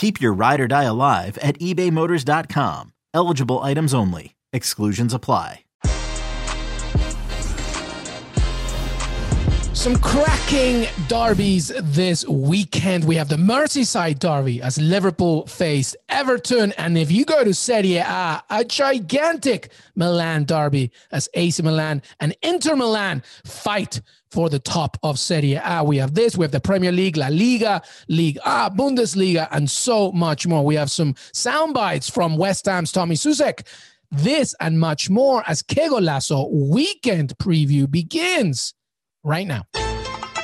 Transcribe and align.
Keep 0.00 0.18
your 0.18 0.32
ride 0.32 0.60
or 0.62 0.66
die 0.66 0.84
alive 0.84 1.36
at 1.42 1.58
ebaymotors.com. 1.58 2.94
Eligible 3.12 3.58
items 3.58 3.92
only. 3.92 4.34
Exclusions 4.50 5.12
apply. 5.12 5.64
Some 9.74 9.96
cracking 9.96 10.86
derbies 11.06 11.70
this 11.82 12.26
weekend. 12.26 13.04
We 13.04 13.16
have 13.16 13.28
the 13.28 13.36
Merseyside 13.36 14.18
derby 14.18 14.62
as 14.62 14.80
Liverpool 14.80 15.46
faced 15.46 15.96
Everton. 16.08 16.72
And 16.78 16.96
if 16.96 17.12
you 17.12 17.26
go 17.26 17.44
to 17.44 17.52
Serie 17.52 17.96
A, 17.96 18.42
a 18.48 18.64
gigantic 18.64 19.70
Milan 19.94 20.44
derby 20.44 20.92
as 21.12 21.28
AC 21.34 21.62
Milan 21.62 22.00
and 22.20 22.34
Inter 22.42 22.74
Milan 22.74 23.22
fight 23.44 24.00
for 24.30 24.48
the 24.48 24.58
top 24.58 24.96
of 25.02 25.18
Serie 25.18 25.54
A. 25.62 25.82
We 25.84 25.98
have 25.98 26.14
this, 26.14 26.36
we 26.36 26.44
have 26.44 26.52
the 26.52 26.60
Premier 26.60 26.92
League, 26.92 27.16
La 27.16 27.28
Liga, 27.28 27.82
League 28.08 28.38
A, 28.44 28.70
Bundesliga, 28.70 29.48
and 29.50 29.70
so 29.70 30.12
much 30.12 30.46
more. 30.46 30.64
We 30.64 30.76
have 30.76 30.90
some 30.90 31.14
sound 31.32 31.74
bites 31.74 32.08
from 32.08 32.36
West 32.36 32.66
Ham's 32.66 32.92
Tommy 32.92 33.16
Soucek. 33.16 33.66
This 34.10 34.54
and 34.60 34.80
much 34.80 35.08
more 35.08 35.42
as 35.46 35.62
Que 35.62 35.88
Golazo 35.88 36.50
weekend 36.50 37.36
preview 37.38 37.90
begins 37.90 38.74
right 39.22 39.46
now. 39.46 39.64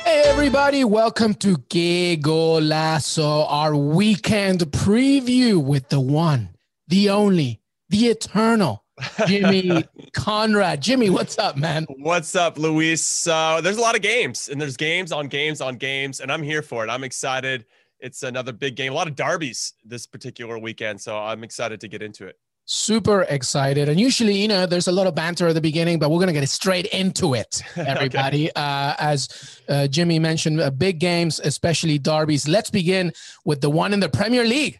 Hey, 0.03 0.23
everybody, 0.25 0.85
welcome 0.85 1.33
to 1.35 1.57
Que 1.69 2.15
Golazo, 2.17 3.45
our 3.49 3.75
weekend 3.75 4.61
preview 4.71 5.61
with 5.61 5.89
the 5.89 5.99
one, 5.99 6.55
the 6.87 7.09
only, 7.09 7.59
the 7.89 8.07
eternal 8.07 8.85
Jimmy 9.27 9.85
Conrad. 10.13 10.81
Jimmy, 10.81 11.09
what's 11.09 11.37
up, 11.37 11.57
man? 11.57 11.85
What's 11.97 12.35
up, 12.35 12.57
Luis? 12.57 13.03
So 13.03 13.59
there's 13.61 13.77
a 13.77 13.81
lot 13.81 13.95
of 13.95 14.01
games, 14.01 14.49
and 14.49 14.59
there's 14.59 14.77
games 14.77 15.11
on 15.11 15.27
games 15.27 15.61
on 15.61 15.77
games, 15.77 16.19
and 16.19 16.31
I'm 16.31 16.43
here 16.43 16.61
for 16.61 16.83
it. 16.83 16.89
I'm 16.89 17.03
excited. 17.03 17.65
It's 17.99 18.23
another 18.23 18.51
big 18.51 18.75
game, 18.75 18.91
a 18.91 18.95
lot 18.95 19.07
of 19.07 19.15
derbies 19.15 19.73
this 19.83 20.05
particular 20.05 20.59
weekend, 20.59 21.01
so 21.01 21.17
I'm 21.17 21.43
excited 21.43 21.81
to 21.81 21.87
get 21.87 22.01
into 22.01 22.27
it 22.27 22.37
super 22.69 23.21
excited 23.29 23.87
and 23.87 23.97
usually 23.97 24.35
you 24.37 24.47
know 24.47 24.65
there's 24.65 24.89
a 24.89 24.91
lot 24.91 25.07
of 25.07 25.15
banter 25.15 25.47
at 25.47 25.55
the 25.55 25.61
beginning 25.61 25.97
but 25.97 26.11
we're 26.11 26.17
going 26.17 26.27
to 26.27 26.33
get 26.33 26.47
straight 26.49 26.85
into 26.87 27.33
it 27.33 27.63
everybody 27.77 28.49
okay. 28.49 28.61
uh, 28.61 28.93
as 28.99 29.61
uh, 29.69 29.87
jimmy 29.87 30.19
mentioned 30.19 30.59
uh, 30.59 30.69
big 30.69 30.99
games 30.99 31.39
especially 31.39 31.97
derbies 31.97 32.45
let's 32.45 32.69
begin 32.69 33.13
with 33.45 33.61
the 33.61 33.69
one 33.69 33.93
in 33.93 34.01
the 34.01 34.09
premier 34.09 34.43
league 34.43 34.77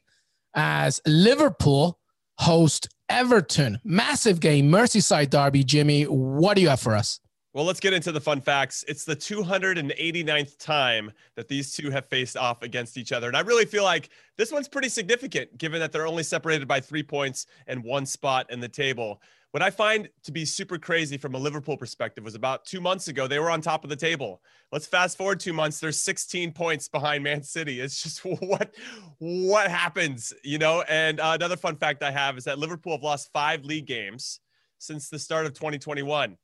as 0.54 1.00
liverpool 1.06 1.98
host 2.40 2.90
everton 3.10 3.80
massive 3.84 4.40
game 4.40 4.70
merseyside 4.70 5.30
derby 5.30 5.64
jimmy 5.64 6.04
what 6.04 6.56
do 6.56 6.62
you 6.62 6.70
have 6.70 6.80
for 6.80 6.96
us 6.96 7.20
well, 7.58 7.66
let's 7.66 7.80
get 7.80 7.94
into 7.94 8.12
the 8.12 8.22
fun 8.22 8.40
facts. 8.40 8.86
It's 8.88 9.04
the 9.04 9.16
289th 9.16 10.60
time 10.60 11.12
that 11.36 11.48
these 11.48 11.74
two 11.74 11.90
have 11.90 12.06
faced 12.06 12.38
off 12.38 12.62
against 12.62 13.00
each 13.00 13.12
other. 13.12 13.26
And 13.26 13.36
I 13.36 13.40
really 13.40 13.66
feel 13.66 13.84
like 13.84 14.10
this 14.38 14.52
one's 14.52 14.68
pretty 14.68 14.90
significant 14.90 15.58
given 15.58 15.80
that 15.80 15.92
they're 15.92 16.06
only 16.06 16.22
separated 16.22 16.68
by 16.68 16.80
three 16.80 17.02
points 17.02 17.48
and 17.66 17.84
one 17.84 18.06
spot 18.06 18.46
in 18.52 18.60
the 18.60 18.70
table. 18.70 19.24
What 19.52 19.64
I 19.64 19.70
find 19.70 20.10
to 20.24 20.32
be 20.32 20.44
super 20.44 20.78
crazy 20.78 21.18
from 21.18 21.34
a 21.34 21.38
Liverpool 21.38 21.78
perspective 21.78 22.24
was 22.24 22.36
about 22.36 22.66
two 22.66 22.82
months 22.82 23.08
ago, 23.08 23.28
they 23.28 23.40
were 23.40 23.50
on 23.50 23.62
top 23.62 23.84
of 23.84 23.90
the 23.90 23.96
table. 23.96 24.42
Let's 24.72 24.86
fast 24.86 25.18
forward 25.18 25.40
two 25.40 25.54
months, 25.54 25.80
they're 25.80 25.94
16 25.94 26.52
points 26.52 26.90
behind 26.90 27.24
Man 27.24 27.42
City. 27.42 27.80
It's 27.80 28.04
just 28.04 28.20
what 28.42 28.76
what 29.20 29.72
happens, 29.72 30.34
you 30.44 30.58
know? 30.58 30.84
And 30.90 31.20
uh, 31.20 31.32
another 31.36 31.56
fun 31.56 31.78
fact 31.78 32.04
I 32.04 32.12
have 32.12 32.38
is 32.38 32.44
that 32.44 32.60
Liverpool 32.60 32.94
have 32.94 33.04
lost 33.04 33.32
five 33.32 33.64
league 33.64 33.88
games 33.88 34.42
since 34.80 35.10
the 35.10 35.18
start 35.18 35.46
of 35.46 35.54
2021. 35.54 36.38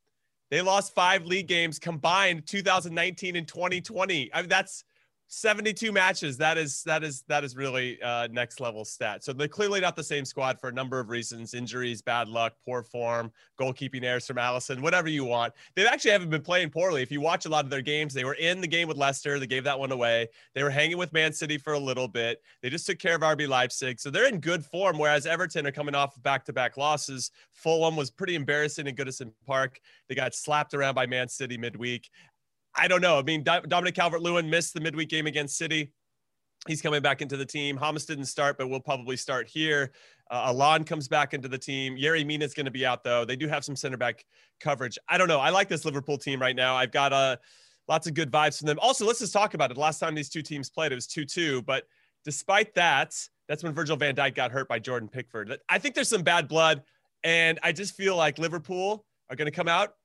They 0.49 0.61
lost 0.61 0.95
five 0.95 1.25
league 1.25 1.47
games 1.47 1.79
combined 1.79 2.47
2019 2.47 3.35
and 3.35 3.47
2020. 3.47 4.33
I 4.33 4.41
mean, 4.41 4.49
that's 4.49 4.85
72 5.27 5.91
matches. 5.91 6.37
That 6.37 6.57
is 6.57 6.83
that 6.83 7.03
is 7.03 7.23
that 7.27 7.43
is 7.43 7.55
really 7.55 8.01
uh, 8.01 8.27
next 8.31 8.59
level 8.59 8.85
stat. 8.85 9.23
So 9.23 9.33
they're 9.33 9.47
clearly 9.47 9.79
not 9.79 9.95
the 9.95 10.03
same 10.03 10.25
squad 10.25 10.59
for 10.59 10.69
a 10.69 10.71
number 10.71 10.99
of 10.99 11.09
reasons: 11.09 11.53
injuries, 11.53 12.01
bad 12.01 12.27
luck, 12.27 12.53
poor 12.65 12.83
form, 12.83 13.31
goalkeeping 13.59 14.03
errors 14.03 14.27
from 14.27 14.37
Alisson, 14.37 14.81
whatever 14.81 15.09
you 15.09 15.25
want. 15.25 15.53
They 15.75 15.87
actually 15.87 16.11
haven't 16.11 16.29
been 16.29 16.41
playing 16.41 16.69
poorly. 16.69 17.01
If 17.01 17.11
you 17.11 17.19
watch 17.19 17.45
a 17.45 17.49
lot 17.49 17.65
of 17.65 17.71
their 17.71 17.81
games, 17.81 18.13
they 18.13 18.25
were 18.25 18.35
in 18.35 18.61
the 18.61 18.67
game 18.67 18.87
with 18.87 18.97
Leicester. 18.97 19.39
They 19.39 19.47
gave 19.47 19.63
that 19.63 19.79
one 19.79 19.91
away. 19.91 20.27
They 20.53 20.63
were 20.63 20.69
hanging 20.69 20.97
with 20.97 21.13
Man 21.13 21.33
City 21.33 21.57
for 21.57 21.73
a 21.73 21.79
little 21.79 22.07
bit. 22.07 22.41
They 22.61 22.69
just 22.69 22.85
took 22.85 22.99
care 22.99 23.15
of 23.15 23.21
RB 23.21 23.47
Leipzig, 23.47 23.99
so 23.99 24.09
they're 24.09 24.27
in 24.27 24.39
good 24.39 24.63
form. 24.63 24.97
Whereas 24.99 25.25
Everton 25.25 25.65
are 25.65 25.71
coming 25.71 25.95
off 25.95 26.21
back-to-back 26.21 26.77
losses. 26.77 27.31
Fulham 27.53 27.95
was 27.95 28.11
pretty 28.11 28.35
embarrassing 28.35 28.87
in 28.87 28.95
Goodison 28.95 29.31
Park. 29.45 29.79
They 30.09 30.15
got 30.15 30.35
slapped 30.35 30.73
around 30.73 30.95
by 30.95 31.07
Man 31.07 31.27
City 31.27 31.57
midweek. 31.57 32.09
I 32.75 32.87
don't 32.87 33.01
know. 33.01 33.19
I 33.19 33.21
mean, 33.21 33.43
Dominic 33.43 33.95
Calvert 33.95 34.21
Lewin 34.21 34.49
missed 34.49 34.73
the 34.73 34.81
midweek 34.81 35.09
game 35.09 35.27
against 35.27 35.57
City. 35.57 35.91
He's 36.67 36.81
coming 36.81 37.01
back 37.01 37.21
into 37.21 37.35
the 37.35 37.45
team. 37.45 37.77
Hamas 37.77 38.07
didn't 38.07 38.25
start, 38.25 38.57
but 38.57 38.69
we'll 38.69 38.79
probably 38.79 39.17
start 39.17 39.47
here. 39.47 39.91
Uh, 40.31 40.45
Allan 40.47 40.85
comes 40.85 41.07
back 41.07 41.33
into 41.33 41.47
the 41.47 41.57
team. 41.57 41.97
Yerry 41.97 42.25
Mina 42.25 42.45
is 42.45 42.53
going 42.53 42.65
to 42.65 42.71
be 42.71 42.85
out, 42.85 43.03
though. 43.03 43.25
They 43.25 43.35
do 43.35 43.47
have 43.47 43.65
some 43.65 43.75
center 43.75 43.97
back 43.97 44.25
coverage. 44.59 44.97
I 45.09 45.17
don't 45.17 45.27
know. 45.27 45.39
I 45.39 45.49
like 45.49 45.67
this 45.67 45.83
Liverpool 45.83 46.17
team 46.17 46.41
right 46.41 46.55
now. 46.55 46.75
I've 46.75 46.91
got 46.91 47.11
uh, 47.11 47.35
lots 47.89 48.07
of 48.07 48.13
good 48.13 48.31
vibes 48.31 48.59
from 48.59 48.67
them. 48.67 48.79
Also, 48.81 49.05
let's 49.05 49.19
just 49.19 49.33
talk 49.33 49.53
about 49.53 49.71
it. 49.71 49.73
The 49.73 49.81
last 49.81 49.99
time 49.99 50.15
these 50.15 50.29
two 50.29 50.41
teams 50.41 50.69
played, 50.69 50.91
it 50.91 50.95
was 50.95 51.07
2 51.07 51.25
2. 51.25 51.61
But 51.63 51.83
despite 52.23 52.73
that, 52.75 53.13
that's 53.49 53.61
when 53.61 53.73
Virgil 53.73 53.97
van 53.97 54.15
Dijk 54.15 54.33
got 54.33 54.51
hurt 54.51 54.69
by 54.69 54.79
Jordan 54.79 55.09
Pickford. 55.09 55.57
I 55.67 55.79
think 55.79 55.95
there's 55.95 56.09
some 56.09 56.23
bad 56.23 56.47
blood. 56.47 56.83
And 57.25 57.59
I 57.61 57.73
just 57.73 57.95
feel 57.95 58.15
like 58.15 58.37
Liverpool 58.37 59.05
are 59.29 59.35
going 59.35 59.45
to 59.45 59.55
come 59.55 59.67
out 59.67 59.95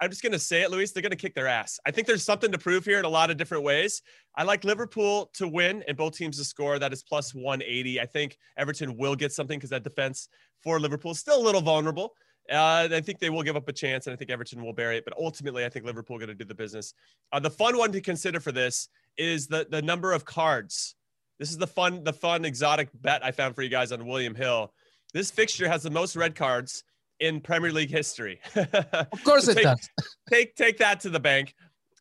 I'm 0.00 0.10
just 0.10 0.22
going 0.22 0.32
to 0.32 0.38
say 0.38 0.62
it, 0.62 0.70
Luis. 0.70 0.92
They're 0.92 1.02
going 1.02 1.10
to 1.10 1.16
kick 1.16 1.34
their 1.34 1.46
ass. 1.46 1.78
I 1.86 1.90
think 1.90 2.06
there's 2.06 2.24
something 2.24 2.50
to 2.52 2.58
prove 2.58 2.84
here 2.84 2.98
in 2.98 3.04
a 3.04 3.08
lot 3.08 3.30
of 3.30 3.36
different 3.36 3.62
ways. 3.62 4.02
I 4.36 4.42
like 4.42 4.64
Liverpool 4.64 5.30
to 5.34 5.46
win 5.46 5.84
and 5.86 5.96
both 5.96 6.16
teams 6.16 6.38
to 6.38 6.44
score. 6.44 6.78
That 6.78 6.92
is 6.92 7.02
plus 7.02 7.34
180. 7.34 8.00
I 8.00 8.06
think 8.06 8.36
Everton 8.56 8.96
will 8.96 9.14
get 9.14 9.32
something 9.32 9.58
because 9.58 9.70
that 9.70 9.84
defense 9.84 10.28
for 10.62 10.80
Liverpool 10.80 11.12
is 11.12 11.20
still 11.20 11.40
a 11.40 11.44
little 11.44 11.60
vulnerable. 11.60 12.14
Uh, 12.50 12.88
I 12.92 13.00
think 13.00 13.20
they 13.20 13.30
will 13.30 13.42
give 13.42 13.56
up 13.56 13.68
a 13.68 13.72
chance, 13.72 14.06
and 14.06 14.12
I 14.12 14.16
think 14.16 14.30
Everton 14.30 14.62
will 14.62 14.74
bury 14.74 14.98
it. 14.98 15.04
But 15.04 15.14
ultimately, 15.18 15.64
I 15.64 15.70
think 15.70 15.86
Liverpool 15.86 16.18
going 16.18 16.28
to 16.28 16.34
do 16.34 16.44
the 16.44 16.54
business. 16.54 16.92
Uh, 17.32 17.40
the 17.40 17.50
fun 17.50 17.78
one 17.78 17.90
to 17.92 18.00
consider 18.00 18.38
for 18.38 18.52
this 18.52 18.88
is 19.16 19.46
the 19.46 19.66
the 19.70 19.80
number 19.80 20.12
of 20.12 20.24
cards. 20.26 20.94
This 21.38 21.50
is 21.50 21.56
the 21.56 21.66
fun 21.66 22.04
the 22.04 22.12
fun 22.12 22.44
exotic 22.44 22.90
bet 23.00 23.24
I 23.24 23.30
found 23.30 23.54
for 23.54 23.62
you 23.62 23.70
guys 23.70 23.92
on 23.92 24.06
William 24.06 24.34
Hill. 24.34 24.74
This 25.14 25.30
fixture 25.30 25.68
has 25.68 25.82
the 25.82 25.90
most 25.90 26.16
red 26.16 26.34
cards 26.34 26.84
in 27.20 27.40
Premier 27.40 27.72
League 27.72 27.90
history. 27.90 28.40
of 28.56 29.24
course 29.24 29.44
so 29.44 29.52
it 29.52 29.54
take, 29.54 29.64
does. 29.64 29.88
take 30.30 30.54
take 30.56 30.78
that 30.78 31.00
to 31.00 31.10
the 31.10 31.20
bank. 31.20 31.54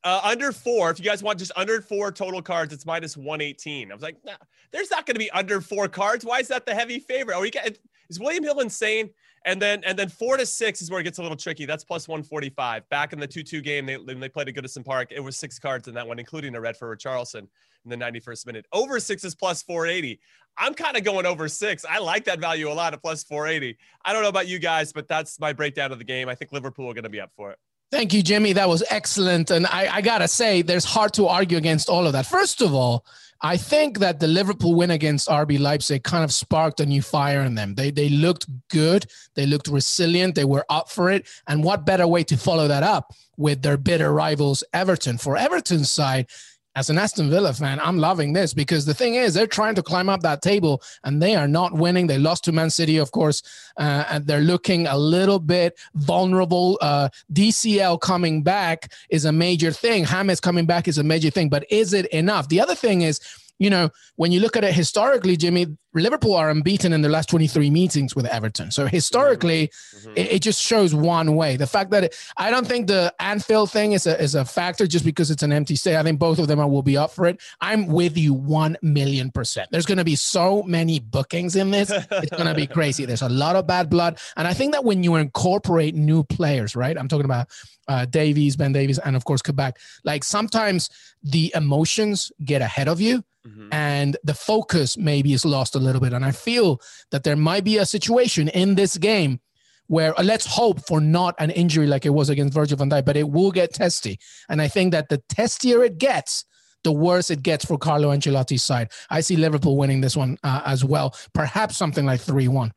Uh, 0.04 0.20
under 0.24 0.52
four, 0.52 0.92
if 0.92 1.00
you 1.00 1.06
guys 1.06 1.24
want 1.24 1.40
just 1.40 1.54
under 1.56 1.82
four 1.82 2.12
total 2.12 2.42
cards, 2.42 2.74
it's 2.74 2.86
minus 2.86 3.16
118. 3.16 3.90
I 3.90 3.94
was 3.94 4.04
like, 4.04 4.18
nah, 4.26 4.34
there's 4.74 4.92
not 4.92 5.06
going 5.06 5.16
to 5.16 5.20
be 5.20 5.32
under 5.32 5.62
four 5.62 5.88
cards. 5.88 6.26
Why 6.26 6.40
is 6.40 6.50
that 6.50 6.66
the 6.66 6.76
heavy 6.76 7.00
favorite? 7.00 7.38
Oh, 7.38 7.44
you 7.44 7.52
got, 7.52 7.70
is 8.10 8.20
William 8.20 8.44
Hill 8.44 8.60
insane? 8.60 9.12
And 9.46 9.62
then 9.62 9.82
and 9.86 9.98
then 9.98 10.10
four 10.10 10.38
to 10.38 10.46
six 10.46 10.82
is 10.82 10.90
where 10.90 11.00
it 11.00 11.04
gets 11.04 11.20
a 11.20 11.22
little 11.22 11.38
tricky. 11.38 11.66
That's 11.66 11.84
plus 11.84 12.08
145. 12.08 12.88
Back 12.90 13.14
in 13.14 13.20
the 13.20 13.28
2-2 13.28 13.64
game, 13.64 13.86
they, 13.86 13.98
they 13.98 14.30
played 14.30 14.48
at 14.50 14.56
Goodison 14.56 14.86
Park, 14.86 15.12
it 15.12 15.20
was 15.20 15.38
six 15.38 15.60
cards 15.60 15.88
in 15.88 15.94
that 15.96 16.08
one, 16.08 16.20
including 16.20 16.56
a 16.56 16.62
red 16.62 16.78
for 16.78 16.96
Richarlison 16.96 17.48
in 17.86 17.90
the 17.90 17.98
91st 17.98 18.46
minute. 18.46 18.66
Over 18.72 19.00
six 19.00 19.24
is 19.24 19.36
plus 19.36 19.64
480. 19.64 20.20
I'm 20.58 20.74
kind 20.74 20.96
of 20.96 21.04
going 21.04 21.26
over 21.26 21.48
six. 21.48 21.84
I 21.90 22.00
like 22.00 22.26
that 22.26 22.40
value 22.40 22.70
a 22.70 22.74
lot 22.74 22.94
at 22.94 23.02
plus 23.02 23.24
480. 23.24 23.78
I 24.06 24.14
don't 24.14 24.22
know 24.22 24.30
about 24.30 24.48
you 24.48 24.60
guys, 24.60 24.94
but 24.94 25.08
that's 25.08 25.40
my 25.40 25.54
breakdown 25.54 25.92
of 25.92 25.98
the 25.98 26.06
game. 26.06 26.30
I 26.30 26.36
think 26.36 26.52
Liverpool 26.52 26.90
are 26.90 26.94
going 26.94 27.04
to 27.04 27.10
be 27.10 27.22
up 27.22 27.32
for 27.36 27.52
it. 27.52 27.58
Thank 27.92 28.14
you, 28.14 28.24
Jimmy. 28.24 28.54
That 28.54 28.68
was 28.68 28.84
excellent. 28.90 29.52
And 29.52 29.68
I, 29.68 29.88
I 29.98 30.02
got 30.02 30.20
to 30.20 30.28
say, 30.28 30.64
there's 30.64 30.86
hard 30.86 31.14
to 31.14 31.28
argue 31.28 31.58
against 31.58 31.90
all 31.90 32.08
of 32.08 32.14
that. 32.14 32.26
First 32.26 32.62
of 32.62 32.74
all, 32.74 33.06
I 33.46 33.58
think 33.58 34.00
that 34.00 34.22
the 34.22 34.28
Liverpool 34.28 34.74
win 34.74 34.90
against 34.90 35.28
RB 35.28 35.60
Leipzig 35.60 36.04
kind 36.04 36.24
of 36.24 36.32
sparked 36.32 36.80
a 36.80 36.86
new 36.86 37.02
fire 37.02 37.42
in 37.42 37.56
them. 37.56 37.76
They, 37.76 37.92
they 37.92 38.08
looked 38.08 38.48
good, 38.70 39.06
they 39.36 39.46
looked 39.46 39.68
resilient, 39.68 40.34
they 40.34 40.46
were 40.46 40.66
up 40.70 40.90
for 40.90 41.12
it. 41.12 41.28
And 41.46 41.62
what 41.62 41.86
better 41.86 42.08
way 42.08 42.24
to 42.24 42.38
follow 42.38 42.70
that 42.70 42.84
up 42.84 43.14
with 43.36 43.62
their 43.62 43.78
bitter 43.78 44.14
rivals, 44.14 44.64
Everton? 44.74 45.18
For 45.18 45.36
Everton's 45.36 45.92
side, 45.92 46.30
as 46.76 46.90
an 46.90 46.98
Aston 46.98 47.30
Villa 47.30 47.54
fan, 47.54 47.80
I'm 47.80 47.98
loving 47.98 48.34
this 48.34 48.54
because 48.54 48.86
the 48.86 48.94
thing 48.94 49.16
is, 49.16 49.34
they're 49.34 49.48
trying 49.48 49.76
to 49.76 49.84
climb 49.84 50.10
up 50.10 50.22
that 50.22 50.42
table 50.42 50.82
and 51.04 51.22
they 51.22 51.36
are 51.36 51.48
not 51.48 51.74
winning. 51.74 52.08
They 52.08 52.18
lost 52.18 52.44
to 52.46 52.52
Man 52.52 52.70
City, 52.70 52.98
of 52.98 53.12
course, 53.12 53.44
uh, 53.78 54.06
and 54.10 54.26
they're 54.26 54.42
looking 54.42 54.88
a 54.88 54.98
little 54.98 55.40
bit 55.40 55.78
vulnerable. 55.96 56.80
Uh, 56.82 57.10
DCL 57.32 58.02
coming 58.02 58.42
back 58.42 58.92
is 59.10 59.26
a 59.26 59.32
major 59.32 59.72
thing. 59.72 60.06
James 60.06 60.40
coming 60.40 60.66
back 60.66 60.88
is 60.88 60.98
a 60.98 61.04
major 61.04 61.30
thing, 61.30 61.50
but 61.50 61.66
is 61.72 61.94
it 61.94 62.08
enough? 62.08 62.50
The 62.50 62.60
other 62.60 62.76
thing 62.76 63.02
is, 63.02 63.20
you 63.64 63.70
know, 63.70 63.90
when 64.16 64.32
you 64.32 64.40
look 64.40 64.58
at 64.58 64.64
it 64.64 64.74
historically, 64.74 65.38
Jimmy, 65.38 65.68
Liverpool 65.94 66.34
are 66.34 66.50
unbeaten 66.50 66.92
in 66.92 67.02
their 67.02 67.12
last 67.12 67.30
23 67.30 67.70
meetings 67.70 68.16
with 68.16 68.26
Everton. 68.26 68.72
So 68.72 68.88
historically, 68.88 69.68
mm-hmm. 69.68 70.14
it, 70.16 70.34
it, 70.34 70.42
just 70.42 70.62
shows 70.62 70.96
one 70.96 71.36
way. 71.36 71.56
The 71.56 71.68
fact 71.68 71.92
that 71.92 72.06
it, 72.06 72.16
I 72.36 72.50
don't 72.50 72.66
think 72.66 72.88
the 72.88 73.14
Anfield 73.20 73.72
thing 73.72 73.92
is 73.92 74.08
a, 74.08 74.20
is 74.20 74.34
a 74.34 74.44
factor 74.44 74.88
just 74.88 75.06
because 75.06 75.30
it's 75.30 75.44
an 75.44 75.54
empty 75.54 75.76
state. 75.76 75.96
I 75.96 76.04
think 76.04 76.20
both 76.20 76.40
of 76.40 76.48
them 76.48 76.60
will 76.72 76.82
be 76.82 76.98
up 76.98 77.12
for 77.12 77.26
it. 77.28 77.42
I'm 77.62 77.88
with 77.88 78.18
you 78.18 78.34
1 78.34 78.78
million 78.82 79.32
percent. 79.32 79.70
There's 79.72 79.86
going 79.86 80.00
to 80.00 80.04
be 80.04 80.16
so 80.16 80.64
many 80.64 81.00
bookings 81.00 81.56
in 81.56 81.70
this. 81.70 81.92
It's 81.92 82.32
going 82.32 82.48
to 82.48 82.56
be 82.56 82.68
crazy. 82.74 83.06
There's 83.06 83.22
a 83.22 83.30
lot 83.30 83.56
of 83.56 83.68
bad 83.68 83.90
blood. 83.90 84.20
And 84.36 84.48
I 84.48 84.54
think 84.54 84.74
that 84.74 84.84
when 84.84 85.04
you 85.04 85.16
incorporate 85.16 85.94
new 85.94 86.24
players, 86.24 86.76
right? 86.76 86.98
I'm 86.98 87.08
talking 87.08 87.26
about 87.26 87.50
uh, 87.88 88.06
Davies, 88.06 88.56
Ben 88.56 88.72
Davies, 88.72 88.98
and 89.00 89.16
of 89.16 89.26
course, 89.26 89.42
Kabak, 89.42 89.78
like 90.04 90.24
sometimes 90.24 90.90
the 91.22 91.52
emotions 91.56 92.32
get 92.44 92.62
ahead 92.62 92.88
of 92.88 93.00
you. 93.00 93.24
Mm-hmm. 93.48 93.70
And 93.72 94.18
the 94.24 94.34
focus 94.34 94.98
maybe 94.98 95.34
is 95.34 95.46
lost 95.46 95.76
a 95.76 95.80
little 95.80 96.02
bit. 96.02 96.14
And 96.14 96.24
I 96.24 96.32
feel 96.32 96.80
that 97.12 97.24
there 97.24 97.36
might 97.36 97.64
be 97.64 97.78
a 97.78 97.86
situation 97.86 98.48
in 98.50 98.76
this 98.76 98.98
game 98.98 99.40
where 99.88 100.18
uh, 100.18 100.24
let's 100.24 100.46
hope 100.46 100.86
for 100.88 101.02
not 101.02 101.36
an 101.40 101.50
injury 101.52 101.88
like 101.88 102.06
it 102.06 102.12
was 102.12 102.30
against 102.30 102.54
Virgil 102.54 102.78
van 102.78 102.90
Dijk, 102.90 103.06
but 103.06 103.18
it 103.18 103.30
will 103.30 103.52
get 103.52 103.74
testy. 103.74 104.20
And 104.50 104.62
I 104.62 104.68
think 104.68 104.92
that 104.92 105.10
the 105.10 105.22
testier 105.30 105.86
it 105.86 105.98
gets, 105.98 106.46
the 106.84 106.92
worse 106.92 107.30
it 107.30 107.44
gets 107.44 107.66
for 107.66 107.78
Carlo 107.78 108.10
Ancelotti's 108.10 108.64
side. 108.64 108.92
I 109.10 109.22
see 109.22 109.36
Liverpool 109.36 109.78
winning 109.78 110.02
this 110.02 110.16
one 110.16 110.38
uh, 110.44 110.62
as 110.66 110.84
well, 110.86 111.16
perhaps 111.34 111.78
something 111.78 112.06
like 112.06 112.22
3 112.22 112.48
1. 112.48 112.74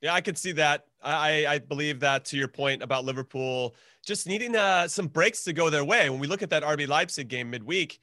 Yeah, 0.00 0.14
I 0.14 0.20
could 0.20 0.38
see 0.38 0.52
that. 0.52 0.84
I, 1.02 1.46
I 1.46 1.58
believe 1.58 2.00
that 2.00 2.24
to 2.26 2.36
your 2.36 2.48
point 2.48 2.82
about 2.82 3.04
Liverpool 3.04 3.74
just 4.04 4.26
needing 4.26 4.56
uh, 4.56 4.88
some 4.88 5.06
breaks 5.06 5.44
to 5.44 5.52
go 5.52 5.70
their 5.70 5.84
way. 5.84 6.08
When 6.10 6.18
we 6.18 6.26
look 6.26 6.42
at 6.42 6.50
that 6.50 6.62
RB 6.62 6.88
Leipzig 6.88 7.28
game 7.28 7.50
midweek, 7.50 8.00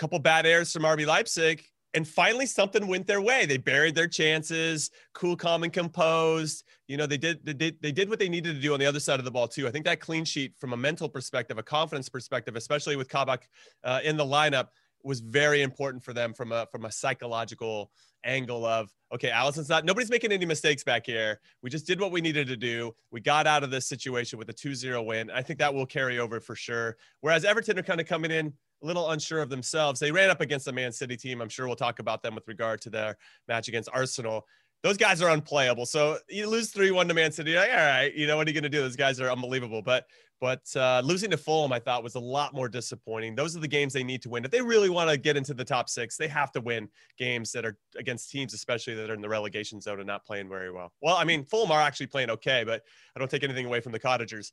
couple 0.00 0.18
bad 0.18 0.46
airs 0.46 0.72
from 0.72 0.82
RB 0.82 1.06
Leipzig, 1.06 1.62
and 1.92 2.08
finally 2.08 2.46
something 2.46 2.86
went 2.86 3.06
their 3.06 3.20
way. 3.20 3.44
They 3.44 3.58
buried 3.58 3.94
their 3.94 4.08
chances, 4.08 4.90
cool, 5.12 5.36
calm, 5.36 5.62
and 5.62 5.72
composed. 5.72 6.64
You 6.88 6.96
know, 6.96 7.06
they 7.06 7.18
did 7.18 7.44
they 7.44 7.52
did 7.52 7.76
they 7.82 7.92
did 7.92 8.08
what 8.08 8.18
they 8.18 8.28
needed 8.28 8.54
to 8.54 8.60
do 8.60 8.72
on 8.72 8.80
the 8.80 8.86
other 8.86 9.00
side 9.00 9.18
of 9.18 9.26
the 9.26 9.30
ball 9.30 9.46
too. 9.46 9.68
I 9.68 9.70
think 9.70 9.84
that 9.84 10.00
clean 10.00 10.24
sheet 10.24 10.54
from 10.58 10.72
a 10.72 10.76
mental 10.76 11.08
perspective, 11.08 11.58
a 11.58 11.62
confidence 11.62 12.08
perspective, 12.08 12.56
especially 12.56 12.96
with 12.96 13.10
Kabak 13.10 13.46
uh, 13.84 14.00
in 14.02 14.16
the 14.16 14.24
lineup, 14.24 14.68
was 15.02 15.20
very 15.20 15.62
important 15.62 16.02
for 16.02 16.14
them 16.14 16.32
from 16.32 16.52
a 16.52 16.66
from 16.72 16.86
a 16.86 16.92
psychological 16.92 17.90
angle 18.24 18.64
of 18.64 18.90
okay 19.12 19.30
Alisson's 19.30 19.68
not 19.68 19.84
nobody's 19.84 20.10
making 20.10 20.30
any 20.30 20.44
mistakes 20.44 20.84
back 20.84 21.06
here 21.06 21.40
we 21.62 21.70
just 21.70 21.86
did 21.86 21.98
what 21.98 22.12
we 22.12 22.20
needed 22.20 22.46
to 22.46 22.56
do 22.56 22.94
we 23.10 23.18
got 23.18 23.46
out 23.46 23.64
of 23.64 23.70
this 23.70 23.86
situation 23.86 24.38
with 24.38 24.50
a 24.50 24.52
2-0 24.52 25.06
win 25.06 25.30
i 25.30 25.40
think 25.40 25.58
that 25.58 25.72
will 25.72 25.86
carry 25.86 26.18
over 26.18 26.38
for 26.38 26.54
sure 26.54 26.98
whereas 27.22 27.46
everton 27.46 27.78
are 27.78 27.82
kind 27.82 27.98
of 27.98 28.06
coming 28.06 28.30
in 28.30 28.52
a 28.82 28.86
little 28.86 29.10
unsure 29.10 29.40
of 29.40 29.50
themselves. 29.50 30.00
They 30.00 30.12
ran 30.12 30.30
up 30.30 30.40
against 30.40 30.66
the 30.66 30.72
Man 30.72 30.92
City 30.92 31.16
team. 31.16 31.40
I'm 31.40 31.48
sure 31.48 31.66
we'll 31.66 31.76
talk 31.76 31.98
about 31.98 32.22
them 32.22 32.34
with 32.34 32.46
regard 32.48 32.80
to 32.82 32.90
their 32.90 33.16
match 33.48 33.68
against 33.68 33.88
Arsenal. 33.92 34.46
Those 34.82 34.96
guys 34.96 35.20
are 35.20 35.30
unplayable. 35.30 35.84
So 35.84 36.18
you 36.28 36.48
lose 36.48 36.70
3 36.70 36.90
1 36.90 37.08
to 37.08 37.14
Man 37.14 37.32
City. 37.32 37.54
Like, 37.54 37.70
all 37.70 37.76
right, 37.76 38.14
you 38.14 38.26
know, 38.26 38.36
what 38.36 38.46
are 38.46 38.50
you 38.50 38.54
going 38.54 38.70
to 38.70 38.70
do? 38.70 38.80
Those 38.80 38.96
guys 38.96 39.20
are 39.20 39.30
unbelievable. 39.30 39.82
But 39.82 40.06
but 40.40 40.62
uh, 40.74 41.02
losing 41.04 41.30
to 41.32 41.36
Fulham, 41.36 41.70
I 41.70 41.78
thought, 41.78 42.02
was 42.02 42.14
a 42.14 42.20
lot 42.20 42.54
more 42.54 42.66
disappointing. 42.66 43.34
Those 43.34 43.54
are 43.54 43.60
the 43.60 43.68
games 43.68 43.92
they 43.92 44.02
need 44.02 44.22
to 44.22 44.30
win. 44.30 44.42
If 44.42 44.50
they 44.50 44.62
really 44.62 44.88
want 44.88 45.10
to 45.10 45.18
get 45.18 45.36
into 45.36 45.52
the 45.52 45.66
top 45.66 45.90
six, 45.90 46.16
they 46.16 46.28
have 46.28 46.50
to 46.52 46.62
win 46.62 46.88
games 47.18 47.52
that 47.52 47.66
are 47.66 47.76
against 47.98 48.30
teams, 48.30 48.54
especially 48.54 48.94
that 48.94 49.10
are 49.10 49.14
in 49.14 49.20
the 49.20 49.28
relegation 49.28 49.82
zone 49.82 49.98
and 49.98 50.06
not 50.06 50.24
playing 50.24 50.48
very 50.48 50.72
well. 50.72 50.92
Well, 51.02 51.16
I 51.16 51.24
mean, 51.24 51.44
Fulham 51.44 51.70
are 51.70 51.82
actually 51.82 52.06
playing 52.06 52.30
okay, 52.30 52.64
but 52.64 52.82
I 53.14 53.18
don't 53.18 53.30
take 53.30 53.44
anything 53.44 53.66
away 53.66 53.80
from 53.80 53.92
the 53.92 53.98
Cottagers 53.98 54.52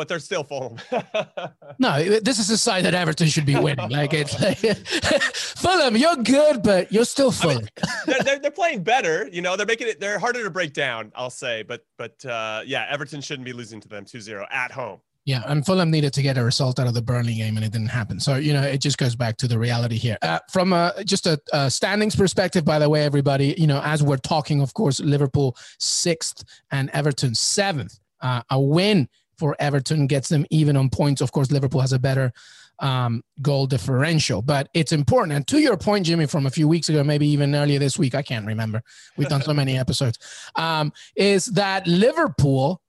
but 0.00 0.08
they're 0.08 0.18
still 0.18 0.42
Fulham. 0.42 0.78
no, 1.78 2.02
this 2.20 2.38
is 2.38 2.48
a 2.48 2.56
side 2.56 2.86
that 2.86 2.94
Everton 2.94 3.26
should 3.26 3.44
be 3.44 3.54
winning. 3.54 3.90
Like 3.90 4.14
it's 4.14 4.40
like, 4.40 4.56
Fulham, 5.58 5.94
you're 5.94 6.16
good, 6.16 6.62
but 6.62 6.90
you're 6.90 7.04
still 7.04 7.30
Fulham. 7.30 7.58
I 7.58 7.60
mean, 7.60 7.68
they're, 8.06 8.22
they're, 8.24 8.38
they're, 8.38 8.50
playing 8.50 8.82
better. 8.82 9.28
You 9.30 9.42
know, 9.42 9.58
they're 9.58 9.66
making 9.66 9.88
it. 9.88 10.00
They're 10.00 10.18
harder 10.18 10.42
to 10.42 10.48
break 10.48 10.72
down. 10.72 11.12
I'll 11.14 11.28
say, 11.28 11.64
but 11.64 11.84
but 11.98 12.24
uh, 12.24 12.62
yeah, 12.64 12.86
Everton 12.88 13.20
shouldn't 13.20 13.44
be 13.44 13.52
losing 13.52 13.78
to 13.82 13.88
them 13.88 14.06
2-0 14.06 14.46
at 14.50 14.72
home. 14.72 15.02
Yeah, 15.26 15.42
and 15.44 15.66
Fulham 15.66 15.90
needed 15.90 16.14
to 16.14 16.22
get 16.22 16.38
a 16.38 16.42
result 16.42 16.80
out 16.80 16.86
of 16.86 16.94
the 16.94 17.02
Burnley 17.02 17.34
game, 17.34 17.56
and 17.56 17.66
it 17.66 17.72
didn't 17.72 17.88
happen. 17.88 18.20
So 18.20 18.36
you 18.36 18.54
know, 18.54 18.62
it 18.62 18.80
just 18.80 18.96
goes 18.96 19.14
back 19.14 19.36
to 19.36 19.48
the 19.48 19.58
reality 19.58 19.98
here. 19.98 20.16
Uh, 20.22 20.38
from 20.50 20.72
a, 20.72 20.94
just 21.04 21.26
a, 21.26 21.38
a, 21.52 21.70
standings 21.70 22.16
perspective, 22.16 22.64
by 22.64 22.78
the 22.78 22.88
way, 22.88 23.04
everybody, 23.04 23.54
you 23.58 23.66
know, 23.66 23.82
as 23.84 24.02
we're 24.02 24.16
talking, 24.16 24.62
of 24.62 24.72
course, 24.72 24.98
Liverpool 24.98 25.58
sixth 25.78 26.42
and 26.70 26.88
Everton 26.94 27.34
seventh. 27.34 27.98
Uh, 28.22 28.42
a 28.50 28.60
win 28.60 29.08
for 29.40 29.56
Everton 29.58 30.06
gets 30.06 30.28
them 30.28 30.46
even 30.50 30.76
on 30.76 30.90
points. 30.90 31.20
Of 31.20 31.32
course, 31.32 31.50
Liverpool 31.50 31.80
has 31.80 31.92
a 31.92 31.98
better 31.98 32.32
um, 32.78 33.22
goal 33.40 33.66
differential, 33.66 34.42
but 34.42 34.68
it's 34.74 34.92
important. 34.92 35.32
And 35.32 35.46
to 35.48 35.58
your 35.58 35.76
point, 35.76 36.06
Jimmy, 36.06 36.26
from 36.26 36.46
a 36.46 36.50
few 36.50 36.68
weeks 36.68 36.88
ago, 36.90 37.02
maybe 37.02 37.26
even 37.28 37.54
earlier 37.54 37.78
this 37.78 37.98
week, 37.98 38.14
I 38.14 38.22
can't 38.22 38.46
remember. 38.46 38.82
We've 39.16 39.28
done 39.28 39.42
so 39.42 39.54
many 39.54 39.78
episodes. 39.78 40.18
Um, 40.56 40.92
is 41.16 41.46
that 41.46 41.86
Liverpool 41.86 42.80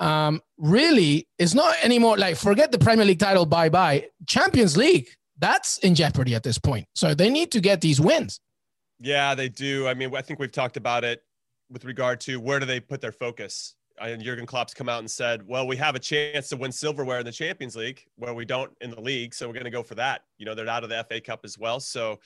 um, 0.00 0.42
really 0.58 1.28
is 1.38 1.54
not 1.54 1.76
anymore 1.84 2.18
like 2.18 2.36
forget 2.36 2.72
the 2.72 2.78
Premier 2.78 3.04
League 3.04 3.20
title, 3.20 3.46
bye 3.46 3.68
bye. 3.68 4.08
Champions 4.26 4.76
League, 4.76 5.08
that's 5.38 5.78
in 5.78 5.94
jeopardy 5.94 6.34
at 6.34 6.42
this 6.42 6.58
point. 6.58 6.86
So 6.94 7.14
they 7.14 7.30
need 7.30 7.52
to 7.52 7.60
get 7.60 7.80
these 7.80 8.00
wins. 8.00 8.40
Yeah, 8.98 9.34
they 9.36 9.48
do. 9.48 9.86
I 9.86 9.94
mean, 9.94 10.14
I 10.14 10.22
think 10.22 10.40
we've 10.40 10.52
talked 10.52 10.76
about 10.76 11.04
it 11.04 11.22
with 11.70 11.84
regard 11.84 12.20
to 12.22 12.38
where 12.40 12.58
do 12.60 12.66
they 12.66 12.80
put 12.80 13.00
their 13.00 13.12
focus 13.12 13.74
and 14.10 14.22
Jurgen 14.22 14.46
Klopp's 14.46 14.74
come 14.74 14.88
out 14.88 15.00
and 15.00 15.10
said, 15.10 15.46
"Well, 15.46 15.66
we 15.66 15.76
have 15.76 15.94
a 15.94 15.98
chance 15.98 16.48
to 16.48 16.56
win 16.56 16.72
silverware 16.72 17.20
in 17.20 17.26
the 17.26 17.32
Champions 17.32 17.76
League, 17.76 18.04
where 18.16 18.34
we 18.34 18.44
don't 18.44 18.72
in 18.80 18.90
the 18.90 19.00
league, 19.00 19.34
so 19.34 19.46
we're 19.46 19.54
going 19.54 19.64
to 19.64 19.70
go 19.70 19.82
for 19.82 19.94
that." 19.96 20.22
You 20.38 20.46
know, 20.46 20.54
they're 20.54 20.68
out 20.68 20.84
of 20.84 20.90
the 20.90 21.04
FA 21.08 21.20
Cup 21.20 21.40
as 21.44 21.58
well, 21.58 21.80
so. 21.80 22.20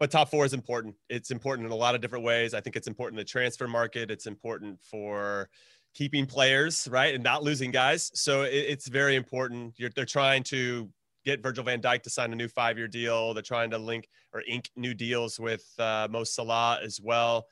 But 0.00 0.10
top 0.10 0.30
four 0.30 0.44
is 0.44 0.52
important. 0.52 0.96
It's 1.08 1.30
important 1.30 1.66
in 1.66 1.70
a 1.70 1.76
lot 1.76 1.94
of 1.94 2.00
different 2.00 2.24
ways. 2.24 2.54
I 2.54 2.60
think 2.60 2.74
it's 2.74 2.88
important 2.88 3.20
in 3.20 3.24
the 3.24 3.28
transfer 3.28 3.68
market. 3.68 4.10
It's 4.10 4.26
important 4.26 4.80
for 4.82 5.48
keeping 5.94 6.26
players 6.26 6.88
right 6.90 7.14
and 7.14 7.22
not 7.22 7.44
losing 7.44 7.70
guys. 7.70 8.10
So 8.14 8.42
it, 8.42 8.52
it's 8.52 8.88
very 8.88 9.14
important. 9.14 9.74
You're, 9.76 9.90
they're 9.94 10.04
trying 10.04 10.42
to 10.44 10.90
get 11.24 11.40
Virgil 11.40 11.62
Van 11.62 11.80
Dijk 11.80 12.02
to 12.02 12.10
sign 12.10 12.32
a 12.32 12.36
new 12.36 12.48
five-year 12.48 12.88
deal. 12.88 13.32
They're 13.32 13.44
trying 13.44 13.70
to 13.70 13.78
link 13.78 14.08
or 14.32 14.42
ink 14.48 14.70
new 14.74 14.92
deals 14.92 15.38
with 15.38 15.64
uh, 15.78 16.08
Mo 16.10 16.24
Salah 16.24 16.80
as 16.82 17.00
well 17.00 17.46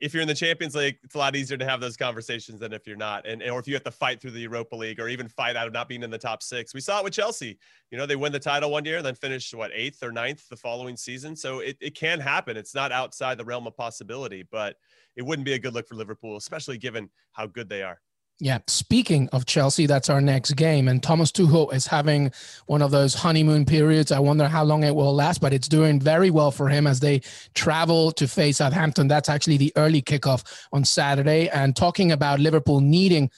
if 0.00 0.12
you're 0.12 0.20
in 0.20 0.28
the 0.28 0.34
Champions 0.34 0.74
League, 0.74 0.98
it's 1.02 1.14
a 1.14 1.18
lot 1.18 1.34
easier 1.36 1.56
to 1.56 1.64
have 1.64 1.80
those 1.80 1.96
conversations 1.96 2.60
than 2.60 2.72
if 2.72 2.86
you're 2.86 2.96
not, 2.96 3.26
and 3.26 3.42
or 3.42 3.58
if 3.58 3.66
you 3.66 3.74
have 3.74 3.84
to 3.84 3.90
fight 3.90 4.20
through 4.20 4.32
the 4.32 4.40
Europa 4.40 4.76
League 4.76 5.00
or 5.00 5.08
even 5.08 5.28
fight 5.28 5.56
out 5.56 5.66
of 5.66 5.72
not 5.72 5.88
being 5.88 6.02
in 6.02 6.10
the 6.10 6.18
top 6.18 6.42
six. 6.42 6.74
We 6.74 6.80
saw 6.80 6.98
it 6.98 7.04
with 7.04 7.14
Chelsea. 7.14 7.58
You 7.90 7.98
know, 7.98 8.04
they 8.04 8.16
win 8.16 8.32
the 8.32 8.38
title 8.38 8.70
one 8.70 8.84
year, 8.84 9.00
then 9.00 9.14
finish 9.14 9.54
what 9.54 9.70
eighth 9.74 10.02
or 10.02 10.12
ninth 10.12 10.48
the 10.48 10.56
following 10.56 10.96
season. 10.96 11.34
So 11.34 11.60
it, 11.60 11.76
it 11.80 11.96
can 11.96 12.20
happen. 12.20 12.56
It's 12.56 12.74
not 12.74 12.92
outside 12.92 13.38
the 13.38 13.44
realm 13.44 13.66
of 13.66 13.76
possibility, 13.76 14.44
but 14.50 14.76
it 15.16 15.22
wouldn't 15.22 15.46
be 15.46 15.54
a 15.54 15.58
good 15.58 15.72
look 15.72 15.88
for 15.88 15.94
Liverpool, 15.94 16.36
especially 16.36 16.76
given 16.76 17.08
how 17.32 17.46
good 17.46 17.68
they 17.68 17.82
are. 17.82 18.00
Yeah. 18.38 18.58
Speaking 18.66 19.30
of 19.32 19.46
Chelsea, 19.46 19.86
that's 19.86 20.10
our 20.10 20.20
next 20.20 20.52
game. 20.56 20.88
And 20.88 21.02
Thomas 21.02 21.32
Tuchel 21.32 21.72
is 21.72 21.86
having 21.86 22.30
one 22.66 22.82
of 22.82 22.90
those 22.90 23.14
honeymoon 23.14 23.64
periods. 23.64 24.12
I 24.12 24.18
wonder 24.18 24.46
how 24.46 24.62
long 24.62 24.84
it 24.84 24.94
will 24.94 25.14
last, 25.14 25.40
but 25.40 25.54
it's 25.54 25.68
doing 25.68 25.98
very 25.98 26.28
well 26.28 26.50
for 26.50 26.68
him 26.68 26.86
as 26.86 27.00
they 27.00 27.22
travel 27.54 28.12
to 28.12 28.28
face 28.28 28.58
Southampton. 28.58 29.08
That's 29.08 29.30
actually 29.30 29.56
the 29.56 29.72
early 29.76 30.02
kickoff 30.02 30.66
on 30.70 30.84
Saturday. 30.84 31.48
And 31.48 31.74
talking 31.74 32.12
about 32.12 32.38
Liverpool 32.38 32.80
needing 32.80 33.30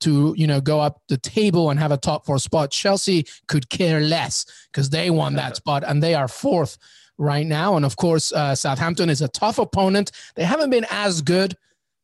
to 0.00 0.34
you 0.36 0.46
know 0.46 0.60
go 0.60 0.80
up 0.80 1.00
the 1.08 1.16
table 1.16 1.70
and 1.70 1.80
have 1.80 1.90
a 1.90 1.96
top 1.96 2.24
four 2.24 2.38
spot, 2.38 2.70
Chelsea 2.70 3.26
could 3.48 3.68
care 3.70 4.00
less 4.00 4.46
because 4.70 4.90
they 4.90 5.10
won 5.10 5.34
that 5.34 5.56
spot 5.56 5.82
and 5.84 6.00
they 6.00 6.14
are 6.14 6.28
fourth 6.28 6.78
right 7.18 7.46
now. 7.46 7.76
And 7.76 7.84
of 7.84 7.96
course, 7.96 8.32
uh, 8.32 8.54
Southampton 8.54 9.10
is 9.10 9.22
a 9.22 9.28
tough 9.28 9.58
opponent. 9.58 10.12
They 10.36 10.44
haven't 10.44 10.70
been 10.70 10.86
as 10.90 11.22
good 11.22 11.56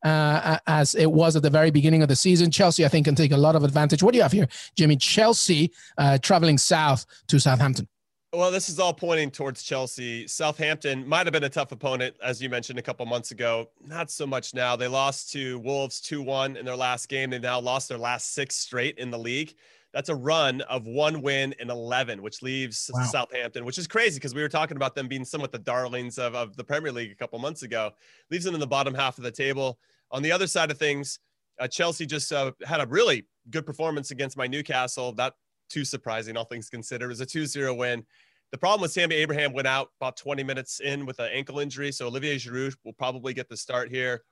uh, 0.03 0.57
as 0.67 0.95
it 0.95 1.11
was 1.11 1.35
at 1.35 1.43
the 1.43 1.49
very 1.49 1.71
beginning 1.71 2.01
of 2.01 2.09
the 2.09 2.15
season. 2.15 2.51
Chelsea, 2.51 2.85
I 2.85 2.87
think, 2.87 3.05
can 3.05 3.15
take 3.15 3.31
a 3.31 3.37
lot 3.37 3.55
of 3.55 3.63
advantage. 3.63 4.03
What 4.03 4.13
do 4.13 4.17
you 4.17 4.23
have 4.23 4.31
here, 4.31 4.47
Jimmy? 4.75 4.95
Chelsea 4.95 5.71
uh, 5.97 6.17
traveling 6.17 6.57
south 6.57 7.05
to 7.27 7.39
Southampton. 7.39 7.87
Well, 8.33 8.49
this 8.49 8.69
is 8.69 8.79
all 8.79 8.93
pointing 8.93 9.29
towards 9.29 9.61
Chelsea. 9.61 10.25
Southampton 10.25 11.05
might 11.05 11.25
have 11.25 11.33
been 11.33 11.43
a 11.43 11.49
tough 11.49 11.73
opponent, 11.73 12.15
as 12.23 12.41
you 12.41 12.49
mentioned 12.49 12.79
a 12.79 12.81
couple 12.81 13.05
months 13.05 13.31
ago. 13.31 13.69
Not 13.85 14.09
so 14.09 14.25
much 14.25 14.53
now. 14.53 14.77
They 14.77 14.87
lost 14.87 15.33
to 15.33 15.59
Wolves 15.59 15.99
2 15.99 16.21
1 16.21 16.55
in 16.55 16.65
their 16.65 16.77
last 16.77 17.09
game. 17.09 17.29
They 17.29 17.39
now 17.39 17.59
lost 17.59 17.89
their 17.89 17.97
last 17.97 18.33
six 18.33 18.55
straight 18.55 18.97
in 18.97 19.11
the 19.11 19.19
league. 19.19 19.53
That's 19.93 20.09
a 20.09 20.15
run 20.15 20.61
of 20.61 20.85
one 20.85 21.21
win 21.21 21.53
in 21.59 21.69
11, 21.69 22.21
which 22.21 22.41
leaves 22.41 22.89
wow. 22.93 23.03
Southampton, 23.03 23.65
which 23.65 23.77
is 23.77 23.87
crazy 23.87 24.17
because 24.17 24.33
we 24.33 24.41
were 24.41 24.49
talking 24.49 24.77
about 24.77 24.95
them 24.95 25.07
being 25.07 25.25
somewhat 25.25 25.51
the 25.51 25.59
darlings 25.59 26.17
of, 26.17 26.33
of 26.33 26.55
the 26.55 26.63
Premier 26.63 26.91
League 26.91 27.11
a 27.11 27.15
couple 27.15 27.37
months 27.39 27.63
ago. 27.63 27.91
Leaves 28.29 28.45
them 28.45 28.53
in 28.53 28.59
the 28.59 28.67
bottom 28.67 28.93
half 28.93 29.17
of 29.17 29.23
the 29.23 29.31
table. 29.31 29.79
On 30.11 30.23
the 30.23 30.31
other 30.31 30.47
side 30.47 30.71
of 30.71 30.77
things, 30.77 31.19
uh, 31.59 31.67
Chelsea 31.67 32.05
just 32.05 32.31
uh, 32.31 32.51
had 32.65 32.79
a 32.79 32.87
really 32.87 33.27
good 33.49 33.65
performance 33.65 34.11
against 34.11 34.37
my 34.37 34.47
Newcastle. 34.47 35.11
That 35.13 35.33
too 35.69 35.83
surprising, 35.83 36.37
all 36.37 36.45
things 36.45 36.69
considered. 36.69 37.05
It 37.05 37.09
was 37.09 37.21
a 37.21 37.25
2 37.25 37.45
0 37.45 37.73
win. 37.73 38.05
The 38.51 38.57
problem 38.57 38.81
with 38.81 38.93
Tammy 38.93 39.15
Abraham 39.15 39.53
went 39.53 39.67
out 39.67 39.89
about 39.99 40.17
20 40.17 40.43
minutes 40.43 40.81
in 40.81 41.05
with 41.05 41.19
an 41.19 41.29
ankle 41.31 41.59
injury. 41.59 41.91
So 41.91 42.07
Olivier 42.07 42.35
Giroud 42.35 42.75
will 42.83 42.93
probably 42.93 43.33
get 43.33 43.47
the 43.47 43.55
start 43.55 43.89
here. 43.89 44.23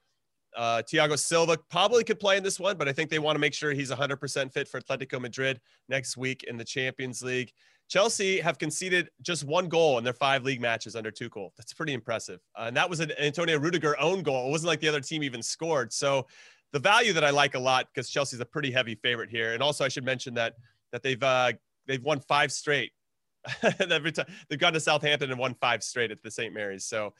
Uh, 0.55 0.81
Thiago 0.81 1.17
Silva 1.17 1.57
probably 1.69 2.03
could 2.03 2.19
play 2.19 2.37
in 2.37 2.43
this 2.43 2.59
one, 2.59 2.77
but 2.77 2.87
I 2.87 2.93
think 2.93 3.09
they 3.09 3.19
want 3.19 3.35
to 3.35 3.39
make 3.39 3.53
sure 3.53 3.71
he's 3.71 3.91
100% 3.91 4.51
fit 4.51 4.67
for 4.67 4.81
Atletico 4.81 5.19
Madrid 5.21 5.59
next 5.87 6.17
week 6.17 6.43
in 6.43 6.57
the 6.57 6.63
Champions 6.63 7.21
League. 7.21 7.53
Chelsea 7.87 8.39
have 8.39 8.59
conceded 8.59 9.09
just 9.21 9.43
one 9.43 9.67
goal 9.67 9.97
in 9.97 10.03
their 10.03 10.13
five 10.13 10.43
league 10.43 10.61
matches 10.61 10.95
under 10.95 11.11
Tuchel. 11.11 11.49
That's 11.57 11.73
pretty 11.73 11.93
impressive. 11.93 12.39
Uh, 12.55 12.65
and 12.67 12.77
that 12.77 12.87
was 12.87 12.99
an 12.99 13.11
Antonio 13.19 13.57
Rudiger 13.57 13.99
own 13.99 14.21
goal. 14.21 14.47
It 14.47 14.51
wasn't 14.51 14.67
like 14.67 14.79
the 14.79 14.87
other 14.87 15.01
team 15.01 15.23
even 15.23 15.41
scored. 15.41 15.91
So 15.91 16.27
the 16.71 16.79
value 16.79 17.13
that 17.13 17.23
I 17.23 17.31
like 17.31 17.55
a 17.55 17.59
lot 17.59 17.87
because 17.91 18.09
Chelsea's 18.09 18.41
a 18.41 18.45
pretty 18.45 18.71
heavy 18.71 18.93
favorite 18.93 19.31
here. 19.31 19.53
And 19.53 19.63
also 19.63 19.83
I 19.83 19.87
should 19.87 20.05
mention 20.05 20.35
that 20.35 20.53
that 20.91 21.01
they've 21.01 21.21
uh, 21.21 21.53
they've 21.87 22.03
won 22.03 22.19
five 22.19 22.51
straight. 22.51 22.91
Every 23.79 24.11
time 24.11 24.27
they've 24.49 24.59
gone 24.59 24.73
to 24.73 24.79
Southampton 24.79 25.31
and 25.31 25.39
won 25.39 25.55
five 25.55 25.83
straight 25.83 26.11
at 26.11 26.21
the 26.21 26.29
St. 26.29 26.53
Mary's. 26.53 26.85
So 26.85 27.13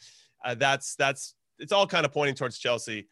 uh, 0.46 0.54
that's 0.54 0.96
that's 0.96 1.34
it's 1.58 1.72
all 1.72 1.88
kind 1.88 2.06
of 2.06 2.14
pointing 2.14 2.36
towards 2.36 2.60
Chelsea. 2.60 3.08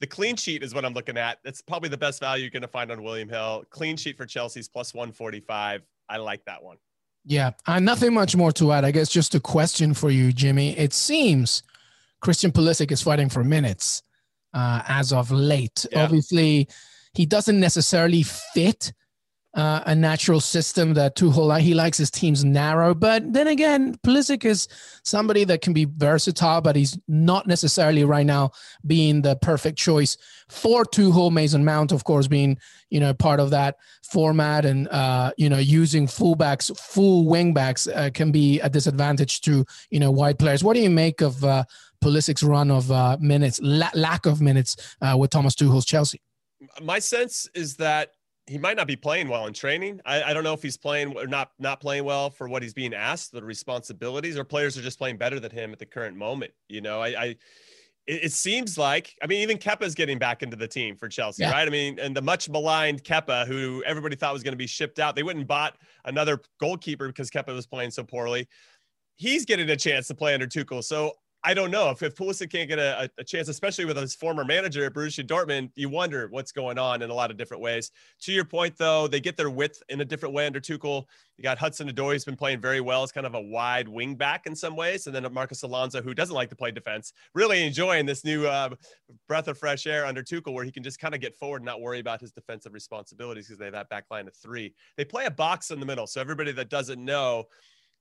The 0.00 0.06
clean 0.06 0.36
sheet 0.36 0.62
is 0.62 0.74
what 0.74 0.84
I'm 0.84 0.92
looking 0.92 1.16
at. 1.16 1.38
That's 1.44 1.62
probably 1.62 1.88
the 1.88 1.96
best 1.96 2.20
value 2.20 2.42
you're 2.42 2.50
going 2.50 2.62
to 2.62 2.68
find 2.68 2.90
on 2.90 3.02
William 3.02 3.28
Hill. 3.28 3.64
Clean 3.70 3.96
sheet 3.96 4.16
for 4.16 4.26
Chelsea's 4.26 4.68
plus 4.68 4.92
145. 4.92 5.82
I 6.08 6.16
like 6.16 6.44
that 6.44 6.62
one. 6.62 6.76
Yeah, 7.24 7.52
uh, 7.66 7.78
nothing 7.78 8.12
much 8.12 8.36
more 8.36 8.52
to 8.52 8.72
add. 8.72 8.84
I 8.84 8.90
guess 8.90 9.08
just 9.08 9.34
a 9.34 9.40
question 9.40 9.94
for 9.94 10.10
you, 10.10 10.32
Jimmy. 10.32 10.76
It 10.76 10.92
seems 10.92 11.62
Christian 12.20 12.52
Pulisic 12.52 12.90
is 12.90 13.00
fighting 13.00 13.30
for 13.30 13.42
minutes 13.42 14.02
uh, 14.52 14.82
as 14.86 15.12
of 15.12 15.30
late. 15.30 15.86
Yeah. 15.90 16.04
Obviously, 16.04 16.68
he 17.14 17.24
doesn't 17.24 17.58
necessarily 17.58 18.22
fit 18.22 18.92
uh, 19.54 19.82
a 19.86 19.94
natural 19.94 20.40
system 20.40 20.94
that 20.94 21.16
Tuchel 21.16 21.60
he 21.60 21.74
likes 21.74 21.98
his 21.98 22.10
teams 22.10 22.44
narrow. 22.44 22.94
But 22.94 23.32
then 23.32 23.46
again, 23.46 23.96
Pulisic 24.04 24.44
is 24.44 24.66
somebody 25.04 25.44
that 25.44 25.60
can 25.60 25.72
be 25.72 25.84
versatile, 25.84 26.60
but 26.60 26.76
he's 26.76 26.98
not 27.06 27.46
necessarily 27.46 28.04
right 28.04 28.26
now 28.26 28.50
being 28.86 29.22
the 29.22 29.36
perfect 29.36 29.78
choice 29.78 30.16
for 30.48 30.84
Tuchel. 30.84 31.30
Mason 31.30 31.64
Mount, 31.64 31.92
of 31.92 32.04
course, 32.04 32.26
being 32.26 32.58
you 32.90 33.00
know 33.00 33.14
part 33.14 33.38
of 33.38 33.50
that 33.50 33.76
format, 34.02 34.64
and 34.64 34.88
uh, 34.88 35.32
you 35.36 35.48
know 35.48 35.58
using 35.58 36.06
fullbacks, 36.06 36.76
full 36.78 37.26
wingbacks 37.26 37.88
uh, 37.94 38.10
can 38.10 38.32
be 38.32 38.60
a 38.60 38.68
disadvantage 38.68 39.40
to 39.42 39.64
you 39.90 40.00
know 40.00 40.10
wide 40.10 40.38
players. 40.38 40.64
What 40.64 40.74
do 40.74 40.80
you 40.80 40.90
make 40.90 41.20
of 41.20 41.44
uh, 41.44 41.64
Pulisic's 42.02 42.42
run 42.42 42.70
of 42.70 42.90
uh, 42.90 43.16
minutes, 43.20 43.60
la- 43.62 43.90
lack 43.94 44.26
of 44.26 44.40
minutes 44.40 44.96
uh, 45.00 45.16
with 45.16 45.30
Thomas 45.30 45.54
Tuchel's 45.54 45.84
Chelsea? 45.86 46.20
My 46.82 46.98
sense 46.98 47.48
is 47.54 47.76
that 47.76 48.10
he 48.46 48.58
might 48.58 48.76
not 48.76 48.86
be 48.86 48.96
playing 48.96 49.28
well 49.28 49.46
in 49.46 49.54
training. 49.54 50.00
I, 50.04 50.22
I, 50.22 50.34
don't 50.34 50.44
know 50.44 50.52
if 50.52 50.62
he's 50.62 50.76
playing 50.76 51.16
or 51.16 51.26
not 51.26 51.52
not 51.58 51.80
playing 51.80 52.04
well 52.04 52.28
for 52.28 52.48
what 52.48 52.62
he's 52.62 52.74
being 52.74 52.92
asked, 52.92 53.32
the 53.32 53.42
responsibilities, 53.42 54.36
or 54.36 54.44
players 54.44 54.76
are 54.76 54.82
just 54.82 54.98
playing 54.98 55.16
better 55.16 55.40
than 55.40 55.50
him 55.50 55.72
at 55.72 55.78
the 55.78 55.86
current 55.86 56.16
moment. 56.16 56.52
You 56.68 56.82
know, 56.82 57.00
I, 57.00 57.06
I 57.06 57.24
it, 58.06 58.24
it 58.24 58.32
seems 58.32 58.76
like 58.76 59.14
I 59.22 59.26
mean 59.26 59.40
even 59.40 59.56
Kepa's 59.56 59.94
getting 59.94 60.18
back 60.18 60.42
into 60.42 60.56
the 60.56 60.68
team 60.68 60.96
for 60.96 61.08
Chelsea, 61.08 61.42
yeah. 61.42 61.52
right? 61.52 61.66
I 61.66 61.70
mean, 61.70 61.98
and 61.98 62.14
the 62.14 62.22
much 62.22 62.50
maligned 62.50 63.02
Kepa, 63.02 63.46
who 63.46 63.82
everybody 63.86 64.14
thought 64.14 64.34
was 64.34 64.42
going 64.42 64.52
to 64.52 64.58
be 64.58 64.66
shipped 64.66 64.98
out, 64.98 65.16
they 65.16 65.22
went 65.22 65.38
and 65.38 65.48
bought 65.48 65.76
another 66.04 66.40
goalkeeper 66.60 67.08
because 67.08 67.30
Kepa 67.30 67.54
was 67.54 67.66
playing 67.66 67.92
so 67.92 68.04
poorly. 68.04 68.46
He's 69.16 69.46
getting 69.46 69.70
a 69.70 69.76
chance 69.76 70.06
to 70.08 70.14
play 70.14 70.34
under 70.34 70.46
Tuchel. 70.46 70.84
So 70.84 71.12
I 71.46 71.52
don't 71.52 71.70
know 71.70 71.90
if, 71.90 72.02
if 72.02 72.14
Pulisic 72.14 72.50
can't 72.50 72.68
get 72.68 72.78
a, 72.78 73.10
a, 73.18 73.22
chance, 73.22 73.48
especially 73.48 73.84
with 73.84 73.98
his 73.98 74.14
former 74.14 74.46
manager 74.46 74.86
at 74.86 74.94
Borussia 74.94 75.26
Dortmund, 75.26 75.70
you 75.76 75.90
wonder 75.90 76.26
what's 76.30 76.52
going 76.52 76.78
on 76.78 77.02
in 77.02 77.10
a 77.10 77.14
lot 77.14 77.30
of 77.30 77.36
different 77.36 77.62
ways. 77.62 77.90
To 78.22 78.32
your 78.32 78.46
point, 78.46 78.78
though, 78.78 79.06
they 79.06 79.20
get 79.20 79.36
their 79.36 79.50
width 79.50 79.82
in 79.90 80.00
a 80.00 80.06
different 80.06 80.34
way 80.34 80.46
under 80.46 80.58
Tuchel. 80.58 81.04
You 81.36 81.42
got 81.42 81.58
Hudson 81.58 81.90
Odoi, 81.90 82.12
who's 82.12 82.24
been 82.24 82.36
playing 82.36 82.62
very 82.62 82.80
well. 82.80 83.02
It's 83.02 83.12
kind 83.12 83.26
of 83.26 83.34
a 83.34 83.40
wide 83.40 83.88
wing 83.88 84.14
back 84.14 84.46
in 84.46 84.56
some 84.56 84.74
ways. 84.74 85.06
And 85.06 85.14
then 85.14 85.30
Marcos 85.34 85.62
Alonso, 85.64 86.00
who 86.00 86.14
doesn't 86.14 86.34
like 86.34 86.48
to 86.48 86.56
play 86.56 86.70
defense, 86.70 87.12
really 87.34 87.66
enjoying 87.66 88.06
this 88.06 88.24
new 88.24 88.46
uh, 88.46 88.70
breath 89.28 89.48
of 89.48 89.58
fresh 89.58 89.86
air 89.86 90.06
under 90.06 90.22
Tuchel, 90.22 90.54
where 90.54 90.64
he 90.64 90.72
can 90.72 90.82
just 90.82 90.98
kind 90.98 91.14
of 91.14 91.20
get 91.20 91.36
forward 91.36 91.58
and 91.58 91.66
not 91.66 91.82
worry 91.82 92.00
about 92.00 92.22
his 92.22 92.32
defensive 92.32 92.72
responsibilities 92.72 93.48
because 93.48 93.58
they 93.58 93.66
have 93.66 93.74
that 93.74 93.90
back 93.90 94.06
line 94.10 94.26
of 94.26 94.34
three. 94.34 94.72
They 94.96 95.04
play 95.04 95.26
a 95.26 95.30
box 95.30 95.70
in 95.70 95.78
the 95.78 95.86
middle. 95.86 96.06
So 96.06 96.22
everybody 96.22 96.52
that 96.52 96.70
doesn't 96.70 97.04
know, 97.04 97.44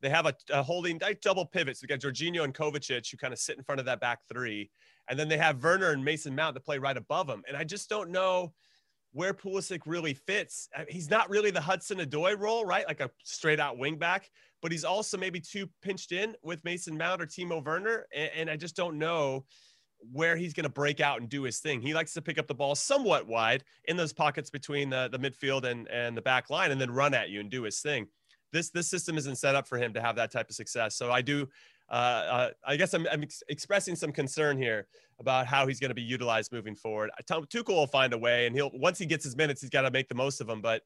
they 0.04 0.10
have 0.10 0.26
a, 0.26 0.36
a 0.52 0.62
holding 0.62 1.00
double 1.22 1.46
pivots. 1.46 1.82
We 1.82 1.88
got 1.88 2.00
Jorginho 2.00 2.44
and 2.44 2.54
Kovacic 2.54 3.10
who 3.10 3.18
kind 3.18 3.34
of 3.34 3.40
sit 3.40 3.58
in 3.58 3.64
front 3.64 3.80
of 3.80 3.86
that 3.86 4.02
back 4.02 4.20
three, 4.32 4.70
and 5.10 5.18
then 5.18 5.30
they 5.30 5.38
have 5.38 5.64
Werner 5.64 5.92
and 5.92 6.04
Mason 6.04 6.36
Mount 6.36 6.56
to 6.56 6.60
play 6.60 6.78
right 6.78 6.98
above 6.98 7.26
them. 7.28 7.42
And 7.48 7.56
I 7.56 7.64
just 7.64 7.90
don't 7.90 8.12
know 8.12 8.54
where 9.14 9.34
Pulisic 9.34 9.82
really 9.86 10.14
fits. 10.14 10.68
He's 10.90 11.10
not 11.10 11.30
really 11.30 11.52
the 11.52 11.62
Hudson 11.62 12.00
Odoi 12.00 12.38
role, 12.38 12.66
right? 12.66 12.86
Like 12.88 13.00
a 13.00 13.10
straight 13.24 13.60
out 13.60 13.78
wing 13.78 13.98
back, 13.98 14.30
but 14.62 14.72
he's 14.72 14.84
also 14.84 15.18
maybe 15.18 15.40
too 15.40 15.70
pinched 15.82 16.12
in 16.12 16.36
with 16.44 16.64
Mason 16.66 16.98
Mount 16.98 17.22
or 17.22 17.26
Timo 17.26 17.64
Werner. 17.64 18.08
And, 18.14 18.32
and 18.36 18.50
I 18.50 18.58
just 18.58 18.76
don't 18.76 18.98
know 18.98 19.46
where 20.12 20.36
he's 20.36 20.54
going 20.54 20.66
to 20.66 20.70
break 20.70 21.00
out 21.00 21.22
and 21.22 21.30
do 21.30 21.44
his 21.44 21.60
thing. 21.60 21.80
He 21.80 21.94
likes 21.94 22.14
to 22.14 22.22
pick 22.22 22.38
up 22.38 22.48
the 22.48 22.56
ball 22.56 22.76
somewhat 22.76 23.28
wide 23.28 23.64
in 23.86 23.96
those 23.96 24.12
pockets 24.12 24.50
between 24.50 24.90
the, 24.90 25.08
the 25.10 25.20
midfield 25.20 25.64
and, 25.64 25.88
and 25.88 26.18
the 26.18 26.22
back 26.22 26.50
line 26.50 26.72
and 26.72 26.82
then 26.82 26.92
run 26.92 27.14
at 27.14 27.30
you 27.30 27.40
and 27.40 27.50
do 27.50 27.64
his 27.64 27.80
thing 27.80 28.08
this 28.54 28.70
this 28.70 28.88
system 28.88 29.18
isn't 29.18 29.36
set 29.36 29.56
up 29.56 29.68
for 29.68 29.78
him 29.78 29.94
to 29.94 30.02
have 30.02 30.16
that 30.16 30.32
type 30.32 30.50
of 30.50 30.56
success. 30.56 30.96
So 30.96 31.12
I 31.12 31.22
do. 31.22 31.50
Uh, 31.90 31.94
uh, 31.94 32.50
I 32.66 32.78
guess 32.78 32.94
I'm, 32.94 33.06
I'm 33.12 33.24
ex- 33.24 33.44
expressing 33.50 33.96
some 33.96 34.14
concern 34.14 34.58
here 34.58 34.88
about 35.20 35.46
how 35.48 35.68
he's 35.68 35.80
going 35.80 35.90
to 35.90 35.96
be 35.96 36.02
utilized 36.02 36.52
moving 36.52 36.76
forward. 36.76 37.12
Tom 37.28 37.46
Tuchel 37.46 37.76
will 37.76 37.88
find 37.88 38.14
a 38.14 38.18
way, 38.18 38.48
and 38.48 38.56
he'll 38.56 38.72
once 38.74 38.98
he 38.98 39.06
gets 39.06 39.24
his 39.26 39.36
minutes, 39.36 39.60
he's 39.60 39.70
got 39.70 39.82
to 39.82 39.92
make 39.92 40.08
the 40.08 40.16
most 40.16 40.40
of 40.40 40.48
them. 40.48 40.62
But 40.62 40.84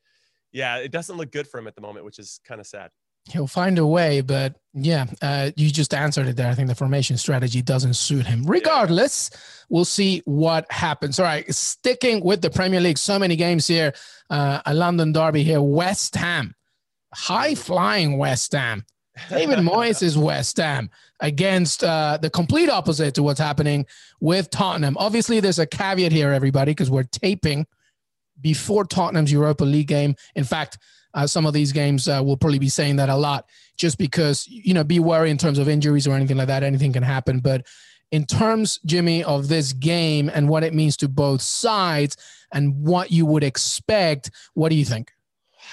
yeah, 0.51 0.77
it 0.77 0.91
doesn't 0.91 1.15
look 1.15 1.31
good 1.31 1.47
for 1.47 1.59
him 1.59 1.67
at 1.67 1.75
the 1.75 1.81
moment, 1.81 2.03
which 2.03 2.17
is 2.17 2.39
kind 2.45 2.59
of 2.59 2.65
sad. 2.65 2.89
He'll 3.29 3.47
find 3.47 3.77
a 3.77 3.85
way, 3.85 4.21
but 4.21 4.55
yeah, 4.73 5.05
uh, 5.21 5.51
you 5.57 5.69
just 5.69 5.93
answered 5.93 6.27
it 6.27 6.37
there. 6.37 6.49
I 6.49 6.55
think 6.55 6.69
the 6.69 6.75
formation 6.75 7.17
strategy 7.17 7.61
doesn't 7.61 7.95
suit 7.95 8.25
him. 8.25 8.45
Regardless, 8.45 9.29
yeah. 9.31 9.39
we'll 9.69 9.85
see 9.85 10.21
what 10.23 10.65
happens. 10.71 11.19
All 11.19 11.25
right, 11.25 11.53
sticking 11.53 12.23
with 12.23 12.41
the 12.41 12.49
Premier 12.49 12.79
League, 12.79 12.97
so 12.97 13.19
many 13.19 13.35
games 13.35 13.67
here. 13.67 13.93
Uh, 14.29 14.61
a 14.65 14.73
London 14.73 15.11
derby 15.11 15.43
here. 15.43 15.61
West 15.61 16.15
Ham 16.15 16.55
high 17.13 17.55
flying 17.55 18.17
West 18.17 18.51
Ham. 18.53 18.85
David 19.29 19.59
Moyes 19.59 20.03
is 20.03 20.17
West 20.17 20.57
Ham 20.57 20.89
against 21.19 21.83
uh, 21.83 22.17
the 22.21 22.29
complete 22.29 22.69
opposite 22.69 23.15
to 23.15 23.23
what's 23.23 23.39
happening 23.39 23.85
with 24.19 24.49
Tottenham. 24.49 24.95
Obviously, 24.99 25.39
there's 25.39 25.59
a 25.59 25.65
caveat 25.65 26.11
here, 26.11 26.31
everybody, 26.31 26.71
because 26.71 26.91
we're 26.91 27.03
taping 27.03 27.65
before 28.39 28.85
Tottenham's 28.85 29.31
Europa 29.31 29.63
League 29.63 29.87
game. 29.87 30.15
In 30.35 30.43
fact, 30.43 30.77
uh, 31.13 31.25
some 31.25 31.47
of 31.47 31.53
these 31.53 31.71
games 31.71 32.07
uh, 32.07 32.21
will 32.23 32.37
probably 32.37 32.59
be 32.59 32.69
saying 32.69 32.97
that 32.97 33.09
a 33.09 33.15
lot, 33.15 33.45
just 33.77 33.97
because 33.97 34.45
you 34.47 34.73
know, 34.73 34.83
be 34.83 34.99
wary 34.99 35.31
in 35.31 35.37
terms 35.37 35.57
of 35.57 35.67
injuries 35.67 36.05
or 36.05 36.15
anything 36.15 36.37
like 36.37 36.47
that. 36.47 36.63
Anything 36.63 36.93
can 36.93 37.03
happen, 37.03 37.39
but 37.39 37.65
in 38.11 38.25
terms, 38.25 38.79
Jimmy, 38.85 39.23
of 39.23 39.47
this 39.47 39.73
game 39.73 40.29
and 40.33 40.47
what 40.47 40.63
it 40.63 40.73
means 40.73 40.95
to 40.97 41.09
both 41.09 41.41
sides 41.41 42.15
and 42.53 42.83
what 42.83 43.11
you 43.11 43.25
would 43.25 43.43
expect, 43.43 44.31
what 44.53 44.69
do 44.69 44.75
you 44.75 44.85
think? 44.85 45.11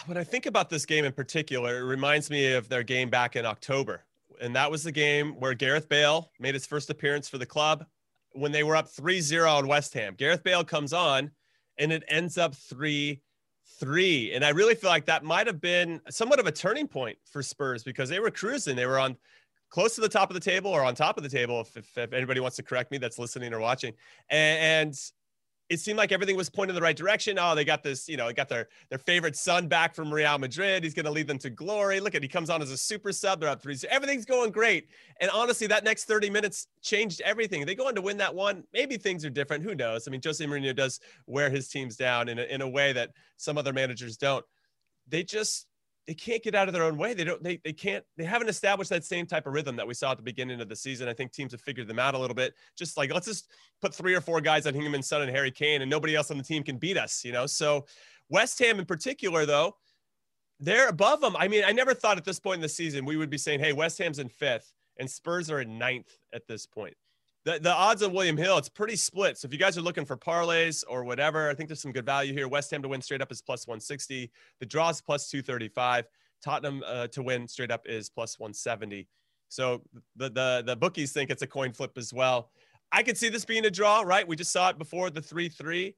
When 0.06 0.16
I 0.18 0.24
think 0.24 0.46
about 0.46 0.70
this 0.70 0.86
game 0.86 1.04
in 1.04 1.12
particular, 1.12 1.78
it 1.78 1.84
reminds 1.84 2.30
me 2.30 2.52
of 2.52 2.68
their 2.68 2.82
game 2.82 3.10
back 3.10 3.36
in 3.36 3.46
October. 3.46 4.04
And 4.40 4.54
that 4.56 4.70
was 4.70 4.82
the 4.82 4.92
game 4.92 5.38
where 5.38 5.54
Gareth 5.54 5.88
Bale 5.88 6.30
made 6.40 6.54
his 6.54 6.66
first 6.66 6.90
appearance 6.90 7.28
for 7.28 7.38
the 7.38 7.46
club 7.46 7.86
when 8.32 8.52
they 8.52 8.62
were 8.62 8.76
up 8.76 8.88
3 8.88 9.20
0 9.20 9.48
on 9.48 9.68
West 9.68 9.94
Ham. 9.94 10.14
Gareth 10.16 10.42
Bale 10.42 10.64
comes 10.64 10.92
on 10.92 11.30
and 11.78 11.92
it 11.92 12.04
ends 12.08 12.36
up 12.38 12.54
3 12.54 13.20
3. 13.80 14.32
And 14.34 14.44
I 14.44 14.50
really 14.50 14.74
feel 14.74 14.90
like 14.90 15.06
that 15.06 15.24
might 15.24 15.46
have 15.46 15.60
been 15.60 16.00
somewhat 16.10 16.38
of 16.38 16.46
a 16.46 16.52
turning 16.52 16.86
point 16.86 17.18
for 17.24 17.42
Spurs 17.42 17.82
because 17.82 18.08
they 18.08 18.20
were 18.20 18.30
cruising. 18.30 18.76
They 18.76 18.86
were 18.86 18.98
on 18.98 19.16
close 19.70 19.94
to 19.96 20.00
the 20.00 20.08
top 20.08 20.30
of 20.30 20.34
the 20.34 20.40
table 20.40 20.70
or 20.70 20.84
on 20.84 20.94
top 20.94 21.16
of 21.16 21.22
the 21.22 21.28
table, 21.28 21.60
if, 21.60 21.76
if, 21.76 21.98
if 21.98 22.12
anybody 22.12 22.40
wants 22.40 22.56
to 22.56 22.62
correct 22.62 22.92
me 22.92 22.98
that's 22.98 23.18
listening 23.18 23.52
or 23.52 23.60
watching. 23.60 23.92
And, 24.30 24.88
and 24.88 25.00
it 25.70 25.80
seemed 25.80 25.96
like 25.96 26.12
everything 26.12 26.36
was 26.36 26.50
pointing 26.50 26.70
in 26.70 26.74
the 26.74 26.82
right 26.82 26.96
direction. 26.96 27.38
Oh, 27.38 27.54
they 27.54 27.64
got 27.64 27.82
this, 27.82 28.08
you 28.08 28.16
know, 28.16 28.26
they 28.26 28.34
got 28.34 28.48
their 28.48 28.68
their 28.90 28.98
favorite 28.98 29.34
son 29.34 29.66
back 29.66 29.94
from 29.94 30.12
Real 30.12 30.38
Madrid. 30.38 30.84
He's 30.84 30.92
going 30.92 31.06
to 31.06 31.10
lead 31.10 31.26
them 31.26 31.38
to 31.38 31.50
glory. 31.50 32.00
Look 32.00 32.14
at 32.14 32.22
he 32.22 32.28
comes 32.28 32.50
on 32.50 32.60
as 32.60 32.70
a 32.70 32.76
super 32.76 33.12
sub. 33.12 33.40
They're 33.40 33.48
up 33.48 33.62
three. 33.62 33.74
So 33.74 33.88
Everything's 33.90 34.26
going 34.26 34.50
great. 34.50 34.88
And 35.20 35.30
honestly, 35.30 35.66
that 35.68 35.84
next 35.84 36.04
30 36.04 36.28
minutes 36.28 36.66
changed 36.82 37.22
everything. 37.22 37.64
They 37.64 37.74
go 37.74 37.88
on 37.88 37.94
to 37.94 38.02
win 38.02 38.18
that 38.18 38.34
one. 38.34 38.64
Maybe 38.72 38.96
things 38.96 39.24
are 39.24 39.30
different. 39.30 39.64
Who 39.64 39.74
knows? 39.74 40.06
I 40.06 40.10
mean, 40.10 40.20
Jose 40.22 40.44
Mourinho 40.44 40.74
does 40.76 41.00
wear 41.26 41.48
his 41.48 41.68
teams 41.68 41.96
down 41.96 42.28
in 42.28 42.38
a, 42.38 42.42
in 42.42 42.60
a 42.60 42.68
way 42.68 42.92
that 42.92 43.10
some 43.38 43.56
other 43.56 43.72
managers 43.72 44.16
don't. 44.16 44.44
They 45.08 45.22
just 45.22 45.66
they 46.06 46.14
can't 46.14 46.42
get 46.42 46.54
out 46.54 46.68
of 46.68 46.74
their 46.74 46.82
own 46.82 46.98
way. 46.98 47.14
They 47.14 47.24
don't, 47.24 47.42
they, 47.42 47.60
they 47.64 47.72
can't, 47.72 48.04
they 48.16 48.24
haven't 48.24 48.48
established 48.48 48.90
that 48.90 49.04
same 49.04 49.26
type 49.26 49.46
of 49.46 49.54
rhythm 49.54 49.76
that 49.76 49.86
we 49.86 49.94
saw 49.94 50.10
at 50.10 50.18
the 50.18 50.22
beginning 50.22 50.60
of 50.60 50.68
the 50.68 50.76
season. 50.76 51.08
I 51.08 51.14
think 51.14 51.32
teams 51.32 51.52
have 51.52 51.62
figured 51.62 51.88
them 51.88 51.98
out 51.98 52.14
a 52.14 52.18
little 52.18 52.34
bit. 52.34 52.54
Just 52.76 52.96
like, 52.96 53.12
let's 53.12 53.26
just 53.26 53.50
put 53.80 53.94
three 53.94 54.14
or 54.14 54.20
four 54.20 54.40
guys 54.40 54.66
on 54.66 54.74
and 54.74 55.04
Son 55.04 55.22
and 55.22 55.30
Harry 55.30 55.50
Kane, 55.50 55.80
and 55.80 55.90
nobody 55.90 56.14
else 56.14 56.30
on 56.30 56.36
the 56.36 56.44
team 56.44 56.62
can 56.62 56.76
beat 56.76 56.98
us, 56.98 57.24
you 57.24 57.32
know? 57.32 57.46
So 57.46 57.86
West 58.28 58.58
Ham 58.58 58.78
in 58.78 58.84
particular, 58.84 59.46
though, 59.46 59.76
they're 60.60 60.88
above 60.88 61.20
them. 61.20 61.36
I 61.36 61.48
mean, 61.48 61.64
I 61.64 61.72
never 61.72 61.94
thought 61.94 62.18
at 62.18 62.24
this 62.24 62.40
point 62.40 62.56
in 62.56 62.62
the 62.62 62.68
season 62.68 63.04
we 63.04 63.16
would 63.16 63.30
be 63.30 63.38
saying, 63.38 63.60
"Hey, 63.60 63.72
West 63.72 63.98
Ham's 63.98 64.18
in 64.18 64.28
fifth 64.28 64.72
and 64.98 65.10
Spurs 65.10 65.50
are 65.50 65.60
in 65.60 65.78
ninth 65.78 66.16
at 66.32 66.46
this 66.46 66.64
point." 66.64 66.96
The, 67.44 67.58
the 67.60 67.72
odds 67.72 68.02
on 68.02 68.12
William 68.12 68.38
Hill, 68.38 68.56
it's 68.56 68.70
pretty 68.70 68.96
split. 68.96 69.36
So 69.36 69.46
if 69.46 69.52
you 69.52 69.58
guys 69.58 69.76
are 69.76 69.82
looking 69.82 70.06
for 70.06 70.16
parlays 70.16 70.82
or 70.88 71.04
whatever, 71.04 71.50
I 71.50 71.54
think 71.54 71.68
there's 71.68 71.82
some 71.82 71.92
good 71.92 72.06
value 72.06 72.32
here. 72.32 72.48
West 72.48 72.70
Ham 72.70 72.80
to 72.82 72.88
win 72.88 73.02
straight 73.02 73.20
up 73.20 73.30
is 73.30 73.42
plus 73.42 73.66
160. 73.66 74.30
The 74.60 74.66
draw 74.66 74.88
is 74.88 75.02
plus 75.02 75.28
235. 75.28 76.06
Tottenham 76.42 76.82
uh, 76.86 77.06
to 77.08 77.22
win 77.22 77.46
straight 77.46 77.70
up 77.70 77.82
is 77.86 78.08
plus 78.08 78.38
170. 78.38 79.08
So 79.48 79.82
the, 80.16 80.30
the 80.30 80.62
the 80.66 80.76
bookies 80.76 81.12
think 81.12 81.30
it's 81.30 81.42
a 81.42 81.46
coin 81.46 81.72
flip 81.72 81.92
as 81.96 82.12
well. 82.12 82.50
I 82.90 83.02
could 83.02 83.16
see 83.16 83.28
this 83.28 83.44
being 83.44 83.66
a 83.66 83.70
draw, 83.70 84.00
right? 84.00 84.26
We 84.26 84.36
just 84.36 84.52
saw 84.52 84.70
it 84.70 84.78
before 84.78 85.10
the 85.10 85.22
3 85.22 85.48
3. 85.48 85.94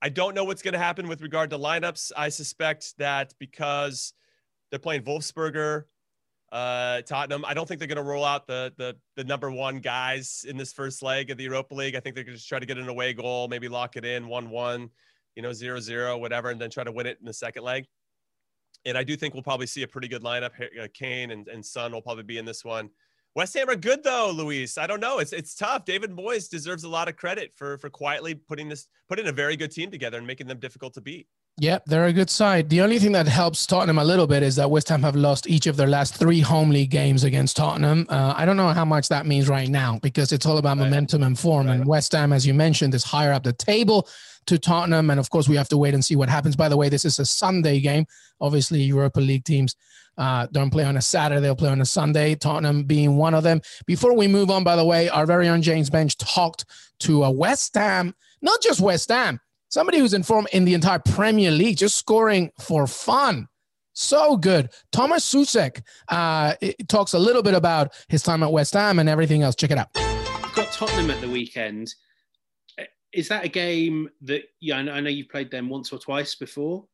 I 0.00 0.08
don't 0.08 0.34
know 0.34 0.44
what's 0.44 0.62
going 0.62 0.72
to 0.72 0.80
happen 0.80 1.06
with 1.06 1.22
regard 1.22 1.50
to 1.50 1.58
lineups. 1.58 2.12
I 2.16 2.28
suspect 2.28 2.96
that 2.98 3.34
because 3.38 4.14
they're 4.70 4.80
playing 4.80 5.02
Wolfsberger, 5.02 5.84
uh, 6.52 7.00
Tottenham, 7.02 7.46
I 7.46 7.54
don't 7.54 7.66
think 7.66 7.78
they're 7.78 7.88
going 7.88 7.96
to 7.96 8.02
roll 8.02 8.24
out 8.24 8.46
the, 8.46 8.72
the 8.76 8.94
the 9.16 9.24
number 9.24 9.50
one 9.50 9.80
guys 9.80 10.44
in 10.46 10.58
this 10.58 10.70
first 10.72 11.02
leg 11.02 11.30
of 11.30 11.38
the 11.38 11.44
Europa 11.44 11.74
League. 11.74 11.96
I 11.96 12.00
think 12.00 12.14
they're 12.14 12.24
going 12.24 12.34
to 12.34 12.38
just 12.38 12.48
try 12.48 12.58
to 12.58 12.66
get 12.66 12.76
an 12.76 12.88
away 12.88 13.14
goal, 13.14 13.48
maybe 13.48 13.68
lock 13.68 13.96
it 13.96 14.04
in 14.04 14.28
one 14.28 14.50
one, 14.50 14.90
you 15.34 15.42
know, 15.42 15.54
zero 15.54 15.80
zero, 15.80 16.18
whatever, 16.18 16.50
and 16.50 16.60
then 16.60 16.68
try 16.68 16.84
to 16.84 16.92
win 16.92 17.06
it 17.06 17.16
in 17.18 17.24
the 17.24 17.32
second 17.32 17.64
leg. 17.64 17.86
And 18.84 18.98
I 18.98 19.02
do 19.02 19.16
think 19.16 19.32
we'll 19.32 19.42
probably 19.42 19.66
see 19.66 19.82
a 19.82 19.88
pretty 19.88 20.08
good 20.08 20.22
lineup. 20.22 20.50
Uh, 20.60 20.88
Kane 20.92 21.30
and, 21.30 21.48
and 21.48 21.64
Son 21.64 21.90
will 21.90 22.02
probably 22.02 22.24
be 22.24 22.36
in 22.36 22.44
this 22.44 22.64
one. 22.64 22.90
West 23.34 23.54
Ham 23.54 23.70
are 23.70 23.76
good 23.76 24.04
though, 24.04 24.30
Luis. 24.30 24.76
I 24.76 24.86
don't 24.86 25.00
know. 25.00 25.20
It's 25.20 25.32
it's 25.32 25.54
tough. 25.54 25.86
David 25.86 26.10
Moyes 26.10 26.50
deserves 26.50 26.84
a 26.84 26.88
lot 26.88 27.08
of 27.08 27.16
credit 27.16 27.54
for 27.54 27.78
for 27.78 27.88
quietly 27.88 28.34
putting 28.34 28.68
this 28.68 28.88
putting 29.08 29.26
a 29.26 29.32
very 29.32 29.56
good 29.56 29.70
team 29.70 29.90
together 29.90 30.18
and 30.18 30.26
making 30.26 30.48
them 30.48 30.58
difficult 30.58 30.92
to 30.94 31.00
beat. 31.00 31.28
Yep, 31.58 31.84
they're 31.84 32.06
a 32.06 32.12
good 32.12 32.30
side. 32.30 32.70
The 32.70 32.80
only 32.80 32.98
thing 32.98 33.12
that 33.12 33.28
helps 33.28 33.66
Tottenham 33.66 33.98
a 33.98 34.04
little 34.04 34.26
bit 34.26 34.42
is 34.42 34.56
that 34.56 34.70
West 34.70 34.88
Ham 34.88 35.02
have 35.02 35.14
lost 35.14 35.46
each 35.48 35.66
of 35.66 35.76
their 35.76 35.86
last 35.86 36.16
three 36.16 36.40
home 36.40 36.70
league 36.70 36.90
games 36.90 37.24
against 37.24 37.56
Tottenham. 37.56 38.06
Uh, 38.08 38.32
I 38.34 38.46
don't 38.46 38.56
know 38.56 38.70
how 38.70 38.86
much 38.86 39.08
that 39.08 39.26
means 39.26 39.48
right 39.48 39.68
now 39.68 39.98
because 40.02 40.32
it's 40.32 40.46
all 40.46 40.56
about 40.56 40.78
right. 40.78 40.84
momentum 40.84 41.22
and 41.22 41.38
form. 41.38 41.66
Right. 41.66 41.74
And 41.74 41.86
West 41.86 42.12
Ham, 42.12 42.32
as 42.32 42.46
you 42.46 42.54
mentioned, 42.54 42.94
is 42.94 43.04
higher 43.04 43.32
up 43.32 43.42
the 43.42 43.52
table 43.52 44.08
to 44.46 44.58
Tottenham. 44.58 45.10
And 45.10 45.20
of 45.20 45.28
course, 45.28 45.46
we 45.46 45.56
have 45.56 45.68
to 45.68 45.76
wait 45.76 45.92
and 45.92 46.02
see 46.02 46.16
what 46.16 46.30
happens. 46.30 46.56
By 46.56 46.70
the 46.70 46.76
way, 46.76 46.88
this 46.88 47.04
is 47.04 47.18
a 47.18 47.26
Sunday 47.26 47.80
game. 47.80 48.06
Obviously, 48.40 48.80
Europa 48.80 49.20
League 49.20 49.44
teams 49.44 49.76
uh, 50.18 50.46
don't 50.52 50.70
play 50.70 50.84
on 50.84 50.96
a 50.96 51.02
Saturday, 51.02 51.40
they'll 51.40 51.56
play 51.56 51.70
on 51.70 51.80
a 51.80 51.86
Sunday, 51.86 52.34
Tottenham 52.34 52.84
being 52.84 53.16
one 53.16 53.34
of 53.34 53.42
them. 53.42 53.60
Before 53.86 54.14
we 54.14 54.26
move 54.26 54.50
on, 54.50 54.64
by 54.64 54.76
the 54.76 54.84
way, 54.84 55.08
our 55.08 55.26
very 55.26 55.48
own 55.48 55.62
James 55.62 55.90
Bench 55.90 56.16
talked 56.18 56.64
to 57.00 57.24
a 57.24 57.30
West 57.30 57.74
Ham, 57.74 58.14
not 58.40 58.60
just 58.62 58.80
West 58.80 59.10
Ham, 59.10 59.40
somebody 59.72 59.98
who's 59.98 60.12
in 60.12 60.22
form 60.22 60.46
in 60.52 60.64
the 60.66 60.74
entire 60.74 60.98
Premier 60.98 61.50
League, 61.50 61.78
just 61.78 61.96
scoring 61.96 62.52
for 62.60 62.86
fun. 62.86 63.48
So 63.94 64.36
good. 64.36 64.70
Thomas 64.92 65.28
Soucek 65.32 65.82
uh, 66.08 66.54
talks 66.88 67.14
a 67.14 67.18
little 67.18 67.42
bit 67.42 67.54
about 67.54 67.92
his 68.08 68.22
time 68.22 68.42
at 68.42 68.52
West 68.52 68.74
Ham 68.74 68.98
and 68.98 69.08
everything 69.08 69.42
else. 69.42 69.54
Check 69.54 69.70
it 69.70 69.78
out. 69.78 69.88
You've 69.96 70.54
got 70.54 70.72
Tottenham 70.72 71.10
at 71.10 71.20
the 71.20 71.28
weekend. 71.28 71.94
Is 73.12 73.28
that 73.28 73.44
a 73.44 73.48
game 73.48 74.08
that, 74.22 74.42
yeah, 74.60 74.76
I 74.76 75.00
know 75.00 75.10
you've 75.10 75.28
played 75.28 75.50
them 75.50 75.68
once 75.68 75.92
or 75.92 75.98
twice 75.98 76.34
before 76.34 76.84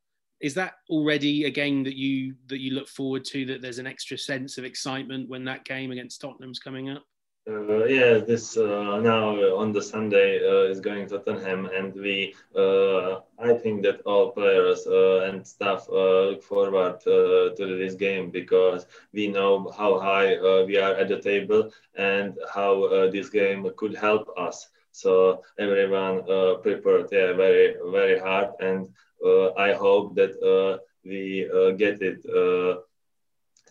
is 0.40 0.54
that 0.54 0.75
already 0.88 1.47
a 1.47 1.50
game 1.50 1.82
that 1.82 1.97
you 1.97 2.32
that 2.47 2.61
you 2.61 2.73
look 2.73 2.87
forward 2.88 3.25
to 3.25 3.44
that 3.44 3.61
there's 3.61 3.80
an 3.80 3.88
extra 3.88 4.16
sense 4.16 4.56
of 4.56 4.64
excitement 4.64 5.28
when 5.28 5.44
that 5.44 5.64
game 5.64 5.90
against 5.90 6.20
tottenham's 6.20 6.61
coming 6.61 6.90
up 6.90 7.04
uh, 7.48 7.84
yeah, 7.84 8.18
this 8.18 8.56
uh, 8.56 8.98
now 9.00 9.30
on 9.56 9.72
the 9.72 9.82
Sunday 9.82 10.38
uh, 10.46 10.70
is 10.70 10.80
going 10.80 11.08
to 11.08 11.18
Tottenham, 11.18 11.66
and 11.66 11.94
we, 11.94 12.34
uh, 12.54 13.20
I 13.38 13.54
think 13.54 13.82
that 13.82 14.00
all 14.04 14.30
players 14.30 14.86
uh, 14.86 15.20
and 15.28 15.46
staff 15.46 15.88
uh, 15.90 16.30
look 16.30 16.42
forward 16.42 17.00
to 17.04 17.52
this 17.56 17.94
game 17.94 18.30
because 18.30 18.86
we 19.12 19.28
know 19.28 19.72
how 19.76 19.98
high 19.98 20.36
we 20.66 20.78
are 20.78 20.94
at 20.94 21.08
the 21.08 21.20
table 21.20 21.70
and 21.96 22.38
how 22.54 23.08
this 23.10 23.30
game 23.30 23.70
could 23.76 23.96
help 23.96 24.28
us. 24.38 24.68
So 24.92 25.42
everyone 25.58 26.24
prepared, 26.62 27.08
yeah, 27.12 27.32
very 27.32 27.76
very 27.90 28.18
hard, 28.18 28.50
and 28.60 28.88
uh, 29.24 29.52
I 29.54 29.72
hope 29.72 30.14
that 30.16 30.32
uh, 30.42 30.78
we 31.04 31.48
uh, 31.50 31.70
get 31.72 32.00
it 32.02 32.22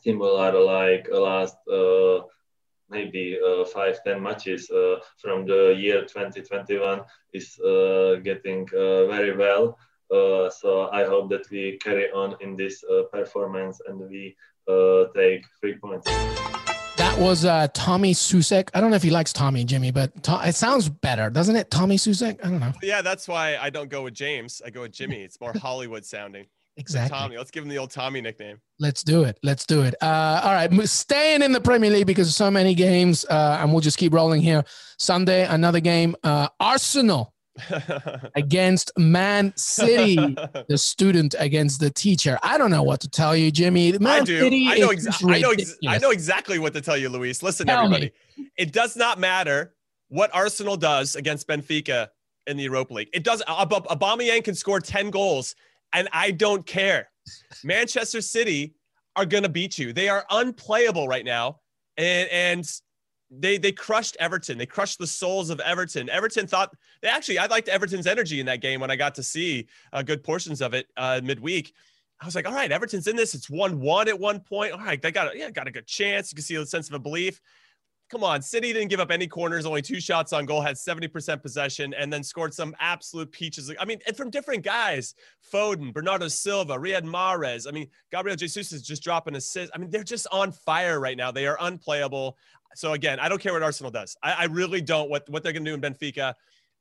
similar 0.02 0.52
like 0.64 1.08
last 1.12 1.58
maybe 2.90 3.38
uh, 3.46 3.66
five 3.66 4.04
ten 4.04 4.22
matches 4.22 4.70
uh, 4.70 4.96
from 5.18 5.46
the 5.46 5.76
year 5.78 6.02
2021 6.02 7.02
is 7.34 7.60
uh, 7.60 8.16
getting 8.24 8.68
very 8.68 9.36
well 9.36 9.78
so 10.10 10.90
i 10.94 11.04
hope 11.04 11.30
that 11.30 11.46
we 11.52 11.78
carry 11.78 12.10
on 12.12 12.36
in 12.40 12.56
this 12.56 12.84
performance 13.12 13.82
and 13.88 14.00
we 14.00 14.36
take 15.16 15.44
three 15.60 15.78
points 15.78 16.08
that 16.98 17.20
was 17.20 17.46
uh, 17.46 17.68
Tommy 17.76 18.14
Soucek. 18.16 18.70
I 18.74 18.82
don't 18.82 18.90
know 18.90 18.96
if 18.96 19.04
he 19.04 19.12
likes 19.12 19.32
Tommy, 19.32 19.64
Jimmy, 19.64 19.92
but 19.92 20.24
to- 20.24 20.42
it 20.44 20.56
sounds 20.56 20.90
better, 20.90 21.30
doesn't 21.30 21.56
it? 21.56 21.70
Tommy 21.70 21.96
Soucek. 21.96 22.44
I 22.44 22.50
don't 22.50 22.60
know. 22.60 22.74
Yeah, 22.82 23.04
that's 23.04 23.28
why 23.28 23.56
I 23.58 23.70
don't 23.70 23.88
go 23.90 24.02
with 24.02 24.16
James. 24.16 24.64
I 24.66 24.72
go 24.72 24.82
with 24.82 24.94
Jimmy. 24.94 25.22
It's 25.22 25.40
more 25.40 25.54
Hollywood 25.62 26.06
sounding. 26.06 26.48
Exactly. 26.78 27.18
Tommy. 27.18 27.38
Let's 27.38 27.52
give 27.52 27.64
him 27.64 27.70
the 27.70 27.78
old 27.78 27.92
Tommy 27.92 28.22
nickname. 28.22 28.62
Let's 28.80 29.04
do 29.04 29.24
it. 29.24 29.40
Let's 29.44 29.66
do 29.66 29.82
it. 29.82 29.96
Uh, 30.02 30.42
all 30.44 30.54
right. 30.54 30.72
Staying 30.88 31.42
in 31.42 31.52
the 31.52 31.62
Premier 31.62 31.90
League 31.90 32.06
because 32.06 32.28
of 32.28 32.36
so 32.36 32.52
many 32.52 32.76
games, 32.76 33.26
uh, 33.26 33.58
and 33.60 33.72
we'll 33.72 33.82
just 33.82 33.98
keep 33.98 34.14
rolling 34.14 34.42
here. 34.42 34.64
Sunday, 35.00 35.46
another 35.46 35.80
game. 35.80 36.16
Uh, 36.24 36.48
Arsenal 36.60 37.34
against 38.36 38.92
Man 38.98 39.54
City, 39.56 40.16
the 40.70 40.78
student 40.78 41.34
against 41.40 41.80
the 41.80 41.90
teacher. 41.90 42.38
I 42.44 42.60
don't 42.60 42.70
know 42.70 42.84
what 42.84 43.00
to 43.02 43.10
tell 43.10 43.36
you, 43.36 43.52
Jimmy. 43.52 43.98
Man 43.98 44.22
I 44.22 44.24
do. 44.24 44.40
City 44.40 44.68
I 44.68 44.78
know, 44.78 44.90
exa- 44.90 45.34
I, 45.36 45.40
know 45.40 45.52
ex- 45.52 45.78
I 45.88 45.98
know 45.98 46.12
exactly 46.12 46.60
what 46.60 46.74
to 46.74 46.82
tell 46.82 46.98
you, 46.98 47.10
Luis. 47.10 47.42
Listen, 47.42 47.68
tell 47.68 47.86
everybody. 47.86 48.12
Me. 48.38 48.52
It 48.58 48.72
does 48.72 48.96
not 48.96 49.20
matter 49.20 49.74
what 50.10 50.30
Arsenal 50.34 50.78
does 50.78 51.16
against 51.16 51.48
Benfica 51.48 52.10
in 52.46 52.58
the 52.58 52.64
Europa 52.64 52.94
League. 52.94 53.10
It 53.14 53.24
does. 53.24 53.42
Aubameyang 53.48 54.44
can 54.44 54.56
score 54.56 54.80
10 54.80 55.10
goals, 55.10 55.56
and 55.98 56.08
I 56.14 56.30
don't 56.30 56.64
care. 56.64 57.10
Manchester 57.64 58.22
City 58.22 58.76
are 59.16 59.26
going 59.26 59.42
to 59.42 59.50
beat 59.50 59.80
you. 59.80 59.94
They 59.94 60.10
are 60.10 60.26
unplayable 60.30 61.08
right 61.08 61.26
now. 61.26 61.60
And, 61.98 62.30
and 62.30 62.72
they 63.32 63.58
they 63.58 63.72
crushed 63.72 64.16
Everton. 64.20 64.60
They 64.60 64.68
crushed 64.68 65.00
the 65.00 65.08
souls 65.08 65.50
of 65.50 65.60
Everton. 65.60 66.08
Everton 66.10 66.46
thought 66.46 66.74
they 67.02 67.08
actually 67.08 67.40
I 67.40 67.48
liked 67.48 67.68
Everton's 67.68 68.06
energy 68.06 68.40
in 68.40 68.46
that 68.46 68.62
game 68.62 68.80
when 68.80 68.92
I 68.92 68.96
got 68.96 69.16
to 69.16 69.24
see 69.24 69.68
uh, 69.92 70.04
good 70.04 70.24
portions 70.24 70.62
of 70.62 70.76
it 70.76 70.88
uh, 70.96 71.20
midweek. 71.24 71.74
I 72.22 72.26
was 72.26 72.36
like, 72.36 72.48
all 72.48 72.54
right, 72.54 72.72
Everton's 72.72 73.08
in 73.08 73.16
this. 73.16 73.34
It's 73.34 73.50
one 73.50 73.80
one 73.80 74.08
at 74.08 74.20
one 74.20 74.40
point. 74.40 74.74
All 74.74 74.80
right, 74.80 75.02
they 75.02 75.12
got 75.12 75.34
a, 75.34 75.38
yeah 75.38 75.50
got 75.50 75.68
a 75.68 75.72
good 75.72 75.88
chance. 75.88 76.32
You 76.32 76.36
can 76.36 76.44
see 76.44 76.56
the 76.56 76.66
sense 76.68 76.88
of 76.88 76.94
a 76.94 77.00
belief. 77.00 77.42
Come 78.10 78.24
on, 78.24 78.42
City 78.42 78.72
didn't 78.72 78.88
give 78.88 79.02
up 79.02 79.12
any 79.12 79.28
corners, 79.28 79.66
only 79.66 79.82
two 79.82 80.00
shots 80.00 80.32
on 80.32 80.46
goal, 80.46 80.62
had 80.62 80.78
70% 80.78 81.42
possession, 81.42 81.94
and 81.94 82.12
then 82.12 82.24
scored 82.24 82.54
some 82.54 82.74
absolute 82.80 83.30
peaches. 83.34 83.70
I 83.78 83.84
mean, 83.84 84.00
and 84.08 84.16
from 84.16 84.30
different 84.30 84.64
guys 84.64 85.14
Foden, 85.52 85.94
Bernardo 85.94 86.30
Silva, 86.30 86.76
Riyad 86.78 87.04
Mahrez. 87.04 87.68
I 87.68 87.72
mean, 87.72 87.88
Gabriel 88.12 88.38
Jesus 88.38 88.72
is 88.72 88.82
just 88.82 89.04
dropping 89.04 89.36
assists. 89.36 89.72
I 89.76 89.78
mean, 89.78 89.90
they're 89.90 90.04
just 90.04 90.26
on 90.32 90.54
fire 90.54 91.02
right 91.02 91.18
now. 91.18 91.32
They 91.32 91.48
are 91.48 91.58
unplayable. 91.60 92.38
So 92.76 92.94
again, 92.94 93.20
I 93.20 93.28
don't 93.28 93.42
care 93.42 93.52
what 93.52 93.64
Arsenal 93.64 93.92
does. 93.92 94.16
I, 94.24 94.34
I 94.34 94.44
really 94.46 94.82
don't 94.82 95.10
what 95.10 95.28
what 95.30 95.44
they're 95.44 95.54
going 95.54 95.66
to 95.66 95.72
do 95.72 95.76
in 95.76 95.82
Benfica. 95.82 96.34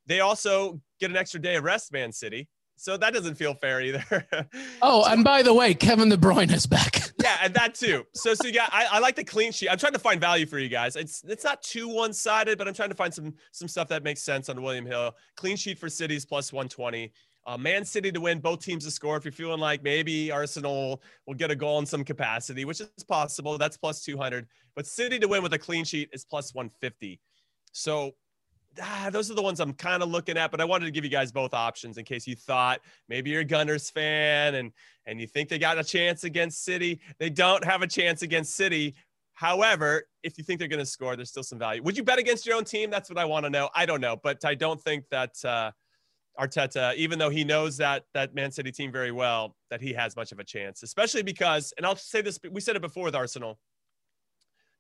They 0.06 0.20
also 0.20 0.80
get 1.00 1.10
an 1.10 1.16
extra 1.16 1.40
day 1.40 1.56
of 1.56 1.64
rest, 1.64 1.92
Man 1.92 2.12
City. 2.12 2.48
So 2.76 2.96
that 2.98 3.14
doesn't 3.14 3.36
feel 3.36 3.54
fair 3.54 3.80
either. 3.80 4.04
oh, 4.82 5.04
and 5.06 5.24
by 5.24 5.42
the 5.42 5.54
way, 5.54 5.72
Kevin 5.72 6.10
De 6.10 6.16
Bruyne 6.16 6.52
is 6.52 6.66
back. 6.66 7.00
yeah, 7.22 7.38
and 7.42 7.54
that 7.54 7.74
too. 7.74 8.04
So, 8.12 8.34
so 8.34 8.48
yeah, 8.48 8.68
I, 8.70 8.86
I 8.92 8.98
like 8.98 9.16
the 9.16 9.24
clean 9.24 9.50
sheet. 9.50 9.70
I'm 9.70 9.78
trying 9.78 9.94
to 9.94 9.98
find 9.98 10.20
value 10.20 10.44
for 10.46 10.58
you 10.58 10.68
guys. 10.68 10.94
It's 10.94 11.24
it's 11.26 11.42
not 11.42 11.62
too 11.62 11.88
one 11.88 12.12
sided, 12.12 12.58
but 12.58 12.68
I'm 12.68 12.74
trying 12.74 12.90
to 12.90 12.94
find 12.94 13.12
some 13.12 13.34
some 13.50 13.66
stuff 13.66 13.88
that 13.88 14.04
makes 14.04 14.22
sense 14.22 14.50
on 14.50 14.62
William 14.62 14.84
Hill. 14.84 15.16
Clean 15.36 15.56
sheet 15.56 15.78
for 15.78 15.88
Cities 15.88 16.26
plus 16.26 16.52
120. 16.52 17.12
Uh, 17.46 17.56
Man 17.56 17.84
City 17.84 18.10
to 18.10 18.20
win, 18.20 18.40
both 18.40 18.60
teams 18.60 18.84
to 18.84 18.90
score. 18.90 19.16
If 19.16 19.24
you're 19.24 19.32
feeling 19.32 19.60
like 19.60 19.82
maybe 19.82 20.30
Arsenal 20.30 21.00
will 21.26 21.34
get 21.34 21.50
a 21.50 21.56
goal 21.56 21.78
in 21.78 21.86
some 21.86 22.04
capacity, 22.04 22.64
which 22.64 22.80
is 22.80 23.04
possible, 23.06 23.56
that's 23.56 23.76
plus 23.76 24.02
200. 24.02 24.46
But 24.74 24.86
City 24.86 25.18
to 25.20 25.28
win 25.28 25.42
with 25.42 25.54
a 25.54 25.58
clean 25.58 25.84
sheet 25.84 26.10
is 26.12 26.24
plus 26.24 26.52
150. 26.54 27.20
So 27.72 28.12
ah, 28.82 29.08
those 29.10 29.30
are 29.30 29.34
the 29.34 29.42
ones 29.42 29.60
I'm 29.60 29.72
kind 29.72 30.02
of 30.02 30.08
looking 30.08 30.36
at. 30.36 30.50
But 30.50 30.60
I 30.60 30.64
wanted 30.64 30.86
to 30.86 30.90
give 30.90 31.04
you 31.04 31.10
guys 31.10 31.32
both 31.32 31.54
options 31.54 31.98
in 31.98 32.04
case 32.04 32.26
you 32.26 32.36
thought 32.36 32.80
maybe 33.08 33.30
you're 33.30 33.40
a 33.40 33.44
Gunners 33.44 33.90
fan 33.90 34.56
and 34.56 34.72
and 35.06 35.20
you 35.20 35.26
think 35.26 35.48
they 35.48 35.58
got 35.58 35.78
a 35.78 35.84
chance 35.84 36.24
against 36.24 36.64
City. 36.64 37.00
They 37.18 37.30
don't 37.30 37.64
have 37.64 37.82
a 37.82 37.86
chance 37.86 38.22
against 38.22 38.56
City. 38.56 38.94
However, 39.34 40.04
if 40.22 40.38
you 40.38 40.44
think 40.44 40.58
they're 40.58 40.68
going 40.68 40.80
to 40.80 40.86
score, 40.86 41.14
there's 41.14 41.28
still 41.28 41.42
some 41.42 41.58
value. 41.58 41.82
Would 41.82 41.96
you 41.96 42.02
bet 42.02 42.18
against 42.18 42.46
your 42.46 42.56
own 42.56 42.64
team? 42.64 42.90
That's 42.90 43.10
what 43.10 43.18
I 43.18 43.26
want 43.26 43.44
to 43.44 43.50
know. 43.50 43.68
I 43.74 43.84
don't 43.84 44.00
know, 44.00 44.16
but 44.22 44.44
I 44.44 44.54
don't 44.54 44.80
think 44.80 45.04
that. 45.10 45.44
Uh, 45.44 45.72
Arteta, 46.38 46.94
even 46.96 47.18
though 47.18 47.30
he 47.30 47.44
knows 47.44 47.78
that 47.78 48.04
that 48.12 48.34
Man 48.34 48.52
City 48.52 48.70
team 48.70 48.92
very 48.92 49.12
well, 49.12 49.56
that 49.70 49.80
he 49.80 49.92
has 49.94 50.16
much 50.16 50.32
of 50.32 50.38
a 50.38 50.44
chance, 50.44 50.82
especially 50.82 51.22
because, 51.22 51.72
and 51.76 51.86
I'll 51.86 51.96
say 51.96 52.20
this, 52.20 52.38
we 52.50 52.60
said 52.60 52.76
it 52.76 52.82
before 52.82 53.04
with 53.04 53.14
Arsenal. 53.14 53.58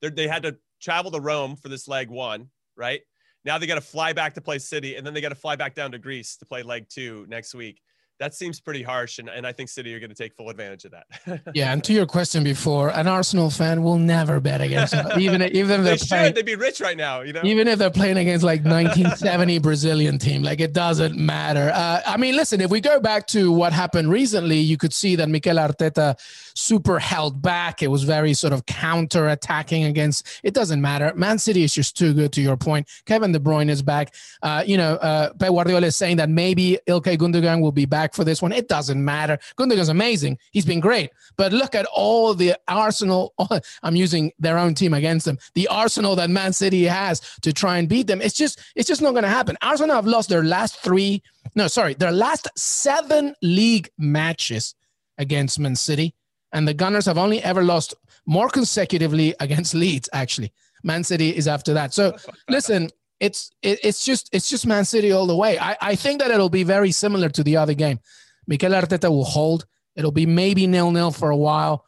They 0.02 0.28
had 0.28 0.42
to 0.42 0.56
travel 0.80 1.10
to 1.12 1.20
Rome 1.20 1.56
for 1.56 1.68
this 1.68 1.88
leg 1.88 2.10
one, 2.10 2.50
right? 2.76 3.00
Now 3.46 3.58
they 3.58 3.68
got 3.68 3.76
to 3.76 3.80
fly 3.80 4.12
back 4.12 4.34
to 4.34 4.40
play 4.40 4.58
City, 4.58 4.96
and 4.96 5.06
then 5.06 5.14
they 5.14 5.20
got 5.20 5.28
to 5.28 5.36
fly 5.36 5.54
back 5.54 5.76
down 5.76 5.92
to 5.92 5.98
Greece 5.98 6.36
to 6.38 6.44
play 6.44 6.64
leg 6.64 6.88
two 6.88 7.24
next 7.28 7.54
week. 7.54 7.80
That 8.18 8.34
seems 8.34 8.60
pretty 8.60 8.82
harsh. 8.82 9.18
And, 9.18 9.28
and 9.28 9.46
I 9.46 9.52
think 9.52 9.68
City 9.68 9.94
are 9.94 10.00
going 10.00 10.10
to 10.10 10.16
take 10.16 10.34
full 10.34 10.48
advantage 10.48 10.84
of 10.84 10.92
that. 10.92 11.40
yeah. 11.54 11.72
And 11.72 11.84
to 11.84 11.92
your 11.92 12.06
question 12.06 12.42
before, 12.44 12.88
an 12.90 13.06
Arsenal 13.06 13.50
fan 13.50 13.82
will 13.82 13.98
never 13.98 14.40
bet 14.40 14.60
against 14.60 14.92
them, 14.92 15.20
even, 15.20 15.42
even 15.54 15.80
if 15.80 15.84
they're 15.84 15.96
they 15.96 15.96
playing, 15.96 16.34
They'd 16.34 16.46
be 16.46 16.54
rich 16.54 16.80
right 16.80 16.96
now, 16.96 17.20
you 17.20 17.32
know? 17.32 17.42
Even 17.44 17.68
if 17.68 17.78
they're 17.78 17.90
playing 17.90 18.16
against 18.16 18.44
like 18.44 18.64
1970 18.64 19.58
Brazilian 19.58 20.18
team, 20.18 20.42
like 20.42 20.60
it 20.60 20.72
doesn't 20.72 21.16
matter. 21.16 21.70
Uh, 21.74 22.00
I 22.06 22.16
mean, 22.16 22.36
listen, 22.36 22.60
if 22.60 22.70
we 22.70 22.80
go 22.80 23.00
back 23.00 23.26
to 23.28 23.52
what 23.52 23.72
happened 23.72 24.10
recently, 24.10 24.58
you 24.58 24.76
could 24.76 24.92
see 24.92 25.16
that 25.16 25.28
Mikel 25.28 25.56
Arteta 25.56 26.18
super 26.54 26.98
held 26.98 27.42
back. 27.42 27.82
It 27.82 27.88
was 27.88 28.04
very 28.04 28.32
sort 28.32 28.52
of 28.52 28.64
counter 28.66 29.28
attacking 29.28 29.84
against, 29.84 30.40
it 30.42 30.54
doesn't 30.54 30.80
matter. 30.80 31.12
Man 31.14 31.38
City 31.38 31.62
is 31.64 31.74
just 31.74 31.96
too 31.96 32.14
good 32.14 32.32
to 32.32 32.40
your 32.40 32.56
point. 32.56 32.88
Kevin 33.04 33.32
De 33.32 33.38
Bruyne 33.38 33.68
is 33.68 33.82
back. 33.82 34.14
Uh, 34.42 34.64
you 34.66 34.78
know, 34.78 34.94
uh, 34.94 35.32
Pep 35.34 35.50
Guardiola 35.50 35.86
is 35.86 35.96
saying 35.96 36.16
that 36.16 36.30
maybe 36.30 36.78
Ilkay 36.86 37.18
Gundogan 37.18 37.60
will 37.60 37.72
be 37.72 37.84
back 37.84 38.05
for 38.14 38.24
this 38.24 38.42
one. 38.42 38.52
It 38.52 38.68
doesn't 38.68 39.02
matter. 39.02 39.38
Gundogan's 39.56 39.88
amazing. 39.88 40.38
He's 40.52 40.64
been 40.64 40.80
great. 40.80 41.10
But 41.36 41.52
look 41.52 41.74
at 41.74 41.86
all 41.86 42.34
the 42.34 42.54
Arsenal. 42.68 43.34
I'm 43.82 43.96
using 43.96 44.32
their 44.38 44.58
own 44.58 44.74
team 44.74 44.94
against 44.94 45.26
them. 45.26 45.38
The 45.54 45.68
Arsenal 45.68 46.16
that 46.16 46.30
Man 46.30 46.52
City 46.52 46.84
has 46.84 47.20
to 47.42 47.52
try 47.52 47.78
and 47.78 47.88
beat 47.88 48.06
them. 48.06 48.20
It's 48.20 48.34
just, 48.34 48.60
it's 48.74 48.88
just 48.88 49.02
not 49.02 49.12
going 49.12 49.24
to 49.24 49.28
happen. 49.28 49.56
Arsenal 49.62 49.96
have 49.96 50.06
lost 50.06 50.28
their 50.28 50.44
last 50.44 50.78
three. 50.78 51.22
No, 51.54 51.68
sorry, 51.68 51.94
their 51.94 52.12
last 52.12 52.48
seven 52.56 53.34
league 53.42 53.88
matches 53.98 54.74
against 55.18 55.58
Man 55.58 55.76
City, 55.76 56.14
and 56.52 56.66
the 56.66 56.74
Gunners 56.74 57.06
have 57.06 57.18
only 57.18 57.42
ever 57.42 57.62
lost 57.62 57.94
more 58.26 58.48
consecutively 58.48 59.34
against 59.40 59.74
Leeds. 59.74 60.08
Actually, 60.12 60.52
Man 60.82 61.04
City 61.04 61.34
is 61.34 61.48
after 61.48 61.72
that. 61.74 61.94
So, 61.94 62.16
listen, 62.48 62.90
it's 63.20 63.50
it, 63.62 63.78
it's 63.82 64.04
just 64.04 64.28
it's 64.32 64.48
just 64.48 64.66
Man 64.66 64.84
City 64.84 65.12
all 65.12 65.26
the 65.26 65.36
way. 65.36 65.58
I, 65.58 65.76
I 65.80 65.94
think 65.94 66.20
that 66.20 66.30
it'll 66.30 66.48
be 66.48 66.64
very 66.64 66.90
similar 66.92 67.28
to 67.30 67.42
the 67.42 67.56
other 67.56 67.74
game. 67.74 67.98
Mikel 68.46 68.72
Arteta 68.72 69.08
will 69.08 69.24
hold. 69.24 69.66
It'll 69.94 70.12
be 70.12 70.26
maybe 70.26 70.66
nil 70.66 70.90
nil 70.90 71.10
for 71.10 71.30
a 71.30 71.36
while, 71.36 71.84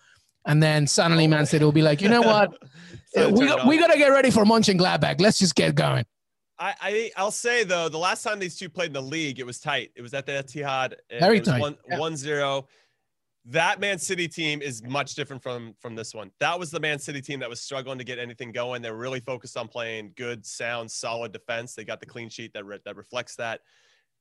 and 0.46 0.62
then 0.62 0.86
suddenly 0.86 1.26
Man 1.26 1.46
City 1.46 1.64
will 1.64 1.72
be 1.72 1.82
like, 1.82 2.00
you 2.00 2.08
know 2.08 2.22
what, 2.32 2.52
we 3.14 3.46
got, 3.46 3.66
we 3.66 3.78
got 3.78 3.92
to 3.92 3.98
get 3.98 4.08
ready 4.08 4.30
for 4.30 4.44
Mönchengladbach. 4.44 5.20
Let's 5.20 5.38
just 5.38 5.54
get 5.54 5.74
going. 5.74 6.04
I, 6.60 7.12
I 7.16 7.22
will 7.22 7.30
say 7.30 7.62
though, 7.64 7.88
the 7.88 7.98
last 7.98 8.22
time 8.22 8.38
these 8.38 8.56
two 8.56 8.68
played 8.68 8.88
in 8.88 8.92
the 8.94 9.02
league, 9.02 9.38
it 9.38 9.46
was 9.46 9.60
tight. 9.60 9.92
It 9.94 10.02
was 10.02 10.12
at 10.12 10.26
the 10.26 10.32
Etihad. 10.32 10.94
Very 11.20 11.40
tight. 11.40 11.60
One, 11.60 11.76
yeah. 11.88 11.98
1-0. 11.98 12.64
That 13.50 13.80
Man 13.80 13.98
City 13.98 14.28
team 14.28 14.60
is 14.60 14.82
much 14.82 15.14
different 15.14 15.42
from 15.42 15.74
from 15.80 15.94
this 15.94 16.14
one. 16.14 16.30
That 16.38 16.58
was 16.58 16.70
the 16.70 16.80
Man 16.80 16.98
City 16.98 17.22
team 17.22 17.40
that 17.40 17.48
was 17.48 17.62
struggling 17.62 17.96
to 17.96 18.04
get 18.04 18.18
anything 18.18 18.52
going. 18.52 18.82
They're 18.82 18.94
really 18.94 19.20
focused 19.20 19.56
on 19.56 19.68
playing 19.68 20.12
good, 20.16 20.44
sound, 20.44 20.90
solid 20.90 21.32
defense. 21.32 21.74
They 21.74 21.84
got 21.84 22.00
the 22.00 22.06
clean 22.06 22.28
sheet 22.28 22.52
that 22.52 22.66
re- 22.66 22.80
that 22.84 22.96
reflects 22.96 23.36
that. 23.36 23.60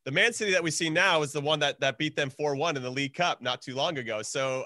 The 0.06 0.12
Man 0.12 0.32
City 0.32 0.54
that 0.54 0.64
we 0.64 0.72
see 0.72 0.90
now 0.90 1.24
is 1.24 1.34
the 1.34 1.42
one 1.42 1.60
that 1.60 1.78
that 1.82 1.98
beat 1.98 2.16
them 2.16 2.32
4-1 2.32 2.78
in 2.78 2.84
the 2.84 2.90
League 2.90 3.16
Cup 3.16 3.42
not 3.42 3.62
too 3.62 3.76
long 3.76 3.98
ago. 3.98 4.22
So, 4.22 4.64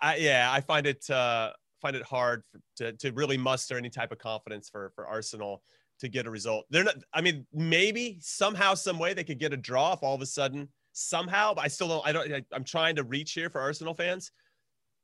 I, 0.00 0.16
yeah, 0.16 0.50
I 0.52 0.60
find 0.60 0.88
it 0.88 1.08
uh, 1.08 1.52
find 1.80 1.94
it 1.94 2.02
hard 2.02 2.42
for, 2.50 2.60
to 2.78 2.92
to 2.94 3.12
really 3.12 3.36
muster 3.36 3.78
any 3.78 3.90
type 3.90 4.10
of 4.10 4.18
confidence 4.18 4.68
for 4.68 4.90
for 4.96 5.06
Arsenal 5.06 5.62
to 6.00 6.08
get 6.08 6.26
a 6.26 6.30
result. 6.30 6.66
They're 6.70 6.82
not. 6.82 6.96
I 7.14 7.20
mean, 7.20 7.46
maybe 7.52 8.18
somehow, 8.20 8.74
some 8.74 8.98
way 8.98 9.14
they 9.14 9.22
could 9.22 9.38
get 9.38 9.52
a 9.52 9.56
draw 9.56 9.92
if 9.92 10.02
all 10.02 10.16
of 10.16 10.20
a 10.20 10.26
sudden 10.26 10.68
somehow. 11.00 11.54
But 11.54 11.64
I 11.64 11.68
still 11.68 11.88
don't. 11.88 12.06
I 12.06 12.12
don't. 12.12 12.32
I, 12.32 12.44
am 12.54 12.64
trying 12.64 12.96
to 12.96 13.04
reach 13.04 13.32
here 13.32 13.50
for 13.50 13.60
Arsenal 13.60 13.94
fans. 13.94 14.32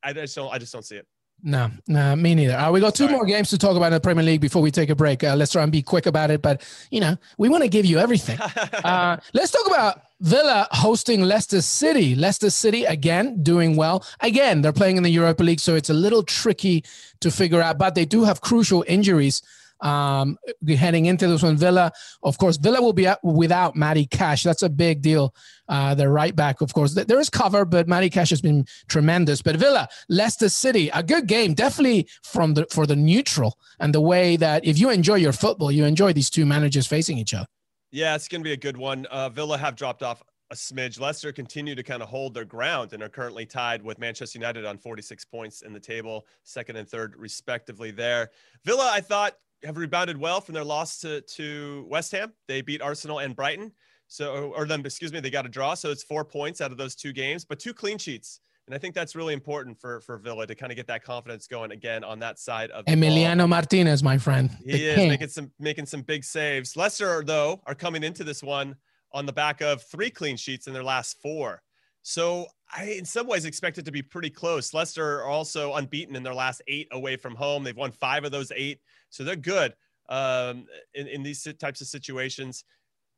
I 0.03 0.13
just 0.13 0.35
don't. 0.35 0.53
I 0.53 0.59
just 0.59 0.73
don't 0.73 0.85
see 0.85 0.97
it. 0.97 1.07
No, 1.43 1.71
no, 1.87 2.17
me 2.17 2.35
neither. 2.35 2.57
Uh, 2.57 2.73
we 2.73 2.81
got 2.81 2.95
two 2.95 3.05
Sorry. 3.05 3.15
more 3.15 3.27
games 3.27 3.51
to 3.51 3.59
talk 3.59 3.77
about 3.77 3.87
in 3.87 3.93
the 3.93 4.01
Premier 4.01 4.25
League 4.25 4.41
before 4.41 4.63
we 4.63 4.71
take 4.71 4.89
a 4.89 4.95
break. 4.95 5.23
Uh, 5.23 5.35
let's 5.37 5.53
try 5.53 5.63
and 5.63 5.71
be 5.71 5.83
quick 5.83 6.07
about 6.07 6.31
it, 6.31 6.41
but 6.41 6.67
you 6.91 6.99
know 6.99 7.17
we 7.37 7.49
want 7.49 7.63
to 7.63 7.69
give 7.69 7.85
you 7.85 7.99
everything. 7.99 8.41
uh, 8.85 9.19
let's 9.35 9.51
talk 9.51 9.67
about 9.67 10.01
Villa 10.21 10.67
hosting 10.71 11.23
Leicester 11.23 11.61
City. 11.61 12.15
Leicester 12.15 12.49
City 12.49 12.85
again 12.85 13.43
doing 13.43 13.77
well. 13.77 14.05
Again, 14.21 14.63
they're 14.63 14.73
playing 14.73 14.97
in 14.97 15.03
the 15.03 15.11
Europa 15.11 15.43
League, 15.43 15.61
so 15.61 15.75
it's 15.75 15.91
a 15.91 15.95
little 15.95 16.23
tricky 16.23 16.85
to 17.21 17.31
figure 17.31 17.61
out. 17.61 17.77
But 17.77 17.95
they 17.95 18.07
do 18.07 18.25
have 18.25 18.41
crucial 18.41 18.83
injuries 18.89 19.43
um, 19.81 20.39
heading 20.67 21.07
into 21.07 21.27
this 21.29 21.43
one. 21.43 21.57
Villa, 21.57 21.93
of 22.23 22.39
course, 22.39 22.57
Villa 22.57 22.81
will 22.81 22.93
be 22.93 23.09
without 23.23 23.77
Matty 23.77 24.07
Cash. 24.07 24.43
That's 24.43 24.63
a 24.63 24.69
big 24.69 25.03
deal. 25.03 25.35
Uh, 25.69 25.95
the 25.95 26.09
right 26.09 26.35
back, 26.35 26.61
of 26.61 26.73
course. 26.73 26.95
There 26.95 27.21
is 27.21 27.29
cover, 27.29 27.65
but 27.65 27.89
Matty 27.89 28.11
Cash 28.11 28.31
has 28.31 28.41
been 28.41 28.67
tremendous. 28.89 29.43
But 29.43 29.57
Villa, 29.57 29.89
Leicester 30.09 30.49
City, 30.49 30.91
a 30.91 31.03
good 31.03 31.27
game, 31.27 31.55
definitely 31.55 32.09
from 32.23 32.55
the 32.55 32.67
for 32.71 32.87
the 32.87 32.97
neutral 32.97 33.59
and 33.81 33.95
the 33.95 34.01
way 34.01 34.37
that 34.37 34.65
if 34.65 34.79
you 34.79 34.91
enjoy 34.91 35.17
your 35.17 35.33
football, 35.33 35.73
you 35.73 35.85
enjoy 35.85 36.13
these 36.13 36.31
two 36.31 36.47
managers 36.47 36.87
facing 36.87 37.19
each 37.19 37.35
other. 37.35 37.47
Yeah, 37.91 38.15
it's 38.15 38.29
going 38.29 38.41
to 38.41 38.45
be 38.45 38.53
a 38.53 38.57
good 38.57 38.77
one. 38.77 39.07
Uh, 39.07 39.29
Villa 39.29 39.57
have 39.57 39.77
dropped 39.77 40.03
off 40.03 40.23
a 40.51 40.55
smidge. 40.55 41.01
Leicester 41.01 41.33
continue 41.33 41.75
to 41.75 41.83
kind 41.83 42.03
of 42.03 42.09
hold 42.09 42.35
their 42.35 42.45
ground 42.45 42.93
and 42.93 43.03
are 43.03 43.09
currently 43.09 43.47
tied 43.47 43.83
with 43.83 43.99
Manchester 43.99 44.39
United 44.39 44.65
on 44.65 44.79
46 44.79 45.25
points 45.25 45.63
in 45.63 45.73
the 45.73 45.81
table, 45.81 46.27
second 46.45 46.77
and 46.77 46.89
third 46.89 47.15
respectively 47.17 47.91
there. 47.91 48.31
Villa, 48.65 48.91
I 48.93 49.01
thought, 49.01 49.37
have 49.67 49.77
rebounded 49.77 50.17
well 50.17 50.41
from 50.41 50.55
their 50.55 50.65
loss 50.65 50.99
to, 51.01 51.21
to 51.21 51.87
West 51.89 52.13
Ham. 52.13 52.33
They 52.49 52.63
beat 52.63 52.81
Arsenal 52.81 53.19
and 53.19 53.37
Brighton. 53.37 53.73
So, 54.09 54.53
or 54.57 54.67
then, 54.67 54.81
excuse 54.81 55.13
me, 55.13 55.21
they 55.21 55.31
got 55.31 55.47
a 55.47 55.49
draw. 55.49 55.75
So 55.75 55.91
it's 55.91 56.05
four 56.05 56.25
points 56.25 56.61
out 56.61 56.73
of 56.73 56.79
those 56.79 56.95
two 56.95 57.13
games, 57.13 57.45
but 57.45 57.59
two 57.59 57.75
clean 57.75 57.99
sheets. 57.99 58.41
And 58.67 58.75
I 58.75 58.79
think 58.79 58.95
that's 58.95 59.15
really 59.15 59.35
important 59.35 59.79
for, 59.79 60.01
for 60.01 60.19
Villa 60.19 60.47
to 60.47 60.55
kind 60.55 60.73
of 60.73 60.77
get 60.77 60.89
that 60.89 61.05
confidence 61.05 61.47
going 61.47 61.71
again 61.71 62.03
on 62.03 62.19
that 62.21 62.39
side 62.39 62.71
of 62.71 62.85
Emiliano 62.87 63.39
ball. 63.39 63.49
Martinez, 63.49 64.03
my 64.03 64.19
friend. 64.19 64.51
He 64.65 64.89
is 64.89 64.97
king. 64.97 65.09
making 65.09 65.29
some 65.29 65.53
making 65.61 65.87
some 65.87 66.03
big 66.03 66.25
saves. 66.25 66.77
Leicester, 66.77 67.23
though, 67.25 67.61
are 67.67 67.77
coming 67.77 68.03
into 68.03 68.25
this 68.25 68.43
one 68.43 68.75
on 69.13 69.25
the 69.25 69.33
back 69.33 69.61
of 69.61 69.83
three 69.83 70.11
clean 70.11 70.37
sheets 70.37 70.67
in 70.67 70.73
their 70.73 70.83
last 70.83 71.21
four. 71.23 71.63
So 72.03 72.47
I, 72.73 72.85
in 72.85 73.05
some 73.05 73.27
ways, 73.29 73.45
expect 73.45 73.79
it 73.79 73.85
to 73.85 73.93
be 73.93 74.03
pretty 74.03 74.31
close. 74.31 74.75
Leicester 74.75 75.21
are 75.21 75.25
also 75.25 75.75
unbeaten 75.75 76.17
in 76.17 76.25
their 76.25 76.35
last 76.35 76.61
eight 76.67 76.89
away 76.91 77.17
from 77.17 77.37
home. 77.37 77.63
They've 77.63 77.77
won 77.77 77.93
five 77.93 78.25
of 78.25 78.33
those 78.33 78.53
eight. 78.55 78.81
So 79.17 79.25
they're 79.25 79.37
good 79.37 79.75
um, 80.09 80.67
in, 80.95 81.09
in 81.09 81.23
these 81.23 81.47
types 81.59 81.81
of 81.81 81.87
situations. 81.87 82.65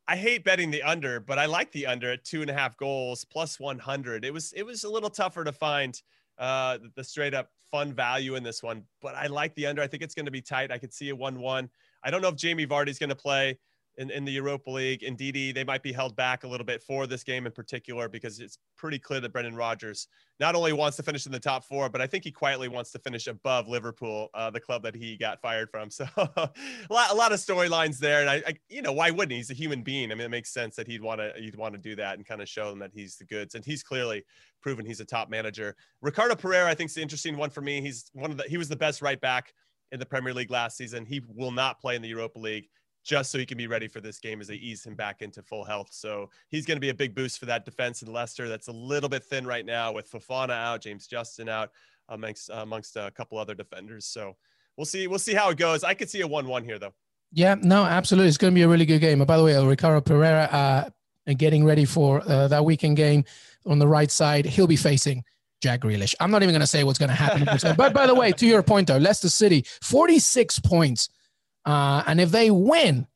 I 0.06 0.16
hate 0.16 0.44
betting 0.44 0.70
the 0.70 0.82
under, 0.82 1.20
but 1.20 1.38
I 1.38 1.46
like 1.46 1.70
the 1.72 1.86
under 1.86 2.12
at 2.12 2.24
two 2.24 2.40
and 2.40 2.50
a 2.50 2.54
half 2.54 2.76
goals 2.78 3.24
plus 3.24 3.60
100. 3.60 4.24
It 4.24 4.32
was 4.32 4.52
it 4.54 4.62
was 4.62 4.84
a 4.84 4.90
little 4.90 5.10
tougher 5.10 5.44
to 5.44 5.52
find 5.52 6.00
uh, 6.38 6.78
the 6.96 7.04
straight 7.04 7.34
up 7.34 7.50
fun 7.70 7.92
value 7.92 8.36
in 8.36 8.42
this 8.42 8.62
one, 8.62 8.84
but 9.02 9.14
I 9.14 9.26
like 9.26 9.54
the 9.54 9.66
under. 9.66 9.82
I 9.82 9.86
think 9.86 10.02
it's 10.02 10.14
going 10.14 10.24
to 10.24 10.32
be 10.32 10.40
tight. 10.40 10.72
I 10.72 10.78
could 10.78 10.94
see 10.94 11.10
a 11.10 11.16
one-one. 11.16 11.68
I 12.02 12.10
don't 12.10 12.22
know 12.22 12.28
if 12.28 12.36
Jamie 12.36 12.66
Vardy's 12.66 12.98
going 12.98 13.10
to 13.10 13.16
play 13.16 13.58
in, 13.98 14.10
in 14.12 14.24
the 14.24 14.32
Europa 14.32 14.70
League. 14.70 15.02
Indeed, 15.02 15.56
they 15.56 15.64
might 15.64 15.82
be 15.82 15.92
held 15.92 16.16
back 16.16 16.44
a 16.44 16.48
little 16.48 16.64
bit 16.64 16.82
for 16.82 17.06
this 17.06 17.24
game 17.24 17.46
in 17.46 17.52
particular 17.52 18.08
because 18.08 18.38
it's 18.38 18.58
pretty 18.76 18.98
clear 18.98 19.20
that 19.20 19.32
Brendan 19.32 19.56
Rodgers 19.56 20.06
not 20.38 20.54
only 20.54 20.72
wants 20.72 20.96
to 20.98 21.02
finish 21.02 21.26
in 21.26 21.32
the 21.32 21.40
top 21.40 21.64
four, 21.64 21.88
but 21.88 22.00
I 22.00 22.06
think 22.06 22.22
he 22.22 22.30
quietly 22.30 22.68
wants 22.68 22.92
to 22.92 23.00
finish 23.00 23.26
above 23.26 23.66
Liverpool, 23.68 24.28
uh, 24.34 24.50
the 24.50 24.60
club 24.60 24.84
that 24.84 24.94
he 24.94 25.16
got 25.16 25.40
fired 25.42 25.68
from. 25.70 25.90
So 25.98 26.06
a, 26.16 26.50
lot, 26.90 27.10
a 27.10 27.14
lot 27.14 27.32
of 27.32 27.40
storylines 27.40 27.98
there, 27.98 28.20
and 28.20 28.30
I, 28.30 28.36
I, 28.46 28.54
you 28.68 28.82
know, 28.82 28.92
why 28.92 29.10
wouldn't 29.10 29.32
he? 29.32 29.38
He's 29.38 29.50
a 29.50 29.54
human 29.54 29.82
being. 29.82 30.12
I 30.12 30.14
mean, 30.14 30.26
it 30.26 30.30
makes 30.30 30.52
sense 30.52 30.76
that 30.76 30.86
he'd 30.86 31.02
want 31.02 31.20
to 31.20 31.32
he'd 31.36 31.56
want 31.56 31.74
to 31.74 31.80
do 31.80 31.96
that 31.96 32.16
and 32.16 32.24
kind 32.24 32.40
of 32.40 32.48
show 32.48 32.70
them 32.70 32.78
that 32.78 32.92
he's 32.94 33.16
the 33.16 33.24
goods, 33.24 33.56
and 33.56 33.64
he's 33.64 33.82
clearly 33.82 34.24
proven 34.62 34.86
he's 34.86 35.00
a 35.00 35.04
top 35.04 35.28
manager. 35.28 35.74
Ricardo 36.02 36.36
Pereira, 36.36 36.70
I 36.70 36.74
think, 36.74 36.90
is 36.90 36.94
the 36.94 37.02
interesting 37.02 37.36
one 37.36 37.50
for 37.50 37.62
me. 37.62 37.80
He's 37.80 38.10
one 38.12 38.30
of 38.30 38.36
the 38.36 38.44
he 38.44 38.58
was 38.58 38.68
the 38.68 38.76
best 38.76 39.02
right 39.02 39.20
back 39.20 39.52
in 39.90 39.98
the 39.98 40.06
Premier 40.06 40.32
League 40.32 40.52
last 40.52 40.76
season. 40.76 41.04
He 41.04 41.20
will 41.34 41.50
not 41.50 41.80
play 41.80 41.96
in 41.96 42.02
the 42.02 42.08
Europa 42.08 42.38
League 42.38 42.68
just 43.08 43.30
so 43.30 43.38
he 43.38 43.46
can 43.46 43.56
be 43.56 43.66
ready 43.66 43.88
for 43.88 44.02
this 44.02 44.18
game 44.18 44.38
as 44.38 44.48
they 44.48 44.56
ease 44.56 44.84
him 44.84 44.94
back 44.94 45.22
into 45.22 45.42
full 45.42 45.64
health. 45.64 45.88
So 45.92 46.28
he's 46.50 46.66
going 46.66 46.76
to 46.76 46.80
be 46.80 46.90
a 46.90 46.94
big 46.94 47.14
boost 47.14 47.38
for 47.38 47.46
that 47.46 47.64
defense 47.64 48.02
in 48.02 48.12
Leicester. 48.12 48.50
That's 48.50 48.68
a 48.68 48.72
little 48.72 49.08
bit 49.08 49.24
thin 49.24 49.46
right 49.46 49.64
now 49.64 49.92
with 49.92 50.12
Fofana 50.12 50.50
out, 50.50 50.82
James 50.82 51.06
Justin 51.06 51.48
out, 51.48 51.70
amongst 52.10 52.50
amongst 52.52 52.96
a 52.96 53.10
couple 53.10 53.38
other 53.38 53.54
defenders. 53.54 54.04
So 54.04 54.36
we'll 54.76 54.84
see. 54.84 55.06
We'll 55.06 55.18
see 55.18 55.32
how 55.32 55.48
it 55.48 55.56
goes. 55.56 55.84
I 55.84 55.94
could 55.94 56.10
see 56.10 56.20
a 56.20 56.26
one-one 56.26 56.64
here 56.64 56.78
though. 56.78 56.92
Yeah, 57.32 57.56
no, 57.58 57.84
absolutely. 57.84 58.28
It's 58.28 58.36
going 58.36 58.52
to 58.52 58.54
be 58.54 58.62
a 58.62 58.68
really 58.68 58.86
good 58.86 59.00
game. 59.00 59.20
And 59.22 59.26
by 59.26 59.38
the 59.38 59.44
way, 59.44 59.66
Ricardo 59.66 60.02
Pereira 60.02 60.44
uh, 60.44 61.32
getting 61.34 61.64
ready 61.64 61.86
for 61.86 62.22
uh, 62.28 62.48
that 62.48 62.64
weekend 62.64 62.98
game 62.98 63.24
on 63.64 63.78
the 63.78 63.88
right 63.88 64.10
side. 64.10 64.44
He'll 64.44 64.66
be 64.66 64.76
facing 64.76 65.24
Jack 65.62 65.80
Grealish. 65.80 66.14
I'm 66.20 66.30
not 66.30 66.42
even 66.42 66.52
going 66.52 66.60
to 66.60 66.66
say 66.66 66.84
what's 66.84 66.98
going 66.98 67.10
to 67.10 67.14
happen. 67.14 67.74
but 67.76 67.94
by 67.94 68.06
the 68.06 68.14
way, 68.14 68.32
to 68.32 68.46
your 68.46 68.62
point 68.62 68.88
though, 68.88 68.98
Leicester 68.98 69.30
City, 69.30 69.64
46 69.82 70.58
points 70.60 71.08
uh, 71.68 72.02
and 72.06 72.18
if 72.18 72.30
they 72.30 72.50
win, 72.50 73.06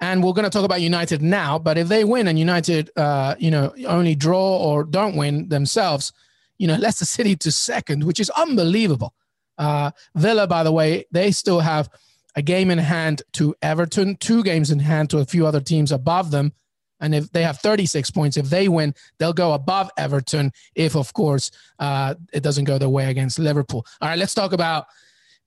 and 0.00 0.24
we're 0.24 0.32
going 0.32 0.44
to 0.44 0.50
talk 0.50 0.64
about 0.64 0.80
United 0.80 1.22
now, 1.22 1.60
but 1.60 1.78
if 1.78 1.86
they 1.86 2.02
win 2.02 2.26
and 2.26 2.36
United, 2.36 2.90
uh, 2.96 3.36
you 3.38 3.52
know, 3.52 3.72
only 3.86 4.16
draw 4.16 4.56
or 4.56 4.82
don't 4.82 5.14
win 5.14 5.48
themselves, 5.48 6.12
you 6.58 6.66
know, 6.66 6.74
Leicester 6.78 7.04
City 7.04 7.36
to 7.36 7.52
second, 7.52 8.02
which 8.02 8.18
is 8.18 8.30
unbelievable. 8.30 9.14
Uh, 9.58 9.92
Villa, 10.16 10.48
by 10.48 10.64
the 10.64 10.72
way, 10.72 11.04
they 11.12 11.30
still 11.30 11.60
have 11.60 11.88
a 12.34 12.42
game 12.42 12.72
in 12.72 12.78
hand 12.78 13.22
to 13.34 13.54
Everton, 13.62 14.16
two 14.16 14.42
games 14.42 14.72
in 14.72 14.80
hand 14.80 15.08
to 15.10 15.18
a 15.18 15.24
few 15.24 15.46
other 15.46 15.60
teams 15.60 15.92
above 15.92 16.32
them. 16.32 16.52
And 17.00 17.14
if 17.14 17.30
they 17.30 17.44
have 17.44 17.60
36 17.60 18.10
points, 18.10 18.36
if 18.36 18.50
they 18.50 18.66
win, 18.66 18.92
they'll 19.20 19.32
go 19.32 19.52
above 19.52 19.88
Everton. 19.96 20.50
If, 20.74 20.96
of 20.96 21.12
course, 21.12 21.52
uh, 21.78 22.16
it 22.32 22.42
doesn't 22.42 22.64
go 22.64 22.76
their 22.76 22.88
way 22.88 23.08
against 23.08 23.38
Liverpool. 23.38 23.86
All 24.00 24.08
right, 24.08 24.18
let's 24.18 24.34
talk 24.34 24.52
about 24.52 24.86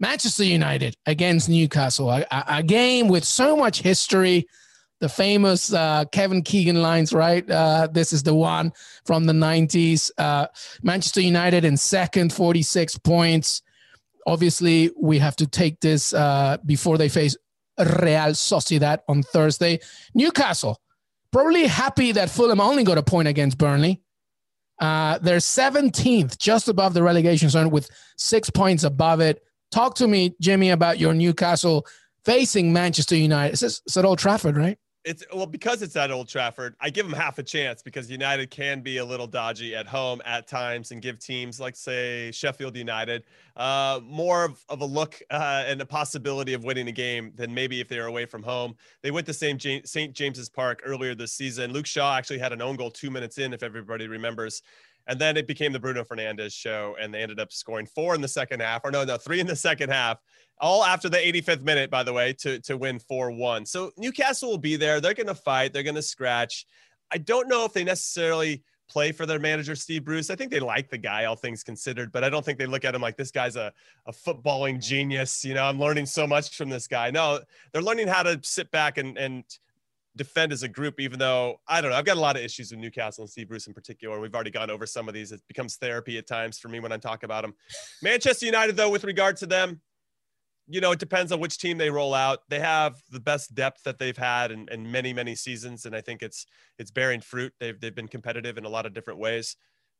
Manchester 0.01 0.43
United 0.43 0.97
against 1.05 1.47
Newcastle, 1.47 2.09
a, 2.09 2.25
a, 2.31 2.63
game 2.63 3.07
with 3.07 3.23
so 3.23 3.55
much 3.55 3.83
history. 3.83 4.47
the 4.99 5.07
famous 5.07 5.71
uh, 5.71 6.05
Kevin 6.11 6.41
Keegan 6.41 6.81
lines, 6.81 7.13
right? 7.13 7.49
Uh, 7.49 7.87
this 7.91 8.11
is 8.11 8.23
the 8.23 8.33
one 8.33 8.73
from 9.05 9.25
the 9.25 9.33
90s. 9.33 10.09
Uh, 10.17 10.47
Manchester 10.81 11.21
United 11.21 11.63
in 11.65 11.77
second, 11.77 12.33
46 12.33 12.97
points. 12.97 13.61
Obviously, 14.25 14.89
we 14.99 15.19
have 15.19 15.35
to 15.35 15.45
take 15.45 15.79
this 15.81 16.13
uh, 16.15 16.57
before 16.65 16.97
they 16.97 17.09
face 17.09 17.37
Real 17.77 18.33
Sociedad 18.33 18.99
on 19.07 19.21
Thursday. 19.21 19.79
Newcastle, 20.15 20.81
probably 21.31 21.67
happy 21.67 22.11
that 22.11 22.31
Fulham 22.31 22.59
only 22.59 22.83
got 22.83 22.97
a 22.97 23.03
point 23.03 23.27
against 23.27 23.59
Burnley. 23.59 24.01
Uh, 24.79 25.19
they're 25.19 25.37
17th, 25.37 26.39
just 26.39 26.67
above 26.69 26.95
the 26.95 27.03
relegation 27.03 27.49
zone, 27.49 27.69
with 27.69 27.87
six 28.17 28.49
points 28.49 28.83
above 28.83 29.21
it. 29.21 29.43
Talk 29.71 29.95
to 29.95 30.07
me, 30.07 30.35
Jimmy, 30.41 30.69
about 30.69 30.99
your 30.99 31.13
Newcastle 31.13 31.85
facing 32.25 32.73
Manchester 32.73 33.15
United. 33.15 33.53
It's, 33.53 33.63
it's 33.63 33.97
at 33.97 34.05
Old 34.05 34.19
Trafford, 34.19 34.57
right? 34.57 34.77
it's 35.03 35.23
well 35.33 35.45
because 35.45 35.81
it's 35.81 35.95
at 35.95 36.11
Old 36.11 36.27
Trafford. 36.27 36.75
I 36.79 36.89
give 36.89 37.05
them 37.05 37.17
half 37.17 37.39
a 37.39 37.43
chance 37.43 37.81
because 37.81 38.09
United 38.09 38.51
can 38.51 38.81
be 38.81 38.97
a 38.97 39.05
little 39.05 39.27
dodgy 39.27 39.75
at 39.75 39.87
home 39.87 40.21
at 40.25 40.47
times 40.47 40.91
and 40.91 41.01
give 41.01 41.19
teams 41.19 41.59
like 41.59 41.75
say 41.75 42.31
Sheffield 42.31 42.75
United 42.75 43.23
uh, 43.55 43.99
more 44.03 44.45
of, 44.45 44.63
of, 44.69 44.81
a 44.81 44.85
look 44.85 45.21
uh, 45.29 45.63
and 45.67 45.81
a 45.81 45.85
possibility 45.85 46.53
of 46.53 46.63
winning 46.63 46.87
a 46.87 46.91
game 46.91 47.33
than 47.35 47.53
maybe 47.53 47.81
if 47.81 47.87
they 47.87 47.99
were 47.99 48.05
away 48.05 48.25
from 48.25 48.43
home. 48.43 48.75
They 49.03 49.11
went 49.11 49.27
to 49.27 49.33
St. 49.33 49.59
James, 49.59 49.91
St. 49.91 50.13
James's 50.13 50.49
Park 50.49 50.81
earlier 50.85 51.15
this 51.15 51.33
season. 51.33 51.73
Luke 51.73 51.85
Shaw 51.85 52.15
actually 52.17 52.39
had 52.39 52.53
an 52.53 52.61
own 52.61 52.75
goal 52.75 52.91
two 52.91 53.11
minutes 53.11 53.37
in, 53.37 53.53
if 53.53 53.63
everybody 53.63 54.07
remembers. 54.07 54.61
And 55.07 55.19
then 55.19 55.35
it 55.35 55.47
became 55.47 55.73
the 55.73 55.79
Bruno 55.79 56.03
Fernandes 56.03 56.53
show, 56.53 56.95
and 57.01 57.13
they 57.13 57.21
ended 57.21 57.39
up 57.39 57.51
scoring 57.51 57.87
four 57.87 58.15
in 58.15 58.21
the 58.21 58.27
second 58.27 58.61
half, 58.61 58.81
or 58.83 58.91
no, 58.91 59.03
no, 59.03 59.17
three 59.17 59.39
in 59.39 59.47
the 59.47 59.55
second 59.55 59.89
half 59.89 60.19
all 60.61 60.85
after 60.85 61.09
the 61.09 61.17
85th 61.17 61.63
minute, 61.63 61.89
by 61.89 62.03
the 62.03 62.13
way, 62.13 62.33
to, 62.33 62.59
to 62.61 62.77
win 62.77 62.99
4 62.99 63.31
1. 63.31 63.65
So 63.65 63.91
Newcastle 63.97 64.51
will 64.51 64.57
be 64.59 64.75
there. 64.75 65.01
They're 65.01 65.15
going 65.15 65.27
to 65.27 65.35
fight, 65.35 65.73
they're 65.73 65.83
going 65.83 65.95
to 65.95 66.01
scratch. 66.01 66.65
I 67.11 67.17
don't 67.17 67.49
know 67.49 67.65
if 67.65 67.73
they 67.73 67.83
necessarily 67.83 68.63
play 68.91 69.11
for 69.13 69.25
their 69.25 69.39
manager, 69.39 69.75
Steve 69.75 70.03
Bruce. 70.03 70.29
I 70.29 70.35
think 70.35 70.51
they 70.51 70.59
like 70.59 70.89
the 70.89 70.97
guy, 70.97 71.25
all 71.25 71.35
things 71.35 71.63
considered, 71.63 72.11
but 72.11 72.23
I 72.23 72.29
don't 72.29 72.43
think 72.43 72.59
they 72.59 72.65
look 72.65 72.83
at 72.83 72.93
him 72.93 73.01
like 73.01 73.15
this 73.15 73.31
guy's 73.31 73.55
a, 73.55 73.71
a 74.05 74.11
footballing 74.11 74.81
genius. 74.81 75.45
You 75.45 75.53
know, 75.53 75.63
I'm 75.63 75.79
learning 75.79 76.07
so 76.07 76.27
much 76.27 76.57
from 76.57 76.69
this 76.69 76.87
guy. 76.87 77.09
No, 77.09 77.39
they're 77.71 77.81
learning 77.81 78.09
how 78.09 78.23
to 78.23 78.39
sit 78.43 78.69
back 78.71 78.97
and, 78.97 79.17
and 79.17 79.45
defend 80.17 80.51
as 80.51 80.63
a 80.63 80.67
group, 80.67 80.99
even 80.99 81.17
though 81.17 81.61
I 81.67 81.79
don't 81.79 81.91
know. 81.91 81.97
I've 81.97 82.05
got 82.05 82.17
a 82.17 82.19
lot 82.19 82.35
of 82.35 82.43
issues 82.43 82.71
with 82.71 82.81
Newcastle 82.81 83.23
and 83.23 83.29
Steve 83.29 83.47
Bruce 83.47 83.67
in 83.67 83.73
particular. 83.73 84.19
We've 84.19 84.35
already 84.35 84.51
gone 84.51 84.69
over 84.69 84.85
some 84.85 85.07
of 85.07 85.13
these. 85.13 85.31
It 85.31 85.41
becomes 85.47 85.77
therapy 85.77 86.17
at 86.17 86.27
times 86.27 86.59
for 86.59 86.67
me 86.67 86.81
when 86.81 86.91
I 86.91 86.97
talk 86.97 87.23
about 87.23 87.43
them. 87.43 87.53
Manchester 88.03 88.45
United, 88.45 88.75
though, 88.75 88.89
with 88.89 89.05
regard 89.05 89.37
to 89.37 89.45
them, 89.45 89.79
you 90.71 90.79
know, 90.79 90.91
it 90.91 90.99
depends 90.99 91.31
on 91.31 91.39
which 91.39 91.57
team 91.57 91.77
they 91.77 91.89
roll 91.89 92.13
out. 92.13 92.39
They 92.49 92.59
have 92.59 92.95
the 93.09 93.19
best 93.19 93.53
depth 93.53 93.83
that 93.83 93.99
they've 93.99 94.17
had 94.17 94.51
in, 94.51 94.67
in 94.71 94.89
many, 94.89 95.13
many 95.13 95.35
seasons, 95.35 95.85
and 95.85 95.95
I 95.95 96.01
think 96.01 96.21
it's 96.21 96.45
it's 96.79 96.91
bearing 96.91 97.21
fruit. 97.21 97.53
They've 97.59 97.79
they've 97.79 97.95
been 97.95 98.07
competitive 98.07 98.57
in 98.57 98.65
a 98.65 98.69
lot 98.69 98.85
of 98.85 98.93
different 98.93 99.19
ways. 99.19 99.55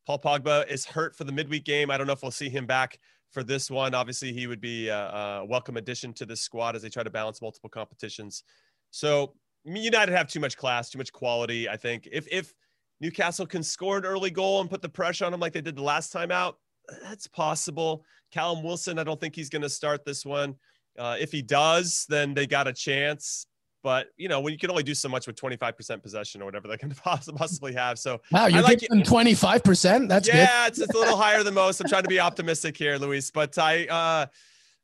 Paul 0.08 0.20
Pogba 0.20 0.68
is 0.68 0.86
hurt 0.86 1.16
for 1.16 1.26
the 1.26 1.32
midweek 1.32 1.66
game. 1.66 1.92
I 1.92 1.98
don't 1.98 2.08
know 2.08 2.14
if 2.14 2.22
we'll 2.24 2.32
see 2.32 2.50
him 2.50 2.66
back 2.66 2.98
for 3.32 3.44
this 3.44 3.70
one. 3.70 3.94
Obviously, 3.94 4.34
he 4.34 4.48
would 4.48 4.62
be 4.62 4.88
a, 4.88 4.98
a 4.98 5.46
welcome 5.46 5.78
addition 5.78 6.14
to 6.14 6.26
this 6.26 6.42
squad 6.42 6.76
as 6.76 6.82
they 6.82 6.90
try 6.90 7.04
to 7.04 7.10
balance 7.10 7.42
multiple 7.42 7.70
competitions. 7.70 8.44
So 8.92 9.34
United 9.64 10.12
have 10.12 10.28
too 10.28 10.40
much 10.40 10.58
class, 10.58 10.90
too 10.90 10.98
much 10.98 11.12
quality. 11.12 11.70
I 11.70 11.78
think 11.78 12.08
if 12.12 12.28
if 12.32 12.54
Newcastle 13.00 13.46
can 13.46 13.64
score 13.64 13.98
an 13.98 14.06
early 14.06 14.32
goal 14.32 14.62
and 14.62 14.70
put 14.70 14.82
the 14.82 14.90
pressure 14.90 15.26
on 15.26 15.32
them 15.32 15.42
like 15.42 15.54
they 15.54 15.62
did 15.62 15.76
the 15.76 15.84
last 15.84 16.12
time 16.12 16.32
out, 16.32 16.58
that's 17.04 17.28
possible. 17.28 18.04
Callum 18.32 18.64
Wilson, 18.64 19.00
I 19.00 19.04
don't 19.04 19.20
think 19.20 19.36
he's 19.36 19.50
going 19.50 19.62
to 19.62 19.70
start 19.70 20.06
this 20.06 20.26
one. 20.26 20.56
Uh, 20.98 21.18
if 21.20 21.32
he 21.32 21.42
does, 21.42 22.06
then 22.10 22.34
they 22.34 22.48
got 22.48 22.68
a 22.68 22.74
chance. 22.74 23.46
But 23.84 24.08
you 24.16 24.28
know, 24.28 24.40
when 24.42 24.54
you 24.54 24.60
can 24.60 24.70
only 24.70 24.84
do 24.84 24.94
so 24.94 25.10
much 25.10 25.26
with 25.26 25.36
25% 25.36 26.04
possession 26.04 26.42
or 26.42 26.46
whatever 26.46 26.68
they 26.68 26.78
can 26.78 26.92
possibly 27.04 27.74
have. 27.74 27.98
So 27.98 28.22
wow, 28.32 28.46
you're 28.46 28.62
like 28.62 28.80
giving 28.80 29.04
25%. 29.04 30.08
That's 30.08 30.28
yeah, 30.28 30.68
it's, 30.68 30.80
it's 30.80 30.94
a 30.94 30.98
little 30.98 31.18
higher 31.18 31.44
than 31.44 31.56
most. 31.56 31.82
I'm 31.82 31.90
trying 31.90 32.04
to 32.04 32.10
be 32.10 32.20
optimistic 32.20 32.78
here, 32.78 32.98
Luis. 32.98 33.32
But 33.32 33.58
I 33.58 33.86
uh, 33.86 34.26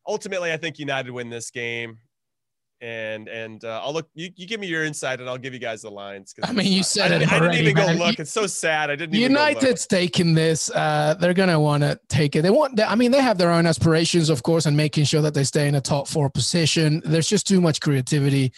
ultimately 0.07 0.51
I 0.51 0.57
think 0.57 0.79
United 0.79 1.11
win 1.11 1.29
this 1.29 1.51
game 1.51 1.99
and 2.81 3.27
and 3.27 3.63
uh, 3.65 3.81
I'll 3.83 3.93
look. 3.93 4.07
You, 4.13 4.29
you 4.35 4.45
give 4.45 4.59
me 4.59 4.67
your 4.67 4.83
insight, 4.83 5.19
and 5.19 5.27
I'll 5.27 5.37
give 5.37 5.53
you 5.53 5.59
guys 5.59 5.81
the 5.81 5.89
lines. 5.89 6.33
I 6.43 6.51
mean, 6.51 6.71
you 6.71 6.83
said 6.83 7.11
I, 7.11 7.15
it. 7.15 7.31
I, 7.31 7.37
already, 7.37 7.57
didn't 7.57 7.69
even 7.69 7.85
man. 7.85 7.97
go 7.97 8.05
look. 8.05 8.19
It's 8.19 8.31
so 8.31 8.45
sad. 8.45 8.91
I 8.91 8.95
didn't. 8.95 9.15
United's 9.15 9.87
taking 9.87 10.33
this. 10.33 10.69
Uh, 10.69 11.15
they're 11.19 11.33
gonna 11.33 11.59
want 11.59 11.83
to 11.83 11.99
take 12.07 12.35
it. 12.35 12.43
They 12.43 12.49
want. 12.49 12.79
I 12.79 12.95
mean, 12.95 13.11
they 13.11 13.21
have 13.21 13.37
their 13.37 13.51
own 13.51 13.65
aspirations, 13.65 14.29
of 14.29 14.43
course, 14.43 14.65
and 14.65 14.77
making 14.77 15.05
sure 15.05 15.21
that 15.21 15.33
they 15.33 15.43
stay 15.43 15.67
in 15.67 15.75
a 15.75 15.81
top 15.81 16.07
four 16.07 16.29
position. 16.29 17.01
There's 17.03 17.27
just 17.27 17.47
too 17.47 17.61
much 17.61 17.81
creativity, 17.81 18.53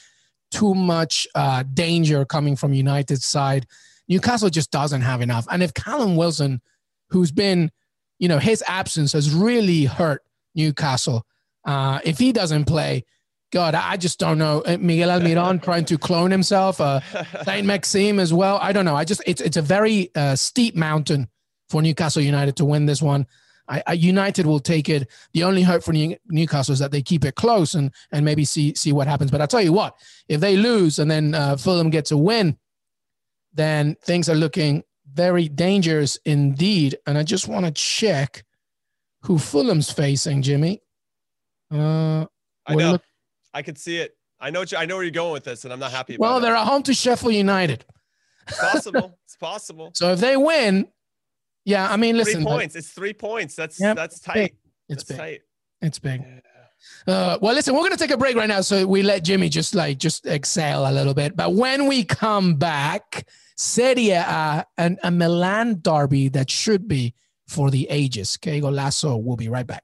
too 0.51 0.73
much 0.73 1.27
uh, 1.35 1.63
danger 1.73 2.25
coming 2.25 2.55
from 2.55 2.73
United's 2.73 3.25
side. 3.25 3.67
Newcastle 4.09 4.49
just 4.49 4.71
doesn't 4.71 5.01
have 5.01 5.21
enough. 5.21 5.47
And 5.51 5.63
if 5.63 5.73
Callum 5.73 6.15
Wilson, 6.15 6.61
who's 7.09 7.31
been, 7.31 7.71
you 8.17 8.27
know, 8.27 8.39
his 8.39 8.63
absence 8.67 9.13
has 9.13 9.33
really 9.33 9.85
hurt 9.85 10.23
Newcastle. 10.55 11.25
Uh, 11.63 11.99
if 12.03 12.17
he 12.17 12.31
doesn't 12.31 12.65
play 12.65 13.05
God, 13.51 13.73
I 13.73 13.97
just 13.97 14.19
don't 14.19 14.37
know. 14.37 14.61
Uh, 14.61 14.77
Miguel 14.79 15.09
Almiron 15.09 15.61
trying 15.63 15.85
to 15.85 15.97
clone 15.97 16.29
himself, 16.29 16.79
uh, 16.79 16.99
Saint 17.43 17.65
Maxime 17.65 18.19
as 18.19 18.31
well. 18.33 18.59
I 18.61 18.71
don't 18.71 18.85
know. 18.85 18.95
I 18.95 19.05
just 19.05 19.23
it's 19.25 19.41
it's 19.41 19.57
a 19.57 19.61
very 19.61 20.11
uh, 20.15 20.35
steep 20.35 20.75
mountain 20.75 21.27
for 21.69 21.81
Newcastle 21.81 22.21
United 22.21 22.55
to 22.57 22.65
win 22.65 22.85
this 22.85 23.01
one. 23.01 23.25
I, 23.67 23.83
I, 23.85 23.93
United 23.93 24.47
will 24.47 24.59
take 24.59 24.89
it. 24.89 25.07
The 25.33 25.43
only 25.43 25.61
hope 25.61 25.83
for 25.83 25.93
New, 25.93 26.15
Newcastle 26.27 26.73
is 26.73 26.79
that 26.79 26.91
they 26.91 27.03
keep 27.03 27.23
it 27.23 27.35
close 27.35 27.75
and 27.75 27.93
and 28.11 28.25
maybe 28.25 28.45
see 28.45 28.73
see 28.75 28.91
what 28.91 29.07
happens. 29.07 29.31
But 29.31 29.41
I 29.41 29.45
tell 29.45 29.61
you 29.61 29.73
what, 29.73 29.95
if 30.27 30.41
they 30.41 30.55
lose 30.57 30.99
and 30.99 31.09
then 31.09 31.33
uh, 31.33 31.55
Fulham 31.55 31.89
gets 31.89 32.11
a 32.11 32.17
win, 32.17 32.57
then 33.53 33.95
things 34.03 34.29
are 34.29 34.35
looking 34.35 34.83
very 35.11 35.47
dangerous 35.49 36.17
indeed. 36.25 36.97
And 37.05 37.17
I 37.17 37.23
just 37.23 37.47
want 37.47 37.65
to 37.65 37.71
check 37.71 38.43
who 39.23 39.37
Fulham's 39.37 39.91
facing, 39.91 40.41
Jimmy. 40.41 40.81
Uh, 41.71 42.25
I 42.65 42.75
know. 42.75 42.91
Look- 42.93 43.03
I 43.53 43.61
could 43.61 43.77
see 43.77 43.97
it. 43.97 44.15
I 44.39 44.49
know. 44.49 44.61
you, 44.61 44.77
I 44.77 44.85
know 44.85 44.95
where 44.95 45.03
you're 45.03 45.11
going 45.11 45.33
with 45.33 45.43
this, 45.43 45.63
and 45.63 45.73
I'm 45.73 45.79
not 45.79 45.91
happy. 45.91 46.17
well, 46.17 46.31
it. 46.31 46.33
Well, 46.33 46.41
they're 46.41 46.55
at 46.55 46.67
home 46.67 46.83
to 46.83 46.93
Sheffield 46.93 47.33
United. 47.33 47.85
It's 48.47 48.59
possible. 48.59 49.17
it's 49.25 49.35
possible. 49.35 49.91
So 49.95 50.13
if 50.13 50.19
they 50.19 50.37
win, 50.37 50.87
yeah, 51.65 51.91
I 51.91 51.97
mean, 51.97 52.17
listen, 52.17 52.41
three 52.41 52.45
points. 52.45 52.73
But, 52.73 52.79
it's 52.79 52.89
three 52.89 53.13
points. 53.13 53.55
That's 53.55 53.79
yep, 53.79 53.95
that's 53.95 54.19
tight. 54.19 54.33
Big. 54.33 54.55
It's 54.89 55.03
that's 55.03 55.09
big. 55.09 55.17
tight. 55.17 55.41
It's 55.81 55.99
big. 55.99 56.21
Yeah. 56.21 56.39
Uh, 57.07 57.37
well, 57.41 57.53
listen, 57.53 57.73
we're 57.73 57.81
going 57.81 57.91
to 57.91 57.97
take 57.97 58.11
a 58.11 58.17
break 58.17 58.35
right 58.35 58.47
now, 58.47 58.61
so 58.61 58.85
we 58.87 59.03
let 59.03 59.23
Jimmy 59.23 59.49
just 59.49 59.75
like 59.75 59.97
just 59.97 60.25
exhale 60.25 60.89
a 60.89 60.91
little 60.91 61.13
bit. 61.13 61.35
But 61.35 61.53
when 61.53 61.87
we 61.87 62.03
come 62.03 62.55
back, 62.55 63.27
Serie 63.57 64.11
A 64.11 64.65
and 64.77 64.97
a 65.03 65.11
Milan 65.11 65.79
derby 65.81 66.29
that 66.29 66.49
should 66.49 66.87
be 66.87 67.13
for 67.47 67.69
the 67.69 67.87
ages. 67.89 68.37
Okay, 68.39 68.61
Golazo. 68.61 69.21
We'll 69.21 69.35
be 69.35 69.49
right 69.49 69.67
back. 69.67 69.83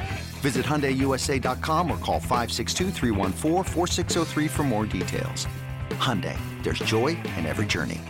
Visit 0.41 0.65
HyundaiUSA.com 0.65 1.91
or 1.91 1.97
call 1.97 2.19
562 2.19 2.91
for 4.49 4.63
more 4.63 4.85
details. 4.87 5.47
Hyundai, 5.91 6.35
there's 6.63 6.79
joy 6.79 7.09
in 7.37 7.45
every 7.45 7.67
journey. 7.67 8.01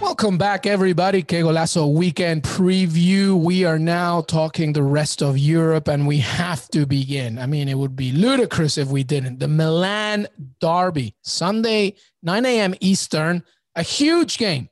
Welcome 0.00 0.36
back, 0.38 0.66
everybody. 0.66 1.22
Que 1.22 1.42
Golazo 1.42 1.92
weekend 1.92 2.42
preview. 2.42 3.40
We 3.40 3.64
are 3.64 3.78
now 3.78 4.22
talking 4.22 4.72
the 4.72 4.82
rest 4.82 5.22
of 5.22 5.38
Europe, 5.38 5.86
and 5.86 6.08
we 6.08 6.18
have 6.18 6.66
to 6.70 6.86
begin. 6.86 7.38
I 7.38 7.46
mean, 7.46 7.68
it 7.68 7.78
would 7.78 7.94
be 7.94 8.10
ludicrous 8.10 8.78
if 8.78 8.88
we 8.88 9.04
didn't. 9.04 9.38
The 9.38 9.46
Milan 9.46 10.26
Derby, 10.60 11.14
Sunday, 11.22 11.94
9 12.24 12.46
a.m. 12.46 12.74
Eastern, 12.80 13.44
a 13.76 13.82
huge 13.82 14.38
game. 14.38 14.70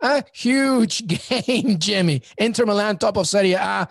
A 0.00 0.24
huge 0.32 1.06
game, 1.28 1.78
Jimmy. 1.78 2.22
Inter 2.38 2.64
Milan, 2.64 2.96
top 2.96 3.18
of 3.18 3.28
Serie 3.28 3.52
A 3.52 3.88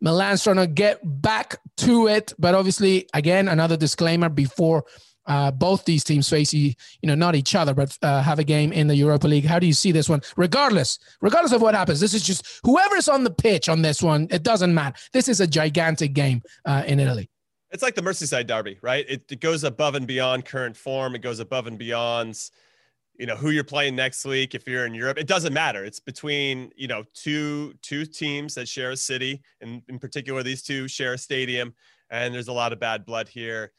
Milan's 0.00 0.42
trying 0.42 0.56
to 0.56 0.66
get 0.66 1.00
back 1.02 1.56
to 1.78 2.08
it, 2.08 2.32
but 2.38 2.54
obviously, 2.54 3.08
again, 3.14 3.48
another 3.48 3.76
disclaimer 3.76 4.28
before 4.28 4.84
uh, 5.26 5.50
both 5.50 5.84
these 5.84 6.04
teams 6.04 6.28
face 6.28 6.52
you 6.52 6.74
know 7.02 7.14
not 7.14 7.34
each 7.34 7.54
other 7.54 7.74
but 7.74 7.96
uh, 8.02 8.22
have 8.22 8.38
a 8.38 8.44
game 8.44 8.72
in 8.72 8.86
the 8.88 8.96
europa 8.96 9.26
league. 9.26 9.44
How 9.44 9.58
do 9.58 9.66
you 9.66 9.72
see 9.72 9.92
this 9.92 10.08
one? 10.08 10.20
Regardless 10.36 10.98
regardless 11.20 11.52
of 11.52 11.62
what 11.62 11.74
happens 11.74 12.00
this 12.00 12.14
is 12.14 12.22
just 12.22 12.60
whoever's 12.64 13.08
on 13.08 13.24
the 13.24 13.30
pitch 13.30 13.68
on 13.68 13.82
this 13.82 14.02
one 14.02 14.28
it 14.30 14.42
doesn't 14.42 14.74
matter. 14.74 14.96
This 15.12 15.28
is 15.28 15.40
a 15.40 15.46
gigantic 15.46 16.12
game 16.12 16.42
uh, 16.64 16.82
in 16.86 17.00
italy. 17.00 17.30
It's 17.70 17.82
like 17.82 17.94
the 17.94 18.02
merseyside 18.02 18.46
derby 18.46 18.78
right? 18.82 19.04
It, 19.08 19.24
it 19.30 19.40
goes 19.40 19.64
above 19.64 19.94
and 19.94 20.06
beyond 20.06 20.44
current 20.44 20.76
form. 20.76 21.14
It 21.14 21.22
goes 21.22 21.40
above 21.40 21.66
and 21.66 21.78
beyond 21.78 22.38
you 23.16 23.26
know 23.26 23.36
who 23.36 23.50
you're 23.50 23.64
playing 23.64 23.94
next 23.94 24.24
week 24.24 24.54
if 24.54 24.66
you're 24.66 24.86
in 24.86 24.94
europe 24.94 25.18
it 25.18 25.26
doesn't 25.26 25.52
matter 25.52 25.84
it's 25.84 26.00
between 26.00 26.70
you 26.76 26.88
know 26.88 27.04
two 27.14 27.74
two 27.82 28.04
teams 28.04 28.54
that 28.54 28.68
share 28.68 28.90
a 28.90 28.96
city 28.96 29.40
and 29.60 29.82
in 29.88 29.98
particular 29.98 30.42
these 30.42 30.62
two 30.62 30.88
share 30.88 31.14
a 31.14 31.18
stadium 31.18 31.74
and 32.10 32.34
there's 32.34 32.48
a 32.48 32.52
lot 32.52 32.72
of 32.72 32.80
bad 32.80 33.04
blood 33.04 33.28
here 33.28 33.72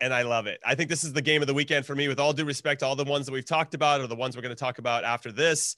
and 0.00 0.14
I 0.14 0.22
love 0.22 0.46
it. 0.46 0.60
I 0.64 0.74
think 0.74 0.88
this 0.88 1.04
is 1.04 1.12
the 1.12 1.22
game 1.22 1.42
of 1.42 1.46
the 1.46 1.54
weekend 1.54 1.84
for 1.84 1.94
me, 1.94 2.08
with 2.08 2.18
all 2.18 2.32
due 2.32 2.44
respect 2.44 2.80
to 2.80 2.86
all 2.86 2.96
the 2.96 3.04
ones 3.04 3.26
that 3.26 3.32
we've 3.32 3.44
talked 3.44 3.74
about 3.74 4.00
or 4.00 4.06
the 4.06 4.16
ones 4.16 4.34
we're 4.34 4.42
going 4.42 4.54
to 4.54 4.58
talk 4.58 4.78
about 4.78 5.04
after 5.04 5.30
this. 5.30 5.76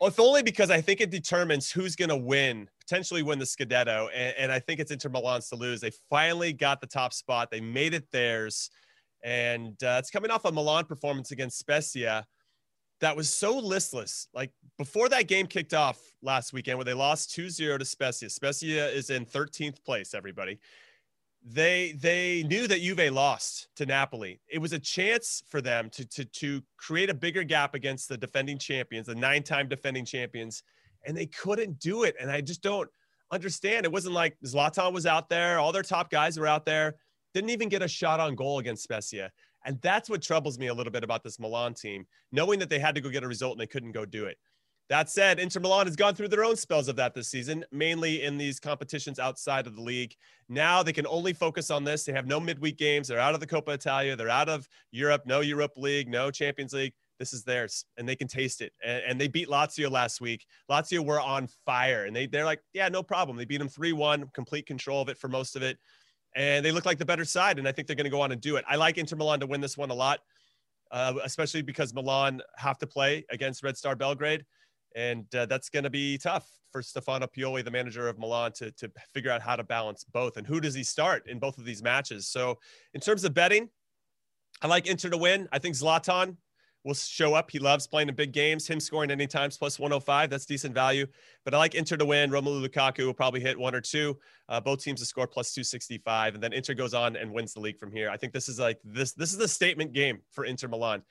If 0.00 0.18
only 0.18 0.42
because 0.42 0.70
I 0.70 0.80
think 0.80 1.00
it 1.00 1.10
determines 1.10 1.70
who's 1.70 1.94
going 1.94 2.08
to 2.08 2.16
win, 2.16 2.68
potentially 2.80 3.22
win 3.22 3.38
the 3.38 3.44
Scudetto. 3.44 4.08
And, 4.14 4.34
and 4.38 4.52
I 4.52 4.58
think 4.58 4.80
it's 4.80 4.90
Inter 4.90 5.10
Milan's 5.10 5.48
to 5.50 5.56
lose. 5.56 5.80
They 5.80 5.92
finally 6.08 6.52
got 6.52 6.80
the 6.80 6.86
top 6.86 7.12
spot, 7.12 7.50
they 7.50 7.60
made 7.60 7.94
it 7.94 8.10
theirs. 8.10 8.70
And 9.22 9.82
uh, 9.82 9.96
it's 9.98 10.10
coming 10.10 10.30
off 10.30 10.44
a 10.44 10.52
Milan 10.52 10.84
performance 10.84 11.30
against 11.30 11.58
Spezia 11.58 12.26
that 13.00 13.16
was 13.16 13.32
so 13.32 13.58
listless. 13.58 14.28
Like 14.34 14.52
before 14.78 15.08
that 15.08 15.26
game 15.26 15.46
kicked 15.46 15.74
off 15.74 15.98
last 16.22 16.52
weekend, 16.52 16.78
where 16.78 16.84
they 16.84 16.94
lost 16.94 17.32
2 17.32 17.48
0 17.48 17.78
to 17.78 17.84
Spezia. 17.84 18.30
Spezia 18.30 18.88
is 18.88 19.10
in 19.10 19.24
13th 19.24 19.82
place, 19.84 20.14
everybody 20.14 20.58
they 21.44 21.92
they 21.98 22.42
knew 22.46 22.66
that 22.66 22.80
Juve 22.80 23.12
lost 23.12 23.68
to 23.76 23.86
Napoli. 23.86 24.40
It 24.48 24.58
was 24.58 24.72
a 24.72 24.78
chance 24.78 25.42
for 25.48 25.60
them 25.60 25.88
to 25.90 26.04
to 26.06 26.24
to 26.24 26.62
create 26.76 27.10
a 27.10 27.14
bigger 27.14 27.44
gap 27.44 27.74
against 27.74 28.08
the 28.08 28.18
defending 28.18 28.58
champions, 28.58 29.06
the 29.06 29.14
nine-time 29.14 29.68
defending 29.68 30.04
champions, 30.04 30.62
and 31.06 31.16
they 31.16 31.26
couldn't 31.26 31.78
do 31.78 32.04
it. 32.04 32.14
And 32.20 32.30
I 32.30 32.40
just 32.40 32.62
don't 32.62 32.88
understand. 33.30 33.86
It 33.86 33.92
wasn't 33.92 34.14
like 34.14 34.36
Zlatan 34.44 34.92
was 34.92 35.06
out 35.06 35.28
there, 35.28 35.58
all 35.58 35.72
their 35.72 35.82
top 35.82 36.10
guys 36.10 36.38
were 36.38 36.46
out 36.46 36.66
there, 36.66 36.96
didn't 37.34 37.50
even 37.50 37.68
get 37.68 37.82
a 37.82 37.88
shot 37.88 38.20
on 38.20 38.34
goal 38.34 38.58
against 38.58 38.82
Spezia. 38.82 39.30
And 39.64 39.80
that's 39.82 40.08
what 40.08 40.22
troubles 40.22 40.58
me 40.58 40.68
a 40.68 40.74
little 40.74 40.92
bit 40.92 41.04
about 41.04 41.22
this 41.22 41.38
Milan 41.38 41.74
team, 41.74 42.06
knowing 42.32 42.58
that 42.60 42.70
they 42.70 42.78
had 42.78 42.94
to 42.94 43.00
go 43.00 43.10
get 43.10 43.24
a 43.24 43.28
result 43.28 43.52
and 43.52 43.60
they 43.60 43.66
couldn't 43.66 43.92
go 43.92 44.04
do 44.04 44.24
it. 44.24 44.38
That 44.88 45.08
said, 45.08 45.38
Inter 45.38 45.60
Milan 45.60 45.86
has 45.86 45.94
gone 45.94 46.16
through 46.16 46.28
their 46.28 46.42
own 46.42 46.56
spells 46.56 46.88
of 46.88 46.96
that 46.96 47.14
this 47.14 47.28
season, 47.28 47.64
mainly 47.70 48.24
in 48.24 48.36
these 48.36 48.58
competitions 48.58 49.20
outside 49.20 49.68
of 49.68 49.76
the 49.76 49.82
league. 49.82 50.16
Now 50.48 50.82
they 50.82 50.92
can 50.92 51.06
only 51.06 51.32
focus 51.32 51.70
on 51.70 51.84
this. 51.84 52.04
They 52.04 52.12
have 52.12 52.26
no 52.26 52.40
midweek 52.40 52.76
games. 52.76 53.06
They're 53.06 53.20
out 53.20 53.34
of 53.34 53.40
the 53.40 53.46
Coppa 53.46 53.74
Italia. 53.74 54.16
They're 54.16 54.28
out 54.28 54.48
of 54.48 54.66
Europe. 54.90 55.22
No 55.26 55.40
Europe 55.42 55.74
League. 55.76 56.08
No 56.08 56.32
Champions 56.32 56.72
League. 56.72 56.94
This 57.20 57.32
is 57.34 57.44
theirs, 57.44 57.84
and 57.98 58.08
they 58.08 58.16
can 58.16 58.26
taste 58.26 58.62
it. 58.62 58.72
And, 58.82 59.02
and 59.06 59.20
they 59.20 59.28
beat 59.28 59.48
Lazio 59.48 59.90
last 59.90 60.22
week. 60.22 60.46
Lazio 60.70 61.04
were 61.04 61.20
on 61.20 61.48
fire, 61.66 62.06
and 62.06 62.16
they 62.16 62.26
they're 62.26 62.46
like, 62.46 62.60
yeah, 62.72 62.88
no 62.88 63.02
problem. 63.02 63.36
They 63.36 63.44
beat 63.44 63.58
them 63.58 63.68
three 63.68 63.92
one, 63.92 64.28
complete 64.32 64.66
control 64.66 65.02
of 65.02 65.10
it 65.10 65.18
for 65.18 65.28
most 65.28 65.54
of 65.54 65.62
it, 65.62 65.78
and 66.36 66.64
they 66.64 66.72
look 66.72 66.86
like 66.86 66.98
the 66.98 67.04
better 67.04 67.24
side. 67.24 67.58
And 67.58 67.66
I 67.66 67.72
think 67.72 67.86
they're 67.86 67.96
going 67.96 68.04
to 68.04 68.10
go 68.10 68.20
on 68.20 68.32
and 68.32 68.40
do 68.40 68.56
it. 68.56 68.64
I 68.68 68.76
like 68.76 68.98
Inter 68.98 69.16
Milan 69.16 69.40
to 69.40 69.46
win 69.46 69.60
this 69.60 69.76
one 69.76 69.90
a 69.90 69.94
lot, 69.94 70.20
uh, 70.90 71.14
especially 71.24 71.62
because 71.62 71.92
Milan 71.94 72.40
have 72.56 72.78
to 72.78 72.86
play 72.86 73.24
against 73.30 73.62
Red 73.62 73.76
Star 73.76 73.96
Belgrade 73.96 74.44
and 74.96 75.32
uh, 75.34 75.46
that's 75.46 75.68
going 75.68 75.84
to 75.84 75.90
be 75.90 76.18
tough 76.18 76.48
for 76.72 76.82
Stefano 76.82 77.26
Pioli, 77.26 77.64
the 77.64 77.70
manager 77.70 78.08
of 78.08 78.18
Milan, 78.18 78.52
to 78.52 78.70
to 78.72 78.90
figure 79.12 79.30
out 79.30 79.42
how 79.42 79.56
to 79.56 79.64
balance 79.64 80.04
both 80.04 80.36
and 80.36 80.46
who 80.46 80.60
does 80.60 80.74
he 80.74 80.82
start 80.82 81.26
in 81.28 81.38
both 81.38 81.58
of 81.58 81.64
these 81.64 81.82
matches. 81.82 82.28
So, 82.28 82.58
in 82.94 83.00
terms 83.00 83.24
of 83.24 83.34
betting, 83.34 83.68
I 84.62 84.66
like 84.66 84.86
Inter 84.86 85.10
to 85.10 85.16
win. 85.16 85.48
I 85.52 85.58
think 85.58 85.74
Zlatan 85.74 86.36
will 86.84 86.94
show 86.94 87.34
up. 87.34 87.50
He 87.50 87.58
loves 87.58 87.86
playing 87.86 88.08
in 88.08 88.14
big 88.14 88.32
games. 88.32 88.66
Him 88.66 88.80
scoring 88.80 89.10
any 89.10 89.26
times 89.26 89.58
plus 89.58 89.78
105, 89.78 90.30
that's 90.30 90.46
decent 90.46 90.74
value. 90.74 91.06
But 91.44 91.54
I 91.54 91.58
like 91.58 91.74
Inter 91.74 91.96
to 91.96 92.06
win. 92.06 92.30
Romelu 92.30 92.66
Lukaku 92.66 93.04
will 93.04 93.14
probably 93.14 93.40
hit 93.40 93.58
one 93.58 93.74
or 93.74 93.80
two. 93.80 94.18
Uh, 94.50 94.60
both 94.60 94.82
teams 94.82 94.98
to 94.98 95.06
score 95.06 95.28
plus 95.28 95.54
265, 95.54 96.34
and 96.34 96.42
then 96.42 96.52
Inter 96.52 96.74
goes 96.74 96.92
on 96.92 97.14
and 97.14 97.30
wins 97.30 97.54
the 97.54 97.60
league 97.60 97.78
from 97.78 97.92
here. 97.92 98.10
I 98.10 98.16
think 98.16 98.32
this 98.32 98.48
is 98.48 98.58
like 98.58 98.80
this. 98.84 99.12
This 99.12 99.32
is 99.32 99.38
a 99.38 99.46
statement 99.46 99.92
game 99.92 100.18
for 100.32 100.44
Inter 100.44 100.66
Milan. 100.66 101.02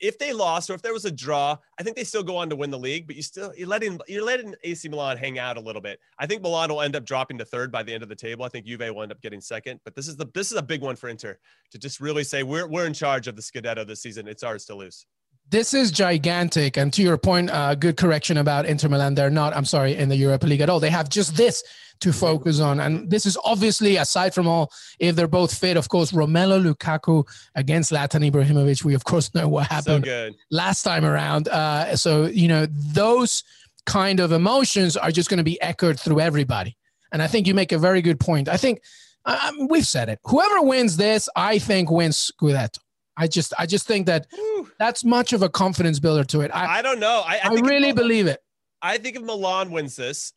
If 0.00 0.18
they 0.18 0.32
lost 0.32 0.70
or 0.70 0.74
if 0.74 0.80
there 0.80 0.94
was 0.94 1.04
a 1.04 1.10
draw, 1.10 1.58
I 1.78 1.82
think 1.82 1.94
they 1.94 2.04
still 2.04 2.22
go 2.22 2.38
on 2.38 2.48
to 2.48 2.56
win 2.56 2.70
the 2.70 2.78
league. 2.78 3.06
But 3.06 3.16
you 3.16 3.22
still 3.22 3.52
you're 3.54 3.68
letting 3.68 4.00
you're 4.08 4.24
letting 4.24 4.54
AC 4.64 4.88
Milan 4.88 5.18
hang 5.18 5.38
out 5.38 5.58
a 5.58 5.60
little 5.60 5.82
bit. 5.82 6.00
I 6.18 6.26
think 6.26 6.40
Milan 6.40 6.70
will 6.70 6.80
end 6.80 6.96
up 6.96 7.04
dropping 7.04 7.36
to 7.36 7.44
third 7.44 7.70
by 7.70 7.82
the 7.82 7.92
end 7.92 8.02
of 8.02 8.08
the 8.08 8.16
table. 8.16 8.46
I 8.46 8.48
think 8.48 8.64
Juve 8.64 8.80
will 8.80 9.02
end 9.02 9.12
up 9.12 9.20
getting 9.20 9.42
second. 9.42 9.78
But 9.84 9.94
this 9.94 10.08
is 10.08 10.16
the 10.16 10.26
this 10.32 10.50
is 10.50 10.56
a 10.56 10.62
big 10.62 10.80
one 10.80 10.96
for 10.96 11.10
Inter 11.10 11.38
to 11.72 11.78
just 11.78 12.00
really 12.00 12.24
say 12.24 12.44
we're 12.44 12.66
we're 12.66 12.86
in 12.86 12.94
charge 12.94 13.28
of 13.28 13.36
the 13.36 13.42
Scudetto 13.42 13.86
this 13.86 14.00
season. 14.00 14.26
It's 14.26 14.42
ours 14.42 14.64
to 14.66 14.74
lose 14.74 15.04
this 15.50 15.74
is 15.74 15.90
gigantic. 15.90 16.76
And 16.76 16.92
to 16.92 17.02
your 17.02 17.18
point, 17.18 17.50
uh, 17.50 17.74
good 17.74 17.96
correction 17.96 18.36
about 18.36 18.66
Inter 18.66 18.88
Milan. 18.88 19.14
They're 19.14 19.30
not, 19.30 19.56
I'm 19.56 19.64
sorry, 19.64 19.96
in 19.96 20.08
the 20.08 20.16
Europa 20.16 20.46
League 20.46 20.60
at 20.60 20.68
all. 20.68 20.80
They 20.80 20.90
have 20.90 21.08
just 21.08 21.36
this 21.36 21.62
to 22.00 22.12
focus 22.12 22.60
on. 22.60 22.80
And 22.80 23.10
this 23.10 23.24
is 23.24 23.38
obviously, 23.44 23.96
aside 23.96 24.34
from 24.34 24.46
all, 24.46 24.70
if 24.98 25.16
they're 25.16 25.28
both 25.28 25.56
fit, 25.56 25.76
of 25.76 25.88
course, 25.88 26.12
Romelu 26.12 26.74
Lukaku 26.74 27.26
against 27.54 27.92
Zlatan 27.92 28.30
Ibrahimovic. 28.30 28.84
We, 28.84 28.94
of 28.94 29.04
course, 29.04 29.34
know 29.34 29.48
what 29.48 29.68
happened 29.68 30.04
so 30.04 30.30
last 30.50 30.82
time 30.82 31.04
around. 31.04 31.48
Uh, 31.48 31.96
so, 31.96 32.26
you 32.26 32.48
know, 32.48 32.66
those 32.70 33.44
kind 33.86 34.20
of 34.20 34.32
emotions 34.32 34.96
are 34.96 35.10
just 35.10 35.30
going 35.30 35.38
to 35.38 35.44
be 35.44 35.60
echoed 35.62 35.98
through 35.98 36.20
everybody. 36.20 36.76
And 37.12 37.22
I 37.22 37.28
think 37.28 37.46
you 37.46 37.54
make 37.54 37.72
a 37.72 37.78
very 37.78 38.02
good 38.02 38.20
point. 38.20 38.48
I 38.48 38.56
think 38.56 38.82
um, 39.24 39.68
we've 39.68 39.86
said 39.86 40.08
it. 40.08 40.18
Whoever 40.24 40.60
wins 40.62 40.96
this, 40.96 41.28
I 41.34 41.58
think 41.58 41.90
wins 41.90 42.30
Scudetto. 42.32 42.78
I 43.16 43.26
just 43.26 43.54
I 43.58 43.66
just 43.66 43.86
think 43.86 44.06
that 44.06 44.26
that's 44.78 45.04
much 45.04 45.32
of 45.32 45.42
a 45.42 45.48
confidence 45.48 45.98
builder 45.98 46.24
to 46.24 46.42
it. 46.42 46.50
I, 46.54 46.78
I 46.78 46.82
don't 46.82 47.00
know. 47.00 47.22
I, 47.26 47.40
I, 47.42 47.48
I 47.48 47.60
really 47.60 47.92
believe 47.92 48.26
it. 48.26 48.40
I 48.82 48.98
think 48.98 49.16
if 49.16 49.22
Milan 49.22 49.70
wins 49.70 49.96
this, 49.96 50.32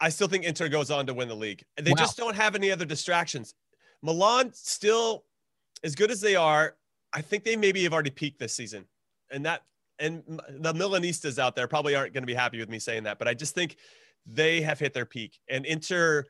I 0.00 0.08
still 0.08 0.28
think 0.28 0.44
Inter 0.44 0.68
goes 0.68 0.90
on 0.90 1.06
to 1.06 1.14
win 1.14 1.28
the 1.28 1.34
league. 1.34 1.62
They 1.76 1.90
wow. 1.90 1.96
just 1.98 2.16
don't 2.16 2.34
have 2.34 2.54
any 2.54 2.70
other 2.70 2.84
distractions. 2.84 3.54
Milan 4.02 4.50
still, 4.52 5.24
as 5.82 5.94
good 5.94 6.10
as 6.10 6.20
they 6.20 6.36
are, 6.36 6.76
I 7.12 7.20
think 7.20 7.44
they 7.44 7.56
maybe 7.56 7.82
have 7.84 7.92
already 7.92 8.10
peaked 8.10 8.38
this 8.38 8.54
season, 8.54 8.86
and 9.30 9.44
that 9.44 9.62
and 9.98 10.22
the 10.48 10.72
Milanistas 10.72 11.38
out 11.38 11.54
there 11.54 11.68
probably 11.68 11.94
aren't 11.94 12.12
going 12.12 12.22
to 12.22 12.26
be 12.26 12.34
happy 12.34 12.58
with 12.58 12.68
me 12.68 12.78
saying 12.78 13.04
that, 13.04 13.18
but 13.18 13.28
I 13.28 13.34
just 13.34 13.54
think 13.54 13.76
they 14.26 14.60
have 14.62 14.78
hit 14.78 14.94
their 14.94 15.06
peak, 15.06 15.38
and 15.48 15.64
Inter 15.64 16.24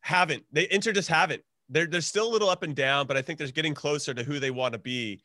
haven't. 0.00 0.44
They 0.52 0.68
Inter 0.70 0.92
just 0.92 1.08
haven't 1.08 1.42
they're 1.68 1.86
they're 1.86 2.00
still 2.00 2.28
a 2.28 2.32
little 2.32 2.48
up 2.48 2.62
and 2.62 2.74
down, 2.74 3.06
but 3.06 3.16
I 3.16 3.22
think 3.22 3.38
they're 3.38 3.48
getting 3.48 3.74
closer 3.74 4.14
to 4.14 4.22
who 4.22 4.38
they 4.38 4.50
want 4.50 4.72
to 4.72 4.78
be. 4.78 5.20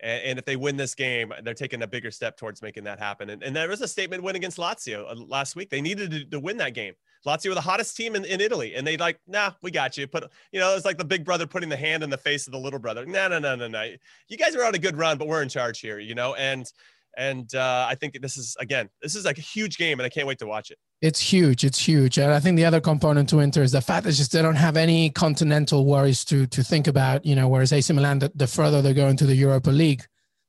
And, 0.00 0.22
and, 0.24 0.38
if 0.38 0.44
they 0.44 0.56
win 0.56 0.76
this 0.76 0.94
game, 0.94 1.32
they're 1.42 1.54
taking 1.54 1.82
a 1.82 1.86
bigger 1.86 2.10
step 2.10 2.36
towards 2.36 2.60
making 2.60 2.84
that 2.84 2.98
happen. 2.98 3.30
And, 3.30 3.42
and 3.42 3.56
there 3.56 3.66
was 3.66 3.80
a 3.80 3.88
statement 3.88 4.22
win 4.22 4.36
against 4.36 4.58
Lazio 4.58 5.10
uh, 5.10 5.14
last 5.14 5.56
week. 5.56 5.70
They 5.70 5.80
needed 5.80 6.10
to, 6.10 6.24
to, 6.26 6.38
win 6.38 6.58
that 6.58 6.74
game. 6.74 6.92
Lazio 7.26 7.48
were 7.48 7.54
the 7.54 7.62
hottest 7.62 7.96
team 7.96 8.14
in, 8.14 8.26
in 8.26 8.42
Italy, 8.42 8.74
and 8.74 8.86
they 8.86 8.98
like, 8.98 9.18
nah, 9.26 9.52
we 9.62 9.70
got 9.70 9.96
you. 9.96 10.06
Put, 10.06 10.30
you 10.52 10.60
know, 10.60 10.76
it's 10.76 10.84
like 10.84 10.98
the 10.98 11.04
big 11.04 11.24
brother 11.24 11.46
putting 11.46 11.70
the 11.70 11.78
hand 11.78 12.02
in 12.02 12.10
the 12.10 12.18
face 12.18 12.46
of 12.46 12.52
the 12.52 12.58
little 12.58 12.78
brother. 12.78 13.06
No, 13.06 13.26
no, 13.28 13.38
no, 13.38 13.56
no, 13.56 13.68
no. 13.68 13.90
You 14.28 14.36
guys 14.36 14.54
are 14.54 14.64
on 14.66 14.74
a 14.74 14.78
good 14.78 14.98
run, 14.98 15.16
but 15.16 15.28
we're 15.28 15.42
in 15.42 15.48
charge 15.48 15.80
here, 15.80 15.98
you 15.98 16.14
know. 16.14 16.34
And 16.34 16.70
and 17.16 17.52
uh, 17.54 17.86
I 17.88 17.94
think 17.94 18.20
this 18.20 18.36
is 18.36 18.54
again, 18.60 18.90
this 19.00 19.16
is 19.16 19.24
like 19.24 19.38
a 19.38 19.42
huge 19.42 19.78
game, 19.78 19.98
and 19.98 20.04
I 20.04 20.10
can't 20.10 20.26
wait 20.26 20.40
to 20.40 20.46
watch 20.46 20.70
it. 20.70 20.78
It's 21.02 21.20
huge. 21.20 21.64
It's 21.64 21.78
huge. 21.78 22.18
And 22.18 22.32
I 22.32 22.40
think 22.40 22.56
the 22.56 22.64
other 22.64 22.80
component 22.80 23.28
to 23.28 23.40
Inter 23.40 23.62
is 23.62 23.72
the 23.72 23.82
fact 23.82 24.04
that 24.04 24.12
just 24.12 24.32
they 24.32 24.40
don't 24.40 24.56
have 24.56 24.76
any 24.76 25.10
continental 25.10 25.84
worries 25.84 26.24
to 26.26 26.46
to 26.46 26.62
think 26.62 26.86
about. 26.86 27.26
You 27.26 27.34
know, 27.34 27.48
whereas 27.48 27.72
AC 27.72 27.92
Milan, 27.92 28.18
the, 28.20 28.32
the 28.34 28.46
further 28.46 28.80
they 28.80 28.94
go 28.94 29.08
into 29.08 29.26
the 29.26 29.34
Europa 29.34 29.70
League, 29.70 30.04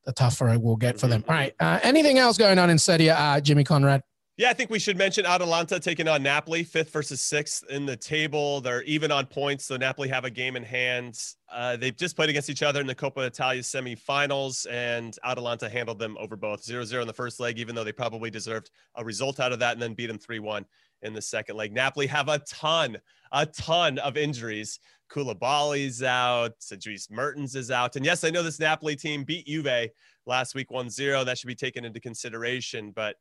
the 0.06 0.14
tougher 0.14 0.50
it 0.50 0.62
will 0.62 0.78
get 0.78 1.00
for 1.00 1.08
them. 1.08 1.24
All 1.28 1.36
right. 1.36 1.54
Uh, 1.60 1.80
anything 1.84 2.18
else 2.18 2.38
going 2.38 2.60
on 2.60 2.70
in 2.70 2.80
Serie 2.80 3.10
A, 3.10 3.42
Jimmy 3.44 3.66
Conrad? 3.66 4.04
Yeah, 4.40 4.52
I 4.52 4.54
think 4.54 4.70
we 4.70 4.78
should 4.78 4.98
mention 5.00 5.26
Atalanta 5.26 5.80
taking 5.80 6.08
on 6.08 6.22
Napoli, 6.22 6.64
fifth 6.64 6.92
versus 6.92 7.22
sixth 7.22 7.64
in 7.72 7.88
the 7.88 7.98
table. 7.98 8.62
They're 8.62 8.84
even 8.84 9.12
on 9.12 9.26
points, 9.26 9.66
so 9.66 9.78
Napoli 9.78 10.08
have 10.10 10.26
a 10.26 10.30
game 10.30 10.56
in 10.56 10.62
hand. 10.62 11.20
Uh, 11.52 11.76
they've 11.76 11.98
just 11.98 12.16
played 12.16 12.30
against 12.30 12.48
each 12.48 12.62
other 12.62 12.80
in 12.80 12.86
the 12.86 12.94
Coppa 12.94 13.26
Italia 13.26 13.64
semifinals, 13.64 14.68
and 14.70 15.18
Atalanta 15.26 15.68
handled 15.68 15.98
them 15.98 16.16
over 16.20 16.36
both 16.36 16.64
0 16.64 16.84
0 16.84 17.02
in 17.02 17.08
the 17.08 17.14
first 17.16 17.40
leg, 17.40 17.58
even 17.58 17.74
though 17.74 17.84
they 17.84 17.92
probably 17.92 18.30
deserved 18.30 18.70
a 18.94 19.04
result 19.04 19.40
out 19.40 19.52
of 19.54 19.58
that, 19.58 19.74
and 19.74 19.82
then 19.82 19.96
beat 19.96 20.06
them 20.06 20.20
3 20.20 20.38
1 20.38 20.64
in 21.02 21.14
the 21.14 21.22
second 21.22 21.56
leg. 21.56 21.74
Napoli 21.74 22.06
have 22.06 22.30
a 22.30 22.38
ton, 22.38 22.96
a 23.32 23.44
ton 23.44 23.98
of 23.98 24.18
injuries. 24.18 24.80
Koulibaly's 25.10 26.04
out, 26.04 26.54
Dries 26.80 27.08
Mertens 27.10 27.56
is 27.56 27.72
out. 27.72 27.96
And 27.96 28.06
yes, 28.06 28.24
I 28.24 28.30
know 28.30 28.44
this 28.44 28.60
Napoli 28.60 28.96
team 28.96 29.24
beat 29.24 29.48
Juve 29.48 29.90
last 30.28 30.54
week 30.54 30.70
1 30.70 30.92
0. 30.92 31.24
That 31.24 31.40
should 31.40 31.48
be 31.48 31.56
taken 31.56 31.84
into 31.86 32.00
consideration, 32.00 32.92
but 32.92 33.16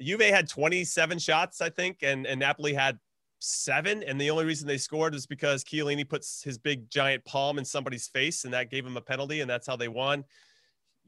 Juve 0.00 0.20
had 0.20 0.48
27 0.48 1.18
shots, 1.18 1.60
I 1.60 1.70
think, 1.70 1.98
and, 2.02 2.26
and 2.26 2.40
Napoli 2.40 2.74
had 2.74 2.98
seven. 3.40 4.02
And 4.02 4.20
the 4.20 4.30
only 4.30 4.44
reason 4.44 4.66
they 4.66 4.78
scored 4.78 5.14
is 5.14 5.26
because 5.26 5.64
Chiellini 5.64 6.08
puts 6.08 6.42
his 6.42 6.58
big 6.58 6.90
giant 6.90 7.24
palm 7.24 7.58
in 7.58 7.64
somebody's 7.64 8.08
face, 8.08 8.44
and 8.44 8.52
that 8.54 8.70
gave 8.70 8.86
him 8.86 8.96
a 8.96 9.00
penalty, 9.00 9.40
and 9.40 9.50
that's 9.50 9.66
how 9.66 9.76
they 9.76 9.88
won. 9.88 10.24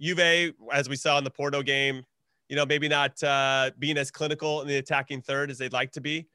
Juve, 0.01 0.55
as 0.72 0.88
we 0.88 0.97
saw 0.97 1.18
in 1.18 1.24
the 1.24 1.30
Porto 1.30 1.62
game, 1.62 2.05
you 2.49 2.57
know, 2.57 2.66
maybe 2.66 2.88
not 2.88 3.22
uh, 3.22 3.70
being 3.78 3.97
as 3.97 4.11
clinical 4.11 4.62
in 4.62 4.68
the 4.68 4.78
attacking 4.78 5.22
third 5.22 5.51
as 5.51 5.59
they'd 5.59 5.72
like 5.72 5.93
to 5.93 6.01
be. 6.01 6.26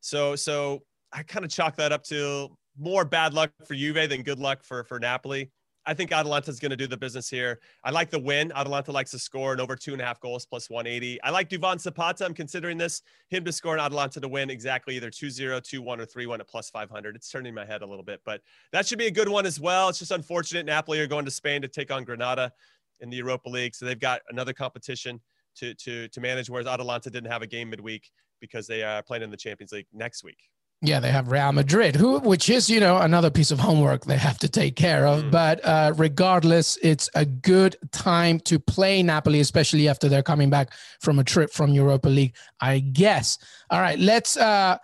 So 0.00 0.36
so 0.36 0.82
I 1.12 1.22
kind 1.22 1.44
of 1.44 1.50
chalk 1.50 1.76
that 1.76 1.92
up 1.92 2.02
to 2.04 2.48
more 2.78 3.04
bad 3.04 3.32
luck 3.32 3.52
for 3.64 3.74
Juve 3.74 4.08
than 4.08 4.22
good 4.22 4.38
luck 4.38 4.64
for 4.64 4.84
for 4.84 4.98
Napoli. 4.98 5.50
I 5.84 5.94
think 5.94 6.12
Atalanta 6.12 6.50
is 6.50 6.60
going 6.60 6.70
to 6.70 6.76
do 6.76 6.86
the 6.86 6.96
business 6.96 7.28
here. 7.28 7.58
I 7.82 7.90
like 7.90 8.10
the 8.10 8.18
win. 8.18 8.52
Atalanta 8.54 8.92
likes 8.92 9.10
to 9.12 9.18
score 9.18 9.52
and 9.52 9.60
over 9.60 9.74
two 9.74 9.92
and 9.92 10.00
a 10.00 10.04
half 10.04 10.20
goals 10.20 10.46
plus 10.46 10.70
180. 10.70 11.20
I 11.22 11.30
like 11.30 11.48
Duvan 11.48 11.80
Zapata. 11.80 12.24
I'm 12.24 12.34
considering 12.34 12.78
this 12.78 13.02
him 13.28 13.44
to 13.44 13.52
score 13.52 13.72
and 13.72 13.80
Atalanta 13.80 14.20
to 14.20 14.28
win 14.28 14.48
exactly 14.48 14.96
either 14.96 15.10
2 15.10 15.30
0, 15.30 15.60
2 15.60 15.82
1, 15.82 16.00
or 16.00 16.04
3 16.04 16.26
1 16.26 16.40
at 16.40 16.48
plus 16.48 16.70
500. 16.70 17.16
It's 17.16 17.30
turning 17.30 17.54
my 17.54 17.64
head 17.64 17.82
a 17.82 17.86
little 17.86 18.04
bit, 18.04 18.20
but 18.24 18.42
that 18.72 18.86
should 18.86 18.98
be 18.98 19.06
a 19.06 19.10
good 19.10 19.28
one 19.28 19.44
as 19.44 19.58
well. 19.58 19.88
It's 19.88 19.98
just 19.98 20.12
unfortunate. 20.12 20.66
Napoli 20.66 21.00
are 21.00 21.06
going 21.06 21.24
to 21.24 21.30
Spain 21.30 21.62
to 21.62 21.68
take 21.68 21.90
on 21.90 22.04
Granada 22.04 22.52
in 23.00 23.10
the 23.10 23.16
Europa 23.16 23.48
League. 23.48 23.74
So 23.74 23.84
they've 23.84 23.98
got 23.98 24.20
another 24.30 24.52
competition 24.52 25.20
to, 25.56 25.74
to, 25.74 26.08
to 26.08 26.20
manage, 26.20 26.48
whereas 26.48 26.66
Atalanta 26.66 27.10
didn't 27.10 27.30
have 27.30 27.42
a 27.42 27.46
game 27.46 27.70
midweek 27.70 28.10
because 28.40 28.66
they 28.66 28.82
are 28.82 29.02
playing 29.02 29.22
in 29.22 29.30
the 29.30 29.36
Champions 29.36 29.72
League 29.72 29.86
next 29.92 30.24
week. 30.24 30.38
Yeah, 30.84 30.98
they 30.98 31.12
have 31.12 31.30
Real 31.30 31.52
Madrid, 31.52 31.94
who, 31.94 32.18
which 32.18 32.50
is 32.50 32.68
you 32.68 32.80
know 32.80 32.98
another 32.98 33.30
piece 33.30 33.52
of 33.52 33.60
homework 33.60 34.04
they 34.04 34.16
have 34.16 34.38
to 34.40 34.48
take 34.48 34.74
care 34.74 35.06
of. 35.06 35.22
Mm. 35.22 35.30
But 35.30 35.64
uh, 35.64 35.92
regardless, 35.96 36.76
it's 36.82 37.08
a 37.14 37.24
good 37.24 37.76
time 37.92 38.40
to 38.40 38.58
play 38.58 39.00
Napoli, 39.00 39.38
especially 39.38 39.88
after 39.88 40.08
they're 40.08 40.24
coming 40.24 40.50
back 40.50 40.72
from 41.00 41.20
a 41.20 41.24
trip 41.24 41.52
from 41.52 41.70
Europa 41.72 42.08
League, 42.08 42.34
I 42.60 42.80
guess. 42.80 43.38
All 43.70 43.80
right, 43.80 43.96
let's 43.96 44.36
uh, 44.36 44.78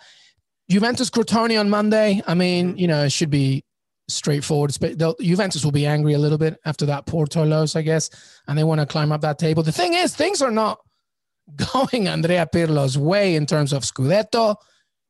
Juventus 0.71 1.11
Crotone 1.11 1.59
on 1.59 1.69
Monday. 1.69 2.23
I 2.29 2.35
mean, 2.35 2.75
mm. 2.75 2.79
you 2.79 2.87
know, 2.87 3.03
it 3.03 3.11
should 3.11 3.31
be 3.31 3.65
straightforward. 4.07 4.77
Juventus 5.21 5.65
will 5.65 5.73
be 5.73 5.85
angry 5.85 6.15
a 6.15 6.19
little 6.19 6.39
bit 6.39 6.61
after 6.65 6.87
that 6.87 7.07
Porto 7.07 7.45
loss, 7.45 7.75
I 7.75 7.83
guess, 7.83 8.09
and 8.47 8.57
they 8.57 8.65
want 8.65 8.81
to 8.81 8.87
climb 8.87 9.11
up 9.11 9.23
that 9.23 9.41
table. 9.41 9.65
The 9.65 9.73
thing 9.73 9.95
is, 9.95 10.15
things 10.15 10.43
are 10.43 10.53
not 10.53 10.79
going 11.75 12.07
Andrea 12.07 12.47
Pirlo's 12.47 12.97
way 12.97 13.35
in 13.35 13.47
terms 13.47 13.73
of 13.73 13.83
Scudetto 13.83 14.55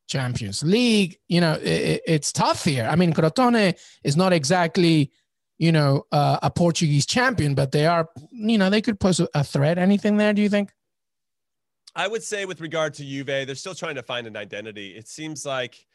Champions 0.09 0.63
League. 0.63 1.17
You 1.29 1.39
know, 1.39 1.53
it, 1.53 2.01
it's 2.05 2.33
tough 2.33 2.65
here. 2.65 2.87
I 2.91 2.97
mean, 2.97 3.13
Crotone 3.13 3.77
is 4.03 4.17
not 4.17 4.33
exactly, 4.33 5.11
you 5.57 5.71
know, 5.71 6.03
uh, 6.11 6.39
a 6.41 6.49
Portuguese 6.49 7.05
champion, 7.05 7.55
but 7.55 7.71
they 7.71 7.85
are, 7.85 8.09
you 8.31 8.57
know, 8.57 8.69
they 8.69 8.81
could 8.81 8.99
pose 8.99 9.21
a 9.33 9.43
threat. 9.43 9.77
Anything 9.77 10.17
there, 10.17 10.33
do 10.33 10.41
you 10.41 10.49
think? 10.49 10.73
I 11.95 12.07
would 12.07 12.23
say 12.23 12.45
with 12.45 12.61
regard 12.61 12.93
to 12.95 13.03
Juve, 13.03 13.27
they're 13.27 13.55
still 13.55 13.75
trying 13.75 13.95
to 13.95 14.03
find 14.03 14.27
an 14.27 14.35
identity. 14.35 14.95
It 14.95 15.07
seems 15.07 15.45
like, 15.45 15.85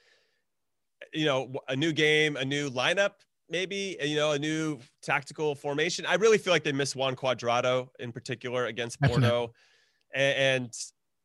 you 1.13 1.25
know, 1.25 1.53
a 1.69 1.77
new 1.77 1.93
game, 1.93 2.37
a 2.37 2.45
new 2.45 2.71
lineup, 2.71 3.13
maybe, 3.49 3.97
you 4.03 4.17
know, 4.17 4.33
a 4.33 4.39
new 4.39 4.79
tactical 5.03 5.55
formation. 5.55 6.07
I 6.07 6.15
really 6.15 6.39
feel 6.39 6.53
like 6.53 6.65
they 6.65 6.73
miss 6.73 6.97
Juan 6.97 7.15
Cuadrado 7.15 7.89
in 7.99 8.13
particular 8.13 8.67
against 8.67 9.01
Porto. 9.01 9.53
And, 10.15 10.65
and 10.65 10.73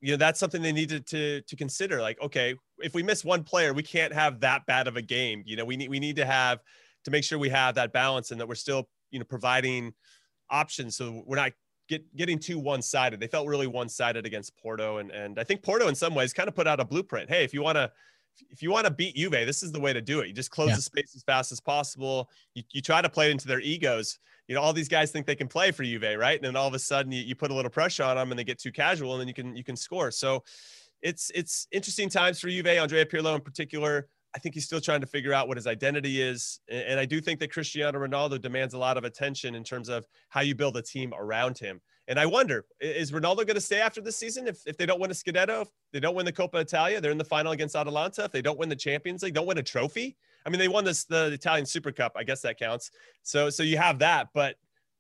you 0.02 0.12
know 0.12 0.18
that's 0.18 0.40
something 0.40 0.62
they 0.62 0.72
needed 0.72 1.06
to 1.06 1.42
to 1.42 1.56
consider 1.56 2.02
like 2.02 2.20
okay 2.22 2.56
if 2.80 2.94
we 2.94 3.04
miss 3.04 3.26
one 3.26 3.44
player 3.44 3.74
we 3.74 3.84
can't 3.84 4.14
have 4.14 4.40
that 4.40 4.66
bad 4.66 4.88
of 4.88 4.96
a 4.96 5.02
game 5.02 5.44
you 5.46 5.56
know 5.56 5.66
we 5.66 5.76
need 5.76 5.90
we 5.90 6.00
need 6.00 6.16
to 6.16 6.26
have 6.26 6.60
to 7.04 7.12
make 7.12 7.24
sure 7.24 7.38
we 7.38 7.50
have 7.50 7.76
that 7.76 7.94
balance 7.94 8.32
and 8.32 8.40
that 8.40 8.48
we're 8.48 8.56
still 8.56 8.88
you 9.12 9.20
know 9.20 9.26
providing 9.26 9.94
options. 10.50 10.96
So 10.98 11.24
we're 11.26 11.38
not 11.38 11.52
get 11.88 12.16
getting 12.16 12.40
too 12.40 12.60
one-sided. 12.60 13.20
They 13.20 13.28
felt 13.28 13.48
really 13.48 13.68
one-sided 13.68 14.26
against 14.26 14.58
porto 14.58 14.98
and 14.98 15.12
and 15.12 15.40
i 15.40 15.44
think 15.44 15.64
porto 15.64 15.88
in 15.88 15.96
some 15.96 16.16
ways 16.16 16.34
kind 16.34 16.50
of 16.50 16.56
put 16.56 16.68
out 16.68 16.80
a 16.80 16.86
blueprint. 16.86 17.30
Hey 17.30 17.44
if 17.44 17.54
you 17.54 17.62
want 17.62 17.78
to 17.78 17.92
if 18.50 18.62
you 18.62 18.72
want 18.72 18.86
to 18.86 18.92
beat 18.92 19.16
Juve, 19.16 19.32
this 19.32 19.64
is 19.64 19.72
the 19.72 19.80
way 19.80 19.94
to 19.94 20.02
do 20.02 20.20
it. 20.20 20.28
You 20.28 20.34
just 20.34 20.52
close 20.52 20.70
yeah. 20.70 20.76
the 20.76 20.82
space 20.82 21.14
as 21.16 21.24
fast 21.24 21.52
as 21.52 21.60
possible. 21.60 22.30
You, 22.56 22.64
you 22.72 22.82
try 22.82 23.02
to 23.02 23.10
play 23.10 23.32
into 23.32 23.48
their 23.48 23.60
egos. 23.60 24.20
You 24.48 24.56
know, 24.56 24.62
all 24.62 24.74
these 24.74 24.88
guys 24.88 25.12
think 25.12 25.26
they 25.26 25.36
can 25.36 25.48
play 25.48 25.72
for 25.72 25.84
Juve, 25.84 26.18
right? 26.18 26.38
And 26.38 26.46
then 26.46 26.56
all 26.56 26.68
of 26.68 26.74
a 26.74 26.80
sudden 26.80 27.12
you, 27.12 27.22
you 27.22 27.36
put 27.36 27.52
a 27.52 27.54
little 27.54 27.70
pressure 27.70 28.04
on 28.04 28.18
them 28.18 28.32
and 28.32 28.40
they 28.40 28.44
get 28.44 28.60
too 28.60 28.72
casual 28.72 29.14
and 29.14 29.22
then 29.22 29.28
you 29.28 29.34
can 29.34 29.56
you 29.56 29.64
can 29.64 29.76
score. 29.76 30.12
So 30.12 30.44
it's 31.02 31.32
it's 31.36 31.68
interesting 31.72 32.10
times 32.10 32.40
for 32.40 32.50
Juve, 32.50 32.68
Andrea 32.68 33.06
Pirlo 33.06 33.36
in 33.36 33.42
particular. 33.42 34.08
I 34.36 34.40
think 34.40 34.56
he's 34.56 34.66
still 34.66 34.82
trying 34.82 35.02
to 35.02 35.08
figure 35.08 35.34
out 35.34 35.48
what 35.48 35.58
his 35.58 35.68
identity 35.68 36.22
is. 36.22 36.60
And 36.70 37.00
I 37.00 37.06
do 37.06 37.20
think 37.20 37.40
that 37.40 37.52
Cristiano 37.52 38.00
Ronaldo 38.00 38.40
demands 38.40 38.74
a 38.74 38.78
lot 38.78 38.98
of 38.98 39.04
attention 39.04 39.56
in 39.56 39.64
terms 39.64 39.90
of 39.90 40.06
how 40.30 40.42
you 40.42 40.54
build 40.56 40.78
a 40.78 40.82
team 40.82 41.14
around 41.18 41.58
him. 41.58 41.82
And 42.08 42.20
I 42.20 42.26
wonder, 42.26 42.66
is 42.80 43.12
Ronaldo 43.12 43.38
going 43.38 43.56
to 43.56 43.62
stay 43.62 43.82
after 43.82 44.02
this 44.02 44.18
season 44.18 44.48
if, 44.48 44.62
if 44.66 44.78
they 44.78 44.86
don't 44.86 45.00
win 45.00 45.12
a 45.12 45.14
Scudetto, 45.14 45.62
if 45.62 45.68
they 45.94 46.00
don't 46.00 46.16
win 46.16 46.26
the 46.26 46.34
Coppa 46.34 46.56
Italia, 46.56 47.00
they're 47.00 47.12
in 47.12 47.20
the 47.20 47.24
final 47.24 47.52
against 47.52 47.76
Atalanta. 47.76 48.24
If 48.24 48.32
they 48.32 48.42
don't 48.42 48.58
win 48.58 48.70
the 48.70 48.76
Champions 48.76 49.22
League, 49.22 49.36
don't 49.36 49.46
win 49.46 49.60
a 49.60 49.64
trophy. 49.64 50.18
I 50.46 50.50
mean, 50.50 50.60
they 50.60 50.68
won 50.68 50.84
this 50.84 51.04
the 51.04 51.32
Italian 51.32 51.66
Super 51.66 51.92
Cup. 51.92 52.14
I 52.16 52.24
guess 52.24 52.42
that 52.42 52.58
counts. 52.58 52.92
So 53.22 53.50
so 53.52 53.62
you 53.62 53.78
have 53.78 54.00
that, 54.00 54.30
but 54.34 54.56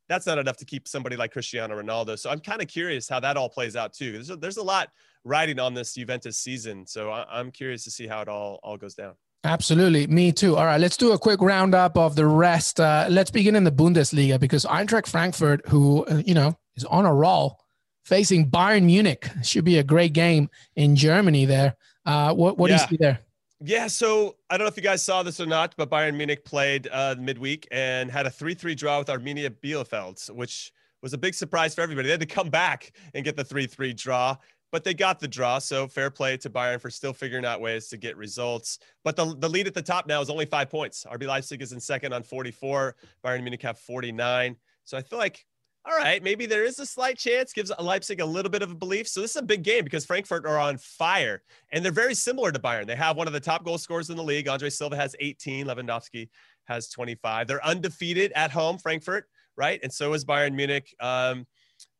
that's 0.07 0.25
not 0.25 0.37
enough 0.37 0.57
to 0.57 0.65
keep 0.65 0.87
somebody 0.87 1.15
like 1.15 1.31
Cristiano 1.31 1.79
Ronaldo. 1.81 2.17
So 2.17 2.29
I'm 2.29 2.39
kind 2.39 2.61
of 2.61 2.67
curious 2.67 3.07
how 3.07 3.19
that 3.21 3.37
all 3.37 3.49
plays 3.49 3.75
out 3.75 3.93
too. 3.93 4.11
There's 4.11 4.29
a, 4.29 4.35
there's 4.35 4.57
a 4.57 4.63
lot 4.63 4.89
riding 5.23 5.59
on 5.59 5.73
this 5.73 5.93
Juventus 5.93 6.37
season. 6.37 6.85
So 6.87 7.11
I, 7.11 7.25
I'm 7.29 7.51
curious 7.51 7.83
to 7.85 7.91
see 7.91 8.07
how 8.07 8.21
it 8.21 8.27
all 8.27 8.59
all 8.63 8.77
goes 8.77 8.95
down. 8.95 9.15
Absolutely. 9.43 10.05
Me 10.07 10.31
too. 10.31 10.57
All 10.57 10.65
right. 10.65 10.79
Let's 10.79 10.97
do 10.97 11.13
a 11.13 11.17
quick 11.17 11.41
roundup 11.41 11.97
of 11.97 12.15
the 12.15 12.25
rest. 12.25 12.79
Uh, 12.79 13.07
let's 13.09 13.31
begin 13.31 13.55
in 13.55 13.63
the 13.63 13.71
Bundesliga 13.71 14.39
because 14.39 14.65
Eintracht 14.65 15.07
Frankfurt, 15.07 15.65
who, 15.69 16.03
uh, 16.05 16.21
you 16.25 16.33
know, 16.33 16.57
is 16.75 16.83
on 16.85 17.05
a 17.05 17.13
roll, 17.13 17.57
facing 18.03 18.49
Bayern 18.51 18.83
Munich. 18.83 19.29
Should 19.43 19.63
be 19.63 19.77
a 19.77 19.83
great 19.83 20.13
game 20.13 20.49
in 20.75 20.95
Germany 20.95 21.45
there. 21.45 21.77
Uh, 22.05 22.33
what 22.33 22.57
what 22.57 22.69
yeah. 22.69 22.77
do 22.77 22.83
you 22.83 22.87
see 22.89 22.97
there? 22.99 23.19
Yeah, 23.61 23.87
so 23.87 24.37
I 24.49 24.57
don't 24.57 24.65
know 24.65 24.69
if 24.69 24.77
you 24.77 24.83
guys 24.83 25.03
saw 25.03 25.21
this 25.21 25.41
or 25.41 25.45
not, 25.45 25.75
but 25.75 25.89
Bayern 25.89 26.15
Munich 26.15 26.45
played 26.45 26.87
uh, 26.91 27.15
midweek 27.19 27.67
and 27.71 28.09
had 28.09 28.25
a 28.25 28.29
3 28.29 28.53
3 28.53 28.73
draw 28.73 28.99
with 28.99 29.07
Arminia 29.07 29.49
Bielefeld, 29.49 30.29
which 30.31 30.71
was 31.01 31.13
a 31.13 31.17
big 31.17 31.33
surprise 31.33 31.75
for 31.75 31.81
everybody. 31.81 32.07
They 32.07 32.13
had 32.13 32.21
to 32.21 32.25
come 32.25 32.49
back 32.49 32.93
and 33.13 33.25
get 33.25 33.35
the 33.35 33.43
3 33.43 33.67
3 33.67 33.93
draw, 33.93 34.37
but 34.71 34.83
they 34.83 34.93
got 34.93 35.19
the 35.19 35.27
draw. 35.27 35.59
So 35.59 35.87
fair 35.87 36.09
play 36.09 36.37
to 36.37 36.49
Bayern 36.49 36.79
for 36.79 36.89
still 36.89 37.13
figuring 37.13 37.45
out 37.45 37.61
ways 37.61 37.87
to 37.89 37.97
get 37.97 38.17
results. 38.17 38.79
But 39.03 39.15
the, 39.15 39.35
the 39.37 39.49
lead 39.49 39.67
at 39.67 39.73
the 39.73 39.81
top 39.81 40.07
now 40.07 40.21
is 40.21 40.29
only 40.29 40.45
five 40.45 40.69
points. 40.69 41.05
RB 41.11 41.27
Leipzig 41.27 41.61
is 41.61 41.71
in 41.71 41.79
second 41.79 42.13
on 42.13 42.23
44, 42.23 42.95
Bayern 43.23 43.41
Munich 43.41 43.61
have 43.63 43.79
49. 43.79 44.55
So 44.83 44.97
I 44.97 45.01
feel 45.01 45.19
like 45.19 45.45
all 45.85 45.97
right, 45.97 46.21
maybe 46.21 46.45
there 46.45 46.65
is 46.65 46.77
a 46.79 46.85
slight 46.85 47.17
chance, 47.17 47.53
gives 47.53 47.71
Leipzig 47.79 48.19
a 48.19 48.25
little 48.25 48.51
bit 48.51 48.61
of 48.61 48.71
a 48.71 48.75
belief. 48.75 49.07
So 49.07 49.21
this 49.21 49.31
is 49.31 49.37
a 49.37 49.41
big 49.41 49.63
game 49.63 49.85
because 49.85 50.05
Frankfurt 50.05 50.45
are 50.45 50.59
on 50.59 50.77
fire 50.77 51.41
and 51.71 51.83
they're 51.83 51.91
very 51.91 52.13
similar 52.13 52.51
to 52.51 52.59
Bayern. 52.59 52.85
They 52.85 52.95
have 52.95 53.15
one 53.15 53.27
of 53.27 53.33
the 53.33 53.39
top 53.39 53.63
goal 53.63 53.77
scorers 53.77 54.09
in 54.09 54.17
the 54.17 54.23
league. 54.23 54.47
Andre 54.47 54.69
Silva 54.69 54.97
has 54.97 55.15
18, 55.19 55.67
Lewandowski 55.67 56.29
has 56.65 56.89
25. 56.89 57.47
They're 57.47 57.65
undefeated 57.65 58.33
at 58.33 58.51
home, 58.51 58.77
Frankfurt, 58.77 59.25
right? 59.55 59.79
And 59.81 59.91
so 59.91 60.13
is 60.13 60.25
Bayern 60.25 60.53
Munich. 60.53 60.93
Um, 60.99 61.47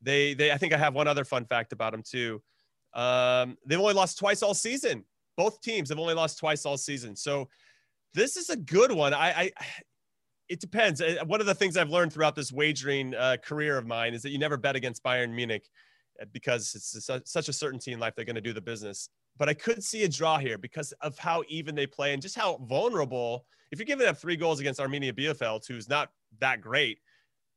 they, 0.02 0.34
they, 0.34 0.52
I 0.52 0.58
think 0.58 0.74
I 0.74 0.78
have 0.78 0.94
one 0.94 1.08
other 1.08 1.24
fun 1.24 1.46
fact 1.46 1.72
about 1.72 1.92
them 1.92 2.02
too. 2.02 2.42
Um, 2.94 3.56
they've 3.66 3.78
only 3.80 3.94
lost 3.94 4.18
twice 4.18 4.42
all 4.42 4.54
season. 4.54 5.04
Both 5.36 5.60
teams 5.62 5.88
have 5.88 5.98
only 5.98 6.14
lost 6.14 6.38
twice 6.38 6.66
all 6.66 6.76
season. 6.76 7.16
So 7.16 7.48
this 8.14 8.36
is 8.36 8.50
a 8.50 8.56
good 8.56 8.92
one. 8.92 9.14
I, 9.14 9.30
I 9.30 9.50
it 10.48 10.60
depends. 10.60 11.00
Uh, 11.00 11.16
one 11.26 11.40
of 11.40 11.46
the 11.46 11.54
things 11.54 11.76
I've 11.76 11.90
learned 11.90 12.12
throughout 12.12 12.34
this 12.34 12.52
wagering 12.52 13.14
uh, 13.14 13.36
career 13.42 13.78
of 13.78 13.86
mine 13.86 14.14
is 14.14 14.22
that 14.22 14.30
you 14.30 14.38
never 14.38 14.56
bet 14.56 14.74
against 14.74 15.02
Bayern 15.04 15.32
Munich 15.32 15.64
uh, 16.20 16.24
because 16.32 16.74
it's 16.74 17.08
such 17.30 17.48
a 17.48 17.52
certainty 17.52 17.92
in 17.92 18.00
life 18.00 18.14
they're 18.16 18.24
going 18.24 18.34
to 18.34 18.40
do 18.40 18.52
the 18.52 18.60
business. 18.60 19.08
But 19.38 19.48
I 19.48 19.54
could 19.54 19.82
see 19.82 20.02
a 20.02 20.08
draw 20.08 20.38
here 20.38 20.58
because 20.58 20.92
of 21.00 21.16
how 21.18 21.44
even 21.48 21.76
they 21.76 21.86
play 21.86 22.12
and 22.12 22.20
just 22.20 22.36
how 22.36 22.58
vulnerable. 22.68 23.46
If 23.70 23.78
you're 23.78 23.86
giving 23.86 24.08
up 24.08 24.18
three 24.18 24.36
goals 24.36 24.58
against 24.58 24.80
Arminia 24.80 25.12
Bielefeld, 25.12 25.66
who's 25.68 25.88
not 25.88 26.10
that 26.40 26.60
great, 26.60 26.98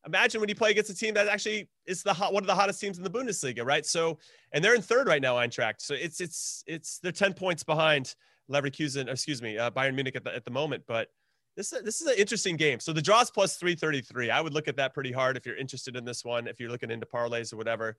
imagine 0.06 0.40
when 0.42 0.50
you 0.50 0.56
play 0.56 0.72
against 0.72 0.90
a 0.90 0.96
team 0.96 1.14
that 1.16 1.28
actually 1.28 1.70
is 1.86 2.04
the 2.04 2.14
hot, 2.14 2.34
one 2.34 2.44
of 2.44 2.48
the 2.48 2.56
hottest 2.56 2.80
teams 2.80 2.98
in 2.98 3.04
the 3.04 3.10
Bundesliga, 3.10 3.66
right? 3.66 3.86
So, 3.86 4.20
and 4.52 4.64
they're 4.64 4.76
in 4.76 4.82
third 4.82 5.08
right 5.08 5.22
now, 5.22 5.36
Eintracht. 5.36 5.76
So 5.80 5.94
it's 5.94 6.22
it's 6.22 6.64
it's 6.68 7.00
they're 7.00 7.12
ten 7.12 7.34
points 7.34 7.64
behind 7.64 8.16
Leverkusen, 8.52 9.10
excuse 9.10 9.42
me, 9.42 9.58
uh, 9.58 9.72
Bayern 9.72 9.96
Munich 9.96 10.16
at 10.16 10.24
the 10.24 10.36
at 10.36 10.46
the 10.46 10.52
moment, 10.52 10.84
but 10.88 11.10
this 11.56 11.72
is, 11.72 11.84
this 11.84 12.02
is 12.02 12.08
an 12.08 12.16
interesting 12.18 12.56
game. 12.56 12.80
So 12.80 12.94
the 12.94 13.02
draws 13.02 13.30
plus 13.30 13.58
333. 13.58 14.32
I 14.32 14.42
would 14.42 14.54
look 14.54 14.68
at 14.68 14.76
that 14.78 14.94
pretty 14.94 15.12
hard 15.12 15.38
if 15.38 15.46
you're 15.46 15.58
interested 15.58 15.96
in 15.96 16.06
this 16.06 16.26
one, 16.26 16.48
if 16.48 16.60
you're 16.60 16.72
looking 16.72 16.92
into 16.92 17.06
parlays 17.06 17.54
or 17.54 17.58
whatever. 17.58 17.98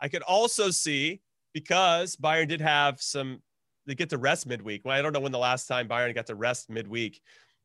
I 0.00 0.08
could 0.08 0.22
also 0.22 0.70
see 0.70 1.20
because 1.52 2.16
Bayern 2.16 2.48
did 2.48 2.60
have 2.60 3.00
some, 3.00 3.42
they 3.86 3.94
get 3.94 4.10
to 4.10 4.18
rest 4.18 4.46
midweek. 4.46 4.82
Well, 4.84 4.96
I 4.96 5.02
don't 5.02 5.12
know 5.12 5.20
when 5.20 5.32
the 5.32 5.38
last 5.38 5.66
time 5.66 5.86
Bayern 5.86 6.14
got 6.14 6.26
to 6.28 6.34
rest 6.34 6.70
midweek. 6.70 7.20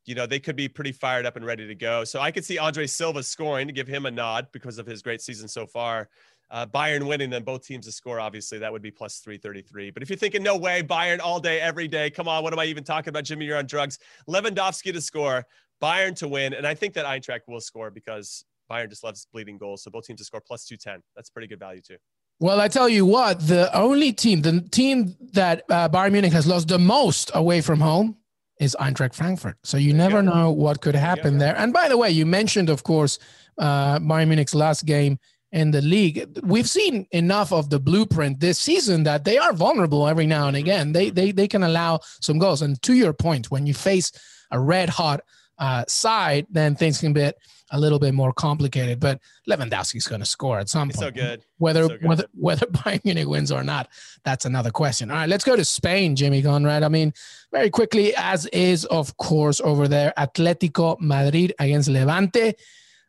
You 0.05 0.15
know, 0.15 0.25
they 0.25 0.39
could 0.39 0.55
be 0.55 0.67
pretty 0.67 0.91
fired 0.91 1.25
up 1.25 1.35
and 1.35 1.45
ready 1.45 1.67
to 1.67 1.75
go. 1.75 2.03
So 2.03 2.19
I 2.19 2.31
could 2.31 2.45
see 2.45 2.57
Andre 2.57 2.87
Silva 2.87 3.21
scoring 3.21 3.67
to 3.67 3.73
give 3.73 3.87
him 3.87 4.05
a 4.05 4.11
nod 4.11 4.47
because 4.51 4.79
of 4.79 4.85
his 4.85 5.01
great 5.01 5.21
season 5.21 5.47
so 5.47 5.67
far 5.67 6.09
uh, 6.51 6.65
Bayern 6.65 7.07
winning, 7.07 7.29
then 7.29 7.43
both 7.43 7.65
teams 7.65 7.85
to 7.85 7.91
score, 7.91 8.19
obviously, 8.19 8.57
that 8.59 8.71
would 8.71 8.81
be 8.81 8.91
plus 8.91 9.19
333. 9.19 9.91
But 9.91 10.03
if 10.03 10.09
you're 10.09 10.17
thinking, 10.17 10.41
no 10.41 10.57
way, 10.57 10.81
Bayern 10.81 11.19
all 11.19 11.39
day, 11.39 11.61
every 11.61 11.87
day, 11.87 12.09
come 12.09 12.27
on, 12.27 12.43
what 12.43 12.53
am 12.53 12.59
I 12.59 12.65
even 12.65 12.83
talking 12.83 13.09
about? 13.09 13.23
Jimmy, 13.23 13.45
you're 13.45 13.57
on 13.57 13.67
drugs. 13.67 13.99
Lewandowski 14.27 14.91
to 14.93 15.01
score, 15.01 15.45
Bayern 15.81 16.15
to 16.17 16.27
win. 16.27 16.53
And 16.53 16.65
I 16.65 16.73
think 16.73 16.93
that 16.95 17.05
Eintracht 17.05 17.41
will 17.47 17.61
score 17.61 17.91
because 17.91 18.45
Bayern 18.69 18.89
just 18.89 19.03
loves 19.03 19.27
bleeding 19.31 19.57
goals. 19.57 19.83
So 19.83 19.91
both 19.91 20.05
teams 20.05 20.19
to 20.19 20.25
score 20.25 20.41
plus 20.45 20.65
210. 20.65 21.03
That's 21.15 21.29
pretty 21.29 21.47
good 21.47 21.59
value, 21.59 21.81
too. 21.81 21.97
Well, 22.39 22.61
I 22.61 22.69
tell 22.69 22.87
you 22.87 23.05
what, 23.05 23.47
the 23.47 23.69
only 23.77 24.13
team, 24.13 24.41
the 24.41 24.61
team 24.61 25.15
that 25.33 25.63
uh, 25.69 25.89
Bayern 25.89 26.13
Munich 26.13 26.31
has 26.31 26.47
lost 26.47 26.69
the 26.69 26.79
most 26.79 27.31
away 27.33 27.61
from 27.61 27.81
home 27.81 28.15
is 28.59 28.75
Eintracht 28.79 29.15
Frankfurt. 29.15 29.57
So 29.63 29.77
you 29.77 29.93
there 29.93 30.09
never 30.09 30.17
you 30.17 30.29
know 30.29 30.51
what 30.51 30.81
could 30.81 30.95
happen 30.95 31.37
there. 31.37 31.55
And 31.57 31.73
by 31.73 31.87
the 31.87 31.97
way, 31.97 32.11
you 32.11 32.25
mentioned, 32.25 32.69
of 32.69 32.83
course, 32.83 33.17
uh, 33.57 33.99
Bayern 33.99 34.27
Munich's 34.27 34.53
last 34.53 34.85
game 34.85 35.17
in 35.51 35.71
the 35.71 35.81
league. 35.81 36.39
We've 36.43 36.69
seen 36.69 37.07
enough 37.11 37.51
of 37.51 37.69
the 37.69 37.79
blueprint 37.79 38.39
this 38.39 38.59
season 38.59 39.03
that 39.03 39.23
they 39.23 39.37
are 39.37 39.53
vulnerable 39.53 40.07
every 40.07 40.27
now 40.27 40.47
and 40.47 40.57
again. 40.57 40.91
They 40.91 41.09
they 41.09 41.31
they 41.31 41.47
can 41.47 41.63
allow 41.63 42.01
some 42.21 42.37
goals. 42.37 42.61
And 42.61 42.81
to 42.83 42.93
your 42.93 43.13
point, 43.13 43.49
when 43.49 43.65
you 43.65 43.73
face 43.73 44.11
a 44.51 44.59
red 44.59 44.89
hot 44.89 45.21
uh, 45.59 45.83
side, 45.87 46.47
then 46.49 46.75
things 46.75 46.99
can 46.99 47.13
get 47.13 47.35
a 47.71 47.79
little 47.79 47.99
bit 47.99 48.13
more 48.13 48.33
complicated. 48.33 48.99
But 48.99 49.19
Lewandowski's 49.47 50.07
going 50.07 50.21
to 50.21 50.25
score 50.25 50.57
at 50.59 50.69
some 50.69 50.89
He's 50.89 50.95
point. 50.97 51.15
so 51.15 51.21
good. 51.21 51.43
Whether 51.57 51.83
So 51.83 51.89
good. 51.89 52.03
whether 52.07 52.25
whether 52.33 52.65
Bayern 52.77 53.03
Munich 53.05 53.27
wins 53.27 53.51
or 53.51 53.63
not, 53.63 53.89
that's 54.23 54.45
another 54.45 54.71
question. 54.71 55.11
All 55.11 55.17
right, 55.17 55.29
let's 55.29 55.43
go 55.43 55.55
to 55.55 55.65
Spain, 55.65 56.15
Jimmy 56.15 56.41
Conrad. 56.41 56.83
I 56.83 56.87
mean, 56.89 57.13
very 57.51 57.69
quickly, 57.69 58.13
as 58.15 58.45
is 58.47 58.85
of 58.85 59.15
course 59.17 59.59
over 59.61 59.87
there, 59.87 60.13
Atletico 60.17 60.99
Madrid 60.99 61.53
against 61.59 61.89
Levante, 61.89 62.53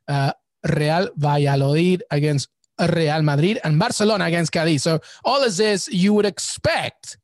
uh, 0.09 0.33
Real 0.77 1.09
Valladolid 1.17 2.03
against 2.11 2.49
Real 2.95 3.23
Madrid, 3.23 3.61
and 3.65 3.79
Barcelona 3.79 4.25
against 4.27 4.53
Cadiz. 4.53 4.83
So 4.83 5.01
all 5.25 5.43
of 5.43 5.57
this, 5.57 5.89
you 5.89 6.13
would 6.15 6.27
expect 6.27 7.17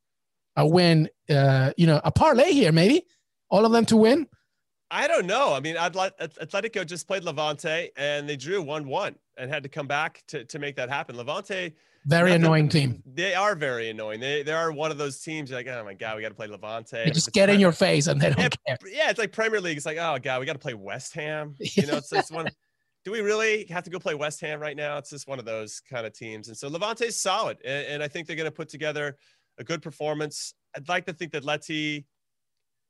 a 0.57 0.67
win. 0.67 1.09
Uh, 1.29 1.73
you 1.77 1.89
know, 1.89 2.01
a 2.05 2.13
parlay 2.13 2.53
here, 2.53 2.71
maybe 2.71 3.03
all 3.51 3.65
of 3.67 3.73
them 3.73 3.85
to 3.87 3.97
win. 3.97 4.29
I 4.91 5.09
don't 5.09 5.27
know. 5.27 5.53
I 5.53 5.61
mean, 5.61 5.77
Atlet- 5.77 6.17
Atletico 6.19 6.87
just 6.87 7.09
played 7.09 7.25
Levante 7.25 7.91
and 7.97 8.29
they 8.29 8.37
drew 8.37 8.63
1 8.63 8.87
1 8.87 9.17
and 9.37 9.51
had 9.51 9.63
to 9.65 9.69
come 9.69 9.87
back 9.87 10.23
to, 10.29 10.45
to 10.45 10.59
make 10.59 10.77
that 10.77 10.89
happen. 10.89 11.17
Levante, 11.17 11.73
Very 12.05 12.33
annoying 12.33 12.69
team. 12.69 13.03
They 13.05 13.35
are 13.35 13.57
very 13.57 13.91
annoying. 13.91 14.21
They, 14.21 14.45
they 14.45 14.53
are 14.53 14.71
one 14.71 14.93
of 14.93 14.99
those 14.99 15.21
teams 15.21 15.51
you're 15.51 15.59
like, 15.59 15.67
oh 15.67 15.83
my 15.85 15.95
God, 15.95 16.17
we 16.17 16.23
got 16.23 16.29
to 16.29 16.35
play 16.35 16.47
Levante. 16.47 17.05
They 17.05 17.11
just 17.11 17.33
get 17.33 17.51
in 17.51 17.59
your 17.59 17.73
face 17.73 18.07
and 18.07 18.21
they 18.21 18.31
don't 18.31 18.39
yeah, 18.39 18.49
care. 18.67 18.91
yeah, 18.91 19.11
it's 19.11 19.19
like 19.19 19.33
Premier 19.33 19.61
League. 19.61 19.77
It's 19.77 19.87
like, 19.87 19.99
oh 19.99 20.19
God, 20.23 20.39
we 20.39 20.47
got 20.47 20.53
to 20.53 20.59
play 20.59 20.75
West 20.75 21.15
Ham. 21.15 21.55
You 21.61 21.87
know, 21.87 21.97
it's 21.97 22.11
just 22.11 22.31
one. 22.31 22.49
Do 23.05 23.13
we 23.13 23.21
really 23.21 23.67
have 23.71 23.85
to 23.85 23.91
go 23.91 23.99
play 23.99 24.15
West 24.15 24.41
Ham 24.41 24.61
right 24.61 24.77
now? 24.77 24.99
It's 24.99 25.11
just 25.11 25.29
one 25.29 25.39
of 25.39 25.45
those 25.45 25.81
kind 25.81 26.07
of 26.07 26.13
teams. 26.13 26.49
And 26.49 26.57
so 26.57 26.69
Levante's 26.69 27.21
solid. 27.21 27.59
And, 27.65 27.87
and 27.87 28.03
I 28.03 28.09
think 28.09 28.27
they're 28.27 28.37
going 28.37 28.47
to 28.47 28.55
put 28.55 28.69
together 28.69 29.17
a 29.59 29.65
good 29.65 29.83
performance. 29.83 30.55
I'd 30.77 30.89
like 30.89 31.07
to 31.07 31.13
think 31.13 31.33
that 31.33 31.45
Leti, 31.45 32.07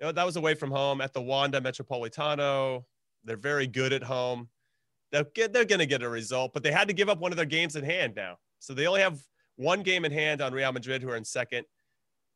you 0.00 0.06
know, 0.06 0.12
that 0.12 0.26
was 0.26 0.36
away 0.36 0.54
from 0.54 0.70
home 0.70 1.00
at 1.00 1.12
the 1.12 1.22
Wanda 1.22 1.60
Metropolitano. 1.60 2.84
They're 3.24 3.36
very 3.36 3.66
good 3.66 3.92
at 3.92 4.02
home. 4.02 4.48
They'll 5.12 5.24
get, 5.34 5.52
they're 5.52 5.64
going 5.64 5.78
to 5.78 5.86
get 5.86 6.02
a 6.02 6.08
result, 6.08 6.52
but 6.52 6.62
they 6.62 6.72
had 6.72 6.88
to 6.88 6.94
give 6.94 7.08
up 7.08 7.18
one 7.18 7.32
of 7.32 7.36
their 7.36 7.46
games 7.46 7.76
in 7.76 7.84
hand 7.84 8.14
now. 8.14 8.36
So 8.58 8.74
they 8.74 8.86
only 8.86 9.00
have 9.00 9.18
one 9.56 9.82
game 9.82 10.04
in 10.04 10.12
hand 10.12 10.40
on 10.40 10.52
Real 10.52 10.72
Madrid, 10.72 11.02
who 11.02 11.10
are 11.10 11.16
in 11.16 11.24
second. 11.24 11.64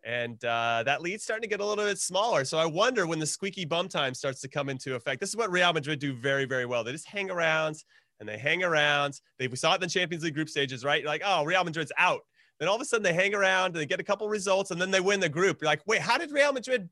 And 0.04 0.42
uh, 0.44 0.82
that 0.86 1.02
lead's 1.02 1.22
starting 1.22 1.42
to 1.42 1.48
get 1.48 1.60
a 1.60 1.66
little 1.66 1.84
bit 1.84 1.98
smaller. 1.98 2.44
So 2.44 2.58
I 2.58 2.64
wonder 2.64 3.06
when 3.06 3.18
the 3.18 3.26
squeaky 3.26 3.66
bum 3.66 3.88
time 3.88 4.14
starts 4.14 4.40
to 4.40 4.48
come 4.48 4.70
into 4.70 4.94
effect. 4.94 5.20
This 5.20 5.28
is 5.28 5.36
what 5.36 5.50
Real 5.50 5.72
Madrid 5.72 5.98
do 5.98 6.14
very, 6.14 6.46
very 6.46 6.64
well. 6.64 6.82
They 6.82 6.92
just 6.92 7.08
hang 7.08 7.30
around 7.30 7.76
and 8.18 8.28
they 8.28 8.38
hang 8.38 8.62
around. 8.62 9.20
They 9.38 9.48
we 9.48 9.56
saw 9.56 9.72
it 9.72 9.76
in 9.76 9.80
the 9.82 9.86
Champions 9.88 10.24
League 10.24 10.34
group 10.34 10.48
stages, 10.48 10.84
right? 10.84 11.02
You're 11.02 11.10
like, 11.10 11.22
oh, 11.24 11.44
Real 11.44 11.64
Madrid's 11.64 11.92
out. 11.98 12.20
Then 12.58 12.68
all 12.68 12.76
of 12.76 12.80
a 12.80 12.84
sudden 12.84 13.02
they 13.02 13.12
hang 13.12 13.34
around 13.34 13.66
and 13.66 13.76
they 13.76 13.86
get 13.86 14.00
a 14.00 14.04
couple 14.04 14.28
results 14.28 14.70
and 14.70 14.80
then 14.80 14.90
they 14.90 15.00
win 15.00 15.20
the 15.20 15.28
group. 15.28 15.60
You're 15.60 15.70
like, 15.70 15.82
wait, 15.86 16.00
how 16.00 16.16
did 16.16 16.30
Real 16.30 16.52
Madrid 16.52 16.88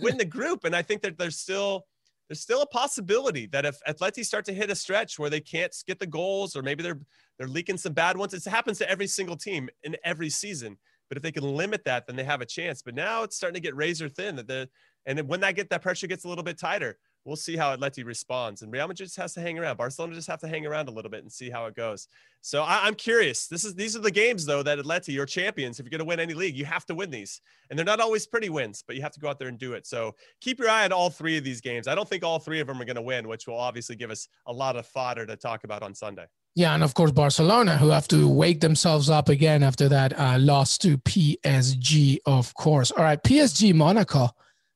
win 0.00 0.16
the 0.16 0.24
group? 0.24 0.64
And 0.64 0.74
I 0.74 0.82
think 0.82 1.02
that 1.02 1.18
there's 1.18 1.38
still 1.38 1.86
there's 2.28 2.40
still 2.40 2.62
a 2.62 2.66
possibility 2.66 3.46
that 3.48 3.66
if 3.66 3.78
Atleti 3.86 4.24
start 4.24 4.46
to 4.46 4.54
hit 4.54 4.70
a 4.70 4.74
stretch 4.74 5.18
where 5.18 5.28
they 5.28 5.40
can't 5.40 5.74
get 5.86 5.98
the 5.98 6.06
goals 6.06 6.56
or 6.56 6.62
maybe 6.62 6.82
they're 6.82 7.00
they're 7.38 7.48
leaking 7.48 7.78
some 7.78 7.92
bad 7.92 8.16
ones. 8.16 8.32
It 8.32 8.44
happens 8.44 8.78
to 8.78 8.88
every 8.88 9.06
single 9.06 9.36
team 9.36 9.68
in 9.82 9.96
every 10.04 10.30
season. 10.30 10.78
But 11.08 11.18
if 11.18 11.22
they 11.22 11.32
can 11.32 11.42
limit 11.42 11.84
that, 11.84 12.06
then 12.06 12.16
they 12.16 12.24
have 12.24 12.40
a 12.40 12.46
chance. 12.46 12.80
But 12.80 12.94
now 12.94 13.24
it's 13.24 13.36
starting 13.36 13.54
to 13.54 13.60
get 13.60 13.76
razor 13.76 14.08
thin. 14.08 14.36
That 14.36 14.46
the 14.46 14.68
and 15.06 15.18
then 15.18 15.26
when 15.26 15.40
that 15.40 15.54
get 15.54 15.70
that 15.70 15.82
pressure 15.82 16.06
gets 16.06 16.24
a 16.24 16.28
little 16.28 16.44
bit 16.44 16.58
tighter, 16.58 16.98
we'll 17.24 17.36
see 17.36 17.56
how 17.56 17.74
Atleti 17.74 18.04
responds. 18.04 18.62
And 18.62 18.72
Real 18.72 18.86
Madrid 18.86 19.06
just 19.06 19.16
has 19.16 19.32
to 19.34 19.40
hang 19.40 19.58
around. 19.58 19.76
Barcelona 19.76 20.14
just 20.14 20.28
have 20.28 20.40
to 20.40 20.48
hang 20.48 20.66
around 20.66 20.88
a 20.88 20.90
little 20.90 21.10
bit 21.10 21.22
and 21.22 21.32
see 21.32 21.50
how 21.50 21.66
it 21.66 21.74
goes. 21.74 22.08
So 22.40 22.62
I, 22.62 22.86
am 22.86 22.94
curious. 22.94 23.46
This 23.46 23.64
is 23.64 23.74
these 23.74 23.96
are 23.96 24.00
the 24.00 24.10
games 24.10 24.44
though 24.44 24.62
that 24.62 24.78
Atleti, 24.78 25.14
you're 25.14 25.26
champions. 25.26 25.80
If 25.80 25.86
you're 25.86 25.90
going 25.90 26.00
to 26.00 26.04
win 26.04 26.20
any 26.20 26.34
league, 26.34 26.56
you 26.56 26.66
have 26.66 26.84
to 26.86 26.94
win 26.94 27.10
these. 27.10 27.40
And 27.70 27.78
they're 27.78 27.86
not 27.86 28.00
always 28.00 28.26
pretty 28.26 28.50
wins, 28.50 28.84
but 28.86 28.96
you 28.96 29.02
have 29.02 29.12
to 29.12 29.20
go 29.20 29.28
out 29.28 29.38
there 29.38 29.48
and 29.48 29.58
do 29.58 29.72
it. 29.72 29.86
So 29.86 30.14
keep 30.40 30.58
your 30.58 30.68
eye 30.68 30.84
on 30.84 30.92
all 30.92 31.08
three 31.08 31.38
of 31.38 31.44
these 31.44 31.60
games. 31.60 31.88
I 31.88 31.94
don't 31.94 32.08
think 32.08 32.22
all 32.22 32.38
three 32.38 32.60
of 32.60 32.66
them 32.66 32.80
are 32.80 32.84
going 32.84 32.96
to 32.96 33.02
win, 33.02 33.26
which 33.28 33.46
will 33.46 33.58
obviously 33.58 33.96
give 33.96 34.10
us 34.10 34.28
a 34.46 34.52
lot 34.52 34.76
of 34.76 34.86
fodder 34.86 35.24
to 35.26 35.36
talk 35.36 35.64
about 35.64 35.82
on 35.82 35.94
Sunday. 35.94 36.26
Yeah, 36.56 36.72
and 36.74 36.84
of 36.84 36.94
course 36.94 37.10
Barcelona, 37.10 37.76
who 37.78 37.88
have 37.88 38.06
to 38.08 38.28
wake 38.28 38.60
themselves 38.60 39.10
up 39.10 39.28
again 39.28 39.64
after 39.64 39.88
that 39.88 40.16
uh, 40.18 40.38
loss 40.38 40.78
to 40.78 40.98
PSG, 40.98 42.18
of 42.26 42.54
course. 42.54 42.92
All 42.92 43.02
right, 43.02 43.20
PSG 43.20 43.74
Monaco. 43.74 44.28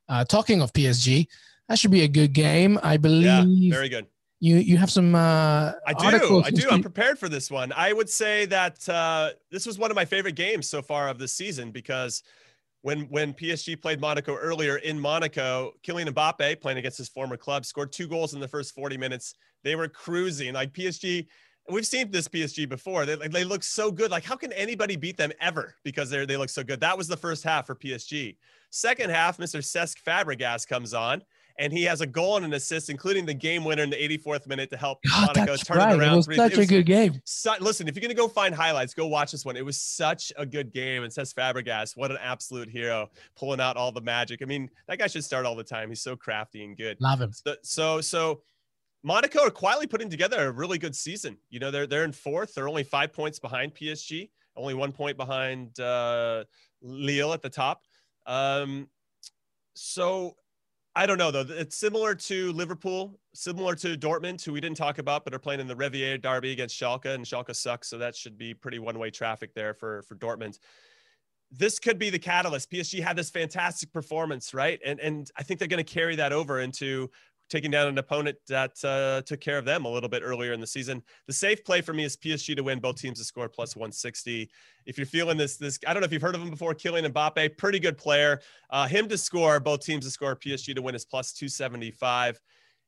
Uh, 0.08 0.24
talking 0.24 0.62
of 0.62 0.72
PSG, 0.72 1.26
that 1.68 1.78
should 1.78 1.90
be 1.90 2.02
a 2.02 2.08
good 2.08 2.32
game. 2.32 2.78
I 2.82 2.96
believe. 2.96 3.24
Yeah, 3.24 3.70
very 3.70 3.88
good. 3.88 4.06
You 4.40 4.56
you 4.56 4.76
have 4.76 4.90
some. 4.90 5.14
Uh, 5.14 5.72
I 5.86 5.94
do. 5.94 6.42
I 6.44 6.50
do. 6.50 6.68
I'm 6.70 6.82
prepared 6.82 7.18
for 7.18 7.28
this 7.28 7.50
one. 7.50 7.72
I 7.72 7.92
would 7.92 8.08
say 8.08 8.46
that 8.46 8.88
uh, 8.88 9.30
this 9.50 9.66
was 9.66 9.78
one 9.78 9.90
of 9.90 9.94
my 9.94 10.04
favorite 10.04 10.36
games 10.36 10.68
so 10.68 10.80
far 10.80 11.08
of 11.08 11.18
this 11.18 11.32
season 11.32 11.70
because 11.72 12.22
when 12.82 13.02
when 13.10 13.34
PSG 13.34 13.80
played 13.80 14.00
Monaco 14.00 14.34
earlier 14.34 14.76
in 14.76 14.98
Monaco, 14.98 15.72
Kylian 15.84 16.08
Mbappe 16.10 16.60
playing 16.60 16.78
against 16.78 16.98
his 16.98 17.08
former 17.08 17.36
club 17.36 17.66
scored 17.66 17.92
two 17.92 18.06
goals 18.06 18.34
in 18.34 18.40
the 18.40 18.48
first 18.48 18.74
40 18.74 18.96
minutes. 18.96 19.34
They 19.64 19.74
were 19.74 19.88
cruising 19.88 20.54
like 20.54 20.72
PSG 20.72 21.26
we've 21.70 21.86
seen 21.86 22.10
this 22.10 22.28
PSG 22.28 22.68
before. 22.68 23.06
They, 23.06 23.16
they 23.16 23.44
look 23.44 23.62
so 23.62 23.90
good. 23.90 24.10
Like, 24.10 24.24
how 24.24 24.36
can 24.36 24.52
anybody 24.52 24.96
beat 24.96 25.16
them 25.16 25.32
ever? 25.40 25.74
Because 25.84 26.10
they 26.10 26.24
they 26.24 26.36
look 26.36 26.50
so 26.50 26.64
good. 26.64 26.80
That 26.80 26.96
was 26.96 27.08
the 27.08 27.16
first 27.16 27.44
half 27.44 27.66
for 27.66 27.74
PSG. 27.74 28.36
Second 28.70 29.10
half, 29.10 29.38
Mr. 29.38 29.60
Cesc 29.60 30.02
Fabregas 30.06 30.66
comes 30.66 30.94
on, 30.94 31.22
and 31.58 31.72
he 31.72 31.82
has 31.84 32.00
a 32.00 32.06
goal 32.06 32.36
and 32.36 32.44
an 32.44 32.54
assist, 32.54 32.88
including 32.88 33.26
the 33.26 33.34
game 33.34 33.64
winner 33.64 33.82
in 33.82 33.90
the 33.90 33.96
84th 33.96 34.46
minute 34.46 34.70
to 34.70 34.76
help 34.76 35.00
God, 35.02 35.36
Monaco 35.36 35.56
turn 35.56 35.78
right. 35.78 35.92
it 35.94 35.98
around. 35.98 36.12
It 36.12 36.16
was 36.16 36.26
three- 36.26 36.36
such 36.36 36.52
it 36.52 36.58
a 36.58 36.66
good 36.66 36.86
game. 36.86 37.20
su- 37.24 37.50
listen, 37.60 37.88
if 37.88 37.96
you're 37.96 38.02
gonna 38.02 38.14
go 38.14 38.28
find 38.28 38.54
highlights, 38.54 38.94
go 38.94 39.06
watch 39.06 39.32
this 39.32 39.44
one. 39.44 39.56
It 39.56 39.64
was 39.64 39.80
such 39.80 40.32
a 40.36 40.46
good 40.46 40.72
game. 40.72 41.02
And 41.02 41.12
Cesc 41.12 41.34
Fabregas, 41.34 41.96
what 41.96 42.10
an 42.10 42.18
absolute 42.22 42.68
hero, 42.68 43.10
pulling 43.36 43.60
out 43.60 43.76
all 43.76 43.92
the 43.92 44.00
magic. 44.00 44.40
I 44.42 44.44
mean, 44.44 44.70
that 44.86 44.98
guy 44.98 45.06
should 45.06 45.24
start 45.24 45.46
all 45.46 45.56
the 45.56 45.64
time. 45.64 45.88
He's 45.88 46.02
so 46.02 46.16
crafty 46.16 46.64
and 46.64 46.76
good. 46.76 46.96
Love 47.00 47.20
him. 47.20 47.32
So, 47.32 47.56
so, 47.62 48.00
so 48.00 48.42
Monaco 49.02 49.40
are 49.40 49.50
quietly 49.50 49.86
putting 49.86 50.10
together 50.10 50.46
a 50.46 50.52
really 50.52 50.78
good 50.78 50.94
season. 50.94 51.36
You 51.50 51.60
know, 51.60 51.70
they're 51.70 51.86
they're 51.86 52.04
in 52.04 52.12
fourth. 52.12 52.54
They're 52.54 52.68
only 52.68 52.84
five 52.84 53.12
points 53.12 53.38
behind 53.38 53.74
PSG, 53.74 54.30
only 54.56 54.74
one 54.74 54.92
point 54.92 55.16
behind 55.16 55.78
uh, 55.80 56.44
Lille 56.82 57.32
at 57.32 57.42
the 57.42 57.50
top. 57.50 57.82
Um, 58.26 58.88
so 59.74 60.36
I 60.98 61.06
don't 61.06 61.16
know 61.16 61.30
though. 61.30 61.46
It's 61.48 61.76
similar 61.76 62.16
to 62.16 62.52
Liverpool, 62.54 63.20
similar 63.32 63.76
to 63.76 63.96
Dortmund, 63.96 64.44
who 64.44 64.52
we 64.52 64.60
didn't 64.60 64.76
talk 64.76 64.98
about, 64.98 65.22
but 65.22 65.32
are 65.32 65.38
playing 65.38 65.60
in 65.60 65.68
the 65.68 65.76
Revier 65.76 66.18
Derby 66.18 66.50
against 66.50 66.78
Schalke, 66.78 67.06
and 67.06 67.24
Schalke 67.24 67.54
sucks, 67.54 67.86
so 67.86 67.98
that 67.98 68.16
should 68.16 68.36
be 68.36 68.52
pretty 68.52 68.80
one-way 68.80 69.10
traffic 69.10 69.54
there 69.54 69.74
for 69.74 70.02
for 70.02 70.16
Dortmund. 70.16 70.58
This 71.52 71.78
could 71.78 72.00
be 72.00 72.10
the 72.10 72.18
catalyst. 72.18 72.68
PSG 72.72 73.00
had 73.00 73.14
this 73.14 73.30
fantastic 73.30 73.92
performance, 73.92 74.52
right? 74.52 74.80
And 74.84 74.98
and 74.98 75.30
I 75.36 75.44
think 75.44 75.60
they're 75.60 75.68
going 75.68 75.84
to 75.84 75.94
carry 75.94 76.16
that 76.16 76.32
over 76.32 76.58
into 76.58 77.08
taking 77.48 77.70
down 77.70 77.88
an 77.88 77.98
opponent 77.98 78.36
that 78.48 78.72
uh, 78.84 79.22
took 79.22 79.40
care 79.40 79.58
of 79.58 79.64
them 79.64 79.84
a 79.84 79.88
little 79.88 80.08
bit 80.08 80.22
earlier 80.24 80.52
in 80.52 80.60
the 80.60 80.66
season. 80.66 81.02
The 81.26 81.32
safe 81.32 81.64
play 81.64 81.80
for 81.80 81.92
me 81.92 82.04
is 82.04 82.16
PSG 82.16 82.56
to 82.56 82.62
win. 82.62 82.80
Both 82.80 82.96
teams 82.96 83.18
to 83.18 83.24
score 83.24 83.48
plus 83.48 83.76
160. 83.76 84.50
If 84.86 84.98
you're 84.98 85.06
feeling 85.06 85.36
this, 85.36 85.56
this 85.56 85.78
I 85.86 85.92
don't 85.92 86.00
know 86.00 86.06
if 86.06 86.12
you've 86.12 86.22
heard 86.22 86.34
of 86.34 86.42
him 86.42 86.50
before. 86.50 86.74
Kylian 86.74 87.10
Mbappe, 87.12 87.56
pretty 87.56 87.78
good 87.78 87.96
player. 87.96 88.40
Uh, 88.70 88.86
him 88.86 89.08
to 89.08 89.18
score, 89.18 89.60
both 89.60 89.80
teams 89.80 90.04
to 90.04 90.10
score. 90.10 90.36
PSG 90.36 90.74
to 90.74 90.82
win 90.82 90.94
is 90.94 91.04
plus 91.04 91.32
275. 91.32 92.40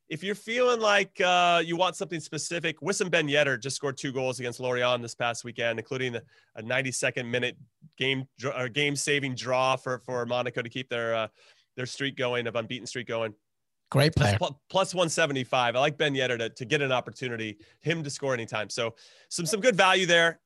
If 0.09 0.25
you're 0.25 0.35
feeling 0.35 0.81
like 0.81 1.21
uh, 1.21 1.63
you 1.65 1.77
want 1.77 1.95
something 1.95 2.19
specific, 2.19 2.81
Wissam 2.81 3.11
Ben 3.11 3.29
Yedder 3.29 3.61
just 3.61 3.77
scored 3.77 3.97
two 3.97 4.11
goals 4.11 4.41
against 4.41 4.59
Lorient 4.59 5.03
this 5.03 5.15
past 5.15 5.45
weekend, 5.45 5.79
including 5.79 6.17
a, 6.17 6.23
a 6.57 6.63
92nd 6.63 7.27
minute 7.27 7.57
game 7.97 8.27
or 8.57 8.69
game 8.69 8.97
saving 8.97 9.37
draw 9.37 9.77
for 9.77 10.01
for 10.01 10.27
Monaco 10.27 10.63
to 10.63 10.69
keep 10.69 10.89
their 10.89 11.15
uh, 11.15 11.29
their 11.77 11.87
streak 11.87 12.17
going 12.17 12.49
of 12.49 12.57
unbeaten 12.57 12.87
streak 12.87 13.07
going. 13.07 13.33
Great 13.91 14.15
player. 14.15 14.37
Plus, 14.39 14.53
plus 14.69 14.95
175. 14.95 15.75
I 15.75 15.79
like 15.79 15.99
Ben 15.99 16.15
Yedder 16.15 16.39
to, 16.39 16.49
to 16.49 16.65
get 16.65 16.81
an 16.81 16.93
opportunity, 16.93 17.59
him 17.81 18.05
to 18.05 18.11
score 18.11 18.33
anytime. 18.33 18.71
So 18.71 18.95
some 19.29 19.47
some 19.47 19.61
good 19.61 19.77
value 19.77 20.07
there. 20.07 20.41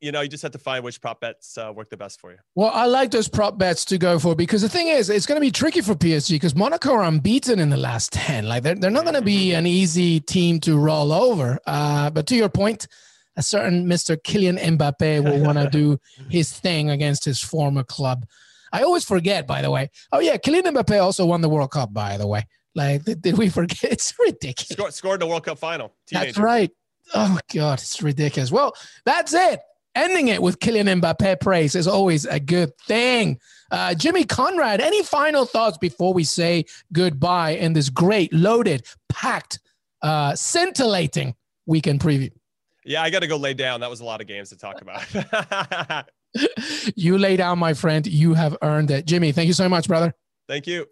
You 0.00 0.12
know, 0.12 0.20
you 0.20 0.28
just 0.28 0.42
have 0.42 0.52
to 0.52 0.58
find 0.58 0.84
which 0.84 1.00
prop 1.00 1.20
bets 1.20 1.56
uh, 1.56 1.72
work 1.74 1.88
the 1.88 1.96
best 1.96 2.20
for 2.20 2.30
you. 2.30 2.38
Well, 2.54 2.70
I 2.72 2.84
like 2.84 3.10
those 3.10 3.28
prop 3.28 3.56
bets 3.56 3.84
to 3.86 3.98
go 3.98 4.18
for 4.18 4.34
because 4.34 4.60
the 4.60 4.68
thing 4.68 4.88
is, 4.88 5.08
it's 5.08 5.24
going 5.24 5.36
to 5.36 5.40
be 5.40 5.50
tricky 5.50 5.80
for 5.80 5.94
PSG 5.94 6.32
because 6.32 6.54
Monaco 6.54 6.92
are 6.92 7.02
unbeaten 7.04 7.58
in 7.58 7.70
the 7.70 7.78
last 7.78 8.12
10. 8.12 8.46
Like, 8.46 8.62
they're, 8.62 8.74
they're 8.74 8.90
not 8.90 9.04
going 9.04 9.14
to 9.14 9.22
be 9.22 9.54
an 9.54 9.66
easy 9.66 10.20
team 10.20 10.60
to 10.60 10.76
roll 10.76 11.12
over. 11.12 11.58
Uh, 11.66 12.10
but 12.10 12.26
to 12.26 12.36
your 12.36 12.50
point, 12.50 12.88
a 13.36 13.42
certain 13.42 13.86
Mr. 13.86 14.18
Kylian 14.18 14.58
Mbappe 14.58 15.24
will 15.24 15.42
want 15.42 15.56
to 15.56 15.70
do 15.70 15.98
his 16.28 16.52
thing 16.52 16.90
against 16.90 17.24
his 17.24 17.40
former 17.40 17.82
club. 17.82 18.26
I 18.72 18.82
always 18.82 19.04
forget, 19.04 19.46
by 19.46 19.62
the 19.62 19.70
way. 19.70 19.90
Oh, 20.12 20.20
yeah, 20.20 20.36
Kylian 20.36 20.64
Mbappe 20.64 21.02
also 21.02 21.24
won 21.24 21.40
the 21.40 21.48
World 21.48 21.70
Cup, 21.70 21.94
by 21.94 22.18
the 22.18 22.26
way. 22.26 22.44
Like, 22.76 23.04
did, 23.04 23.38
we 23.38 23.48
forget? 23.48 23.84
It's 23.96 24.14
ridiculous. 24.18 24.68
Scored, 24.68 24.94
scored 24.94 25.14
in 25.22 25.26
the 25.26 25.30
World 25.30 25.44
Cup 25.44 25.58
final. 25.58 25.92
Teenager. 26.06 26.26
That's 26.26 26.38
right. 26.38 26.70
Oh, 27.14 27.38
God, 27.52 27.80
it's 27.80 28.02
ridiculous. 28.02 28.52
Well, 28.52 28.74
that's 29.04 29.32
it. 29.32 29.60
Ending 29.94 30.28
it 30.28 30.42
with 30.42 30.58
Kylian 30.58 31.00
Mbappe 31.00 31.40
praise 31.40 31.74
is 31.74 31.88
always 31.88 32.26
a 32.26 32.38
good 32.38 32.76
thing. 32.86 33.40
Uh, 33.70 33.94
Jimmy 33.94 34.24
Conrad, 34.24 34.82
any 34.82 35.02
final 35.02 35.46
thoughts 35.46 35.78
before 35.78 36.12
we 36.12 36.22
say 36.22 36.66
goodbye 36.92 37.52
in 37.52 37.72
this 37.72 37.88
great, 37.88 38.30
loaded, 38.34 38.86
packed, 39.08 39.58
uh, 40.02 40.34
scintillating 40.34 41.34
weekend 41.64 42.00
preview? 42.00 42.30
Yeah, 42.84 43.02
I 43.02 43.08
got 43.08 43.20
to 43.20 43.26
go 43.26 43.38
lay 43.38 43.54
down. 43.54 43.80
That 43.80 43.88
was 43.88 44.00
a 44.00 44.04
lot 44.04 44.20
of 44.20 44.26
games 44.26 44.50
to 44.50 44.58
talk 44.58 44.82
about. 44.82 46.06
you 46.94 47.16
lay 47.16 47.38
down, 47.38 47.58
my 47.58 47.72
friend. 47.72 48.06
You 48.06 48.34
have 48.34 48.54
earned 48.60 48.90
it. 48.90 49.06
Jimmy, 49.06 49.32
thank 49.32 49.46
you 49.46 49.54
so 49.54 49.68
much, 49.68 49.88
brother. 49.88 50.14
Thank 50.46 50.66
you. 50.66 50.86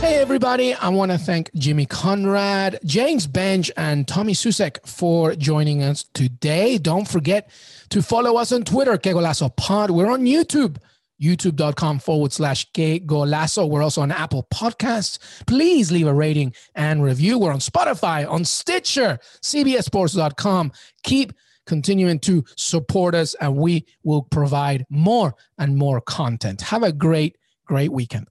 Hey, 0.00 0.16
everybody. 0.16 0.72
I 0.72 0.88
want 0.88 1.12
to 1.12 1.18
thank 1.18 1.52
Jimmy 1.54 1.84
Conrad, 1.84 2.78
James 2.86 3.26
Benge, 3.26 3.70
and 3.76 4.08
Tommy 4.08 4.32
Susek 4.32 4.78
for 4.86 5.34
joining 5.34 5.82
us 5.82 6.04
today. 6.14 6.78
Don't 6.78 7.06
forget 7.06 7.50
to 7.90 8.00
follow 8.00 8.38
us 8.38 8.50
on 8.50 8.62
Twitter, 8.64 8.96
Que 8.96 9.12
Golazo 9.12 9.54
Pod. 9.54 9.90
We're 9.90 10.10
on 10.10 10.22
YouTube, 10.22 10.78
youtube.com 11.22 11.98
forward 11.98 12.32
slash 12.32 12.72
Que 12.72 12.98
Golazo. 13.00 13.68
We're 13.68 13.82
also 13.82 14.00
on 14.00 14.10
Apple 14.10 14.46
Podcasts. 14.52 15.18
Please 15.46 15.92
leave 15.92 16.06
a 16.06 16.14
rating 16.14 16.54
and 16.74 17.04
review. 17.04 17.38
We're 17.38 17.52
on 17.52 17.58
Spotify, 17.60 18.28
on 18.28 18.46
Stitcher, 18.46 19.18
CBSSports.com. 19.42 20.72
Keep 21.02 21.34
continuing 21.66 22.18
to 22.20 22.42
support 22.56 23.14
us, 23.14 23.34
and 23.34 23.54
we 23.54 23.84
will 24.02 24.22
provide 24.22 24.86
more 24.88 25.34
and 25.58 25.76
more 25.76 26.00
content. 26.00 26.62
Have 26.62 26.84
a 26.84 26.90
great, 26.90 27.36
great 27.66 27.92
weekend. 27.92 28.28